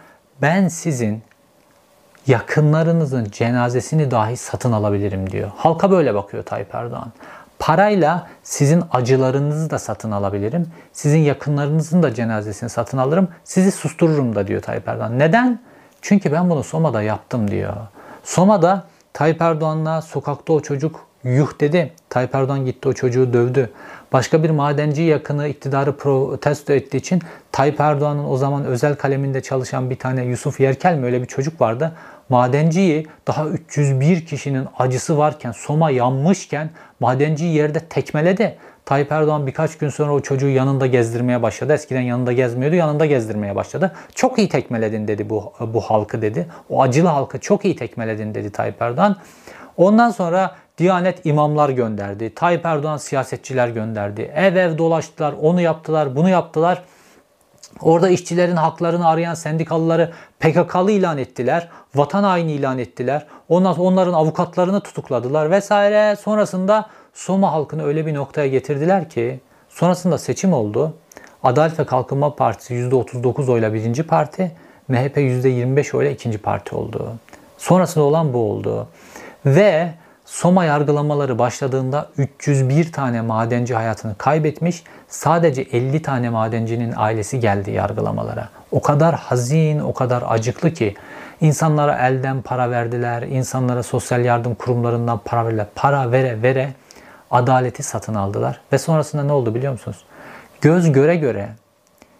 Ben 0.42 0.68
sizin 0.68 1.22
yakınlarınızın 2.26 3.24
cenazesini 3.24 4.10
dahi 4.10 4.36
satın 4.36 4.72
alabilirim 4.72 5.30
diyor. 5.30 5.50
Halka 5.56 5.90
böyle 5.90 6.14
bakıyor 6.14 6.42
Tayyip 6.42 6.74
Erdoğan. 6.74 7.12
Parayla 7.62 8.26
sizin 8.42 8.82
acılarınızı 8.92 9.70
da 9.70 9.78
satın 9.78 10.10
alabilirim. 10.10 10.66
Sizin 10.92 11.18
yakınlarınızın 11.18 12.02
da 12.02 12.14
cenazesini 12.14 12.70
satın 12.70 12.98
alırım. 12.98 13.28
Sizi 13.44 13.72
sustururum 13.72 14.34
da 14.34 14.46
diyor 14.46 14.62
Tayyip 14.62 14.88
Erdoğan. 14.88 15.18
Neden? 15.18 15.60
Çünkü 16.00 16.32
ben 16.32 16.50
bunu 16.50 16.62
Soma'da 16.64 17.02
yaptım 17.02 17.50
diyor. 17.50 17.72
Soma'da 18.24 18.84
Tayyip 19.12 19.42
Erdoğan'la 19.42 20.02
sokakta 20.02 20.52
o 20.52 20.60
çocuk 20.60 21.06
yuh 21.24 21.60
dedi. 21.60 21.92
Tayyip 22.10 22.34
Erdoğan 22.34 22.64
gitti 22.64 22.88
o 22.88 22.92
çocuğu 22.92 23.32
dövdü. 23.32 23.70
Başka 24.12 24.42
bir 24.42 24.50
madenci 24.50 25.02
yakını 25.02 25.48
iktidarı 25.48 25.96
protesto 25.96 26.72
ettiği 26.72 26.96
için 26.96 27.22
Tayyip 27.52 27.80
Erdoğan'ın 27.80 28.24
o 28.24 28.36
zaman 28.36 28.64
özel 28.64 28.94
kaleminde 28.94 29.40
çalışan 29.40 29.90
bir 29.90 29.98
tane 29.98 30.24
Yusuf 30.24 30.60
Yerkel 30.60 30.96
mi 30.96 31.06
öyle 31.06 31.22
bir 31.22 31.26
çocuk 31.26 31.60
vardı. 31.60 31.92
Madenciyi 32.32 33.06
daha 33.26 33.46
301 33.46 34.26
kişinin 34.26 34.66
acısı 34.78 35.18
varken, 35.18 35.52
Soma 35.52 35.90
yanmışken 35.90 36.70
madenciyi 37.00 37.54
yerde 37.54 37.80
tekmeledi. 37.80 38.56
Tayyip 38.84 39.12
Erdoğan 39.12 39.46
birkaç 39.46 39.78
gün 39.78 39.88
sonra 39.88 40.12
o 40.12 40.20
çocuğu 40.20 40.48
yanında 40.48 40.86
gezdirmeye 40.86 41.42
başladı. 41.42 41.72
Eskiden 41.72 42.00
yanında 42.00 42.32
gezmiyordu, 42.32 42.76
yanında 42.76 43.06
gezdirmeye 43.06 43.56
başladı. 43.56 43.92
Çok 44.14 44.38
iyi 44.38 44.48
tekmeledin 44.48 45.08
dedi 45.08 45.30
bu, 45.30 45.52
bu 45.60 45.80
halkı 45.80 46.22
dedi. 46.22 46.46
O 46.70 46.82
acılı 46.82 47.08
halkı 47.08 47.40
çok 47.40 47.64
iyi 47.64 47.76
tekmeledin 47.76 48.34
dedi 48.34 48.52
Tayyip 48.52 48.82
Erdoğan. 48.82 49.16
Ondan 49.76 50.10
sonra 50.10 50.54
Diyanet 50.78 51.26
imamlar 51.26 51.68
gönderdi. 51.68 52.34
Tayyip 52.34 52.66
Erdoğan 52.66 52.96
siyasetçiler 52.96 53.68
gönderdi. 53.68 54.32
Ev 54.34 54.56
ev 54.56 54.78
dolaştılar, 54.78 55.34
onu 55.42 55.60
yaptılar, 55.60 56.16
bunu 56.16 56.28
yaptılar. 56.28 56.82
Orada 57.80 58.08
işçilerin 58.08 58.56
haklarını 58.56 59.08
arayan 59.08 59.34
sendikalıları 59.34 60.12
PKK'lı 60.40 60.90
ilan 60.90 61.18
ettiler. 61.18 61.68
Vatan 61.94 62.22
haini 62.24 62.52
ilan 62.52 62.78
ettiler. 62.78 63.26
Ondan 63.48 63.78
onların 63.80 64.12
avukatlarını 64.12 64.80
tutukladılar 64.80 65.50
vesaire. 65.50 66.16
Sonrasında 66.16 66.86
Soma 67.14 67.52
halkını 67.52 67.84
öyle 67.84 68.06
bir 68.06 68.14
noktaya 68.14 68.48
getirdiler 68.48 69.10
ki 69.10 69.40
sonrasında 69.68 70.18
seçim 70.18 70.52
oldu. 70.52 70.94
Adalet 71.42 71.78
ve 71.78 71.84
Kalkınma 71.84 72.36
Partisi 72.36 72.74
%39 72.74 73.52
oyla 73.52 73.74
birinci 73.74 74.02
parti, 74.02 74.52
MHP 74.88 75.16
%25 75.16 75.96
oyla 75.96 76.10
ikinci 76.10 76.38
parti 76.38 76.76
oldu. 76.76 77.12
Sonrasında 77.58 78.04
olan 78.04 78.32
bu 78.32 78.38
oldu. 78.38 78.88
Ve 79.46 79.94
Soma 80.32 80.64
yargılamaları 80.64 81.38
başladığında 81.38 82.08
301 82.18 82.92
tane 82.92 83.20
madenci 83.20 83.74
hayatını 83.74 84.14
kaybetmiş. 84.18 84.84
Sadece 85.08 85.62
50 85.62 86.02
tane 86.02 86.30
madencinin 86.30 86.94
ailesi 86.96 87.40
geldi 87.40 87.70
yargılamalara. 87.70 88.48
O 88.70 88.82
kadar 88.82 89.14
hazin, 89.14 89.80
o 89.80 89.92
kadar 89.94 90.24
acıklı 90.28 90.72
ki 90.72 90.94
insanlara 91.40 92.08
elden 92.08 92.42
para 92.42 92.70
verdiler, 92.70 93.22
insanlara 93.22 93.82
sosyal 93.82 94.24
yardım 94.24 94.54
kurumlarından 94.54 95.20
para 95.24 95.44
verdiler. 95.46 95.66
Para 95.74 96.12
vere 96.12 96.42
vere 96.42 96.72
adaleti 97.30 97.82
satın 97.82 98.14
aldılar. 98.14 98.60
Ve 98.72 98.78
sonrasında 98.78 99.22
ne 99.22 99.32
oldu 99.32 99.54
biliyor 99.54 99.72
musunuz? 99.72 100.04
Göz 100.60 100.92
göre 100.92 101.16
göre 101.16 101.48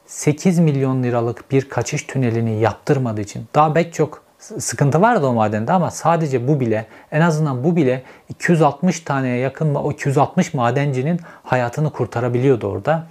8 0.06 0.58
milyon 0.58 1.02
liralık 1.02 1.50
bir 1.50 1.68
kaçış 1.68 2.02
tünelini 2.02 2.60
yaptırmadığı 2.60 3.20
için 3.20 3.46
daha 3.54 3.72
pek 3.72 3.94
çok 3.94 4.22
sıkıntı 4.43 5.01
vardı 5.01 5.26
o 5.26 5.32
madende 5.32 5.72
ama 5.72 5.90
sadece 5.90 6.49
bu 6.49 6.61
bile 6.61 6.86
en 7.12 7.20
azından 7.20 7.64
bu 7.64 7.76
bile 7.76 8.03
260 8.28 9.01
taneye 9.01 9.38
yakın 9.38 9.74
o 9.74 9.93
260 9.93 10.55
madencinin 10.55 11.20
hayatını 11.43 11.90
kurtarabiliyordu 11.90 12.66
orada. 12.66 13.07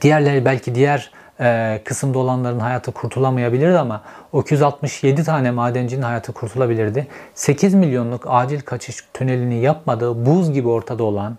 Diğerleri 0.00 0.44
belki 0.44 0.74
diğer 0.74 1.10
e, 1.40 1.80
kısımda 1.84 2.18
olanların 2.18 2.58
hayatı 2.58 2.92
kurtulamayabilirdi 2.92 3.78
ama 3.78 4.02
o 4.32 4.40
267 4.40 5.24
tane 5.24 5.50
madencinin 5.50 6.02
hayatı 6.02 6.32
kurtulabilirdi. 6.32 7.06
8 7.34 7.74
milyonluk 7.74 8.24
acil 8.26 8.60
kaçış 8.60 9.04
tünelini 9.14 9.60
yapmadığı 9.60 10.26
buz 10.26 10.52
gibi 10.52 10.68
ortada 10.68 11.04
olan 11.04 11.36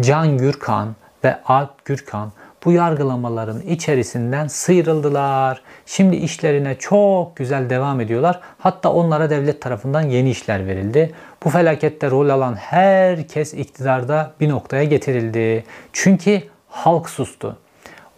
Can 0.00 0.38
Gürkan 0.38 0.96
ve 1.24 1.38
Alp 1.44 1.84
Gürkan 1.84 2.32
bu 2.68 2.72
yargılamaların 2.72 3.60
içerisinden 3.60 4.46
sıyrıldılar. 4.46 5.62
Şimdi 5.86 6.16
işlerine 6.16 6.74
çok 6.74 7.36
güzel 7.36 7.70
devam 7.70 8.00
ediyorlar. 8.00 8.40
Hatta 8.58 8.92
onlara 8.92 9.30
devlet 9.30 9.62
tarafından 9.62 10.02
yeni 10.02 10.30
işler 10.30 10.66
verildi. 10.66 11.14
Bu 11.44 11.50
felakette 11.50 12.10
rol 12.10 12.28
alan 12.28 12.54
herkes 12.54 13.54
iktidarda 13.54 14.32
bir 14.40 14.48
noktaya 14.48 14.84
getirildi. 14.84 15.64
Çünkü 15.92 16.42
halk 16.68 17.10
sustu. 17.10 17.56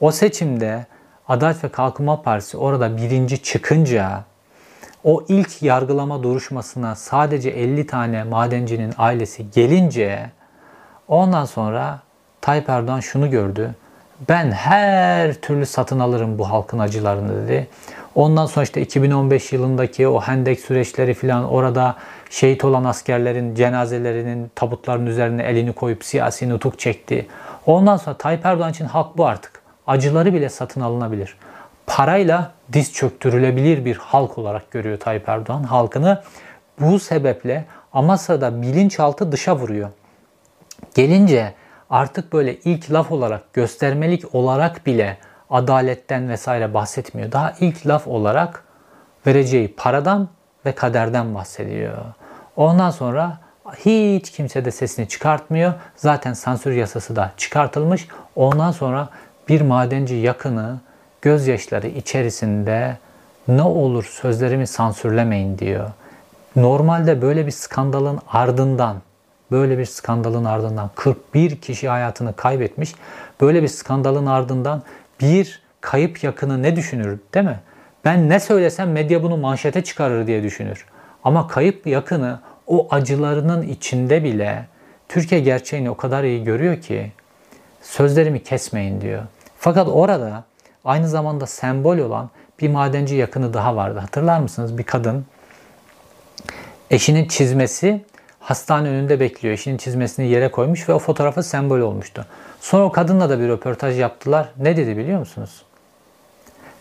O 0.00 0.10
seçimde 0.10 0.86
Adalet 1.28 1.64
ve 1.64 1.68
Kalkınma 1.68 2.22
Partisi 2.22 2.56
orada 2.56 2.96
birinci 2.96 3.42
çıkınca 3.42 4.24
o 5.04 5.24
ilk 5.28 5.62
yargılama 5.62 6.22
duruşmasına 6.22 6.94
sadece 6.94 7.50
50 7.50 7.86
tane 7.86 8.24
madencinin 8.24 8.94
ailesi 8.98 9.50
gelince 9.50 10.30
ondan 11.08 11.44
sonra 11.44 12.00
Tayyip 12.40 12.68
Erdoğan 12.68 13.00
şunu 13.00 13.30
gördü 13.30 13.74
ben 14.28 14.50
her 14.50 15.34
türlü 15.34 15.66
satın 15.66 15.98
alırım 15.98 16.38
bu 16.38 16.50
halkın 16.50 16.78
acılarını 16.78 17.42
dedi. 17.42 17.68
Ondan 18.14 18.46
sonra 18.46 18.64
işte 18.64 18.82
2015 18.82 19.52
yılındaki 19.52 20.08
o 20.08 20.20
hendek 20.20 20.60
süreçleri 20.60 21.14
filan 21.14 21.44
orada 21.44 21.96
şehit 22.30 22.64
olan 22.64 22.84
askerlerin 22.84 23.54
cenazelerinin 23.54 24.50
tabutların 24.54 25.06
üzerine 25.06 25.42
elini 25.42 25.72
koyup 25.72 26.04
siyasi 26.04 26.48
nutuk 26.48 26.78
çekti. 26.78 27.26
Ondan 27.66 27.96
sonra 27.96 28.16
Tayyip 28.16 28.46
Erdoğan 28.46 28.70
için 28.70 28.84
halk 28.84 29.16
bu 29.16 29.26
artık. 29.26 29.62
Acıları 29.86 30.34
bile 30.34 30.48
satın 30.48 30.80
alınabilir. 30.80 31.36
Parayla 31.86 32.52
diz 32.72 32.92
çöktürülebilir 32.92 33.84
bir 33.84 33.96
halk 33.96 34.38
olarak 34.38 34.70
görüyor 34.70 34.98
Tayyip 34.98 35.28
Erdoğan 35.28 35.62
halkını. 35.62 36.22
Bu 36.80 36.98
sebeple 36.98 37.64
Amasya'da 37.92 38.62
bilinçaltı 38.62 39.32
dışa 39.32 39.56
vuruyor. 39.56 39.88
Gelince 40.94 41.54
artık 41.90 42.32
böyle 42.32 42.56
ilk 42.56 42.92
laf 42.92 43.12
olarak, 43.12 43.52
göstermelik 43.52 44.34
olarak 44.34 44.86
bile 44.86 45.18
adaletten 45.50 46.28
vesaire 46.28 46.74
bahsetmiyor. 46.74 47.32
Daha 47.32 47.54
ilk 47.60 47.86
laf 47.86 48.06
olarak 48.06 48.64
vereceği 49.26 49.74
paradan 49.74 50.28
ve 50.66 50.72
kaderden 50.72 51.34
bahsediyor. 51.34 51.98
Ondan 52.56 52.90
sonra 52.90 53.38
hiç 53.76 54.30
kimse 54.30 54.64
de 54.64 54.70
sesini 54.70 55.08
çıkartmıyor. 55.08 55.72
Zaten 55.96 56.32
sansür 56.32 56.72
yasası 56.72 57.16
da 57.16 57.32
çıkartılmış. 57.36 58.08
Ondan 58.36 58.72
sonra 58.72 59.08
bir 59.48 59.60
madenci 59.60 60.14
yakını 60.14 60.80
gözyaşları 61.22 61.86
içerisinde 61.86 62.96
ne 63.48 63.62
olur 63.62 64.04
sözlerimi 64.04 64.66
sansürlemeyin 64.66 65.58
diyor. 65.58 65.90
Normalde 66.56 67.22
böyle 67.22 67.46
bir 67.46 67.50
skandalın 67.50 68.20
ardından 68.28 68.96
Böyle 69.50 69.78
bir 69.78 69.84
skandalın 69.84 70.44
ardından 70.44 70.90
41 70.94 71.56
kişi 71.56 71.88
hayatını 71.88 72.36
kaybetmiş. 72.36 72.94
Böyle 73.40 73.62
bir 73.62 73.68
skandalın 73.68 74.26
ardından 74.26 74.82
bir 75.20 75.62
kayıp 75.80 76.24
yakını 76.24 76.62
ne 76.62 76.76
düşünür 76.76 77.18
değil 77.34 77.46
mi? 77.46 77.60
Ben 78.04 78.28
ne 78.28 78.40
söylesem 78.40 78.92
medya 78.92 79.22
bunu 79.22 79.36
manşete 79.36 79.84
çıkarır 79.84 80.26
diye 80.26 80.42
düşünür. 80.42 80.86
Ama 81.24 81.48
kayıp 81.48 81.86
yakını 81.86 82.40
o 82.66 82.88
acılarının 82.90 83.62
içinde 83.62 84.24
bile 84.24 84.66
Türkiye 85.08 85.40
gerçeğini 85.40 85.90
o 85.90 85.96
kadar 85.96 86.24
iyi 86.24 86.44
görüyor 86.44 86.80
ki 86.80 87.12
sözlerimi 87.82 88.42
kesmeyin 88.42 89.00
diyor. 89.00 89.22
Fakat 89.58 89.88
orada 89.88 90.44
aynı 90.84 91.08
zamanda 91.08 91.46
sembol 91.46 91.98
olan 91.98 92.30
bir 92.60 92.68
madenci 92.68 93.14
yakını 93.14 93.54
daha 93.54 93.76
vardı. 93.76 93.98
Hatırlar 93.98 94.40
mısınız? 94.40 94.78
Bir 94.78 94.82
kadın 94.82 95.26
eşinin 96.90 97.28
çizmesi 97.28 98.04
hastane 98.50 98.88
önünde 98.88 99.20
bekliyor. 99.20 99.54
İşinin 99.54 99.76
çizmesini 99.76 100.28
yere 100.28 100.50
koymuş 100.50 100.88
ve 100.88 100.94
o 100.94 100.98
fotoğrafı 100.98 101.42
sembol 101.42 101.80
olmuştu. 101.80 102.26
Sonra 102.60 102.84
o 102.84 102.92
kadınla 102.92 103.30
da 103.30 103.40
bir 103.40 103.48
röportaj 103.48 103.98
yaptılar. 103.98 104.48
Ne 104.58 104.76
dedi 104.76 104.96
biliyor 104.96 105.18
musunuz? 105.18 105.62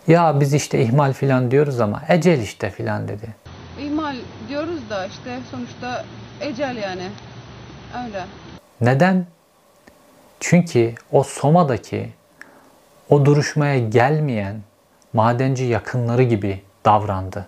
Ya 0.08 0.40
biz 0.40 0.54
işte 0.54 0.82
ihmal 0.82 1.12
filan 1.12 1.50
diyoruz 1.50 1.80
ama 1.80 2.02
ecel 2.08 2.40
işte 2.40 2.70
filan 2.70 3.08
dedi. 3.08 3.34
İhmal 3.80 4.16
diyoruz 4.48 4.90
da 4.90 5.06
işte 5.06 5.38
sonuçta 5.50 6.04
ecel 6.40 6.76
yani. 6.76 7.08
Öyle. 8.06 8.24
Neden? 8.80 9.26
Çünkü 10.40 10.94
o 11.12 11.22
Soma'daki 11.22 12.10
o 13.10 13.24
duruşmaya 13.24 13.78
gelmeyen 13.78 14.56
madenci 15.12 15.64
yakınları 15.64 16.22
gibi 16.22 16.62
davrandı. 16.84 17.46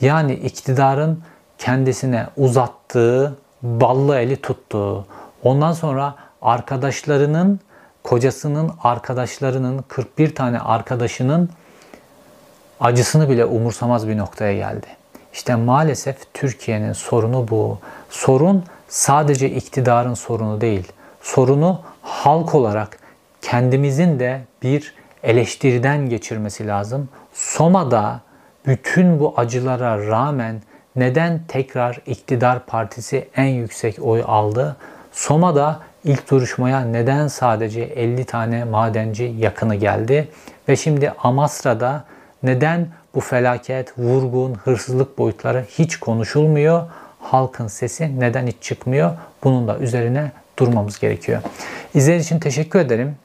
Yani 0.00 0.34
iktidarın 0.34 1.22
kendisine 1.58 2.26
uzattığı 2.36 3.45
ballı 3.62 4.18
eli 4.18 4.36
tuttuğu, 4.36 5.06
ondan 5.42 5.72
sonra 5.72 6.14
arkadaşlarının, 6.42 7.60
kocasının 8.04 8.70
arkadaşlarının, 8.82 9.84
41 9.88 10.34
tane 10.34 10.60
arkadaşının 10.60 11.50
acısını 12.80 13.30
bile 13.30 13.44
umursamaz 13.44 14.08
bir 14.08 14.18
noktaya 14.18 14.54
geldi. 14.54 14.86
İşte 15.32 15.54
maalesef 15.54 16.34
Türkiye'nin 16.34 16.92
sorunu 16.92 17.48
bu. 17.48 17.78
Sorun 18.10 18.64
sadece 18.88 19.50
iktidarın 19.50 20.14
sorunu 20.14 20.60
değil. 20.60 20.92
Sorunu 21.22 21.80
halk 22.02 22.54
olarak 22.54 22.98
kendimizin 23.42 24.20
de 24.20 24.40
bir 24.62 24.94
eleştiriden 25.22 26.08
geçirmesi 26.08 26.66
lazım. 26.66 27.08
Soma'da 27.32 28.20
bütün 28.66 29.20
bu 29.20 29.34
acılara 29.36 30.06
rağmen 30.06 30.62
neden 30.96 31.40
tekrar 31.48 32.00
iktidar 32.06 32.66
partisi 32.66 33.28
en 33.36 33.44
yüksek 33.44 34.02
oy 34.02 34.22
aldı? 34.26 34.76
Soma'da 35.12 35.80
ilk 36.04 36.30
duruşmaya 36.30 36.80
neden 36.80 37.28
sadece 37.28 37.82
50 37.82 38.24
tane 38.24 38.64
madenci 38.64 39.24
yakını 39.24 39.74
geldi? 39.74 40.28
Ve 40.68 40.76
şimdi 40.76 41.12
Amasra'da 41.18 42.04
neden 42.42 42.88
bu 43.14 43.20
felaket, 43.20 43.98
vurgun, 43.98 44.54
hırsızlık 44.54 45.18
boyutları 45.18 45.64
hiç 45.70 45.96
konuşulmuyor? 45.96 46.82
Halkın 47.20 47.66
sesi 47.66 48.20
neden 48.20 48.46
hiç 48.46 48.56
çıkmıyor? 48.60 49.10
Bunun 49.44 49.68
da 49.68 49.78
üzerine 49.78 50.32
durmamız 50.58 50.98
gerekiyor. 50.98 51.42
İzlediğiniz 51.94 52.26
için 52.26 52.38
teşekkür 52.38 52.78
ederim. 52.78 53.16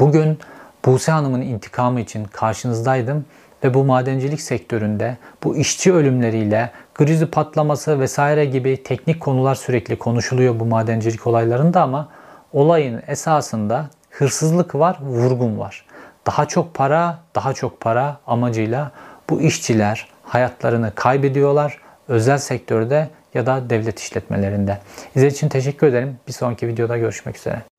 Bugün 0.00 0.38
Buse 0.84 1.12
Hanım'ın 1.12 1.42
intikamı 1.42 2.00
için 2.00 2.24
karşınızdaydım 2.24 3.24
ve 3.64 3.74
bu 3.74 3.84
madencilik 3.84 4.40
sektöründe 4.40 5.16
bu 5.44 5.56
işçi 5.56 5.92
ölümleriyle 5.92 6.70
grizi 6.94 7.26
patlaması 7.26 8.00
vesaire 8.00 8.44
gibi 8.44 8.82
teknik 8.82 9.20
konular 9.20 9.54
sürekli 9.54 9.98
konuşuluyor 9.98 10.60
bu 10.60 10.64
madencilik 10.64 11.26
olaylarında 11.26 11.82
ama 11.82 12.08
olayın 12.52 13.02
esasında 13.06 13.90
hırsızlık 14.10 14.74
var, 14.74 14.98
vurgun 15.02 15.58
var. 15.58 15.86
Daha 16.26 16.46
çok 16.48 16.74
para, 16.74 17.18
daha 17.34 17.52
çok 17.52 17.80
para 17.80 18.16
amacıyla 18.26 18.90
bu 19.30 19.40
işçiler 19.40 20.08
hayatlarını 20.22 20.92
kaybediyorlar 20.94 21.78
özel 22.08 22.38
sektörde 22.38 23.08
ya 23.34 23.46
da 23.46 23.70
devlet 23.70 23.98
işletmelerinde. 23.98 24.78
İzlediğiniz 25.08 25.36
için 25.36 25.48
teşekkür 25.48 25.86
ederim. 25.86 26.18
Bir 26.28 26.32
sonraki 26.32 26.68
videoda 26.68 26.98
görüşmek 26.98 27.36
üzere. 27.36 27.69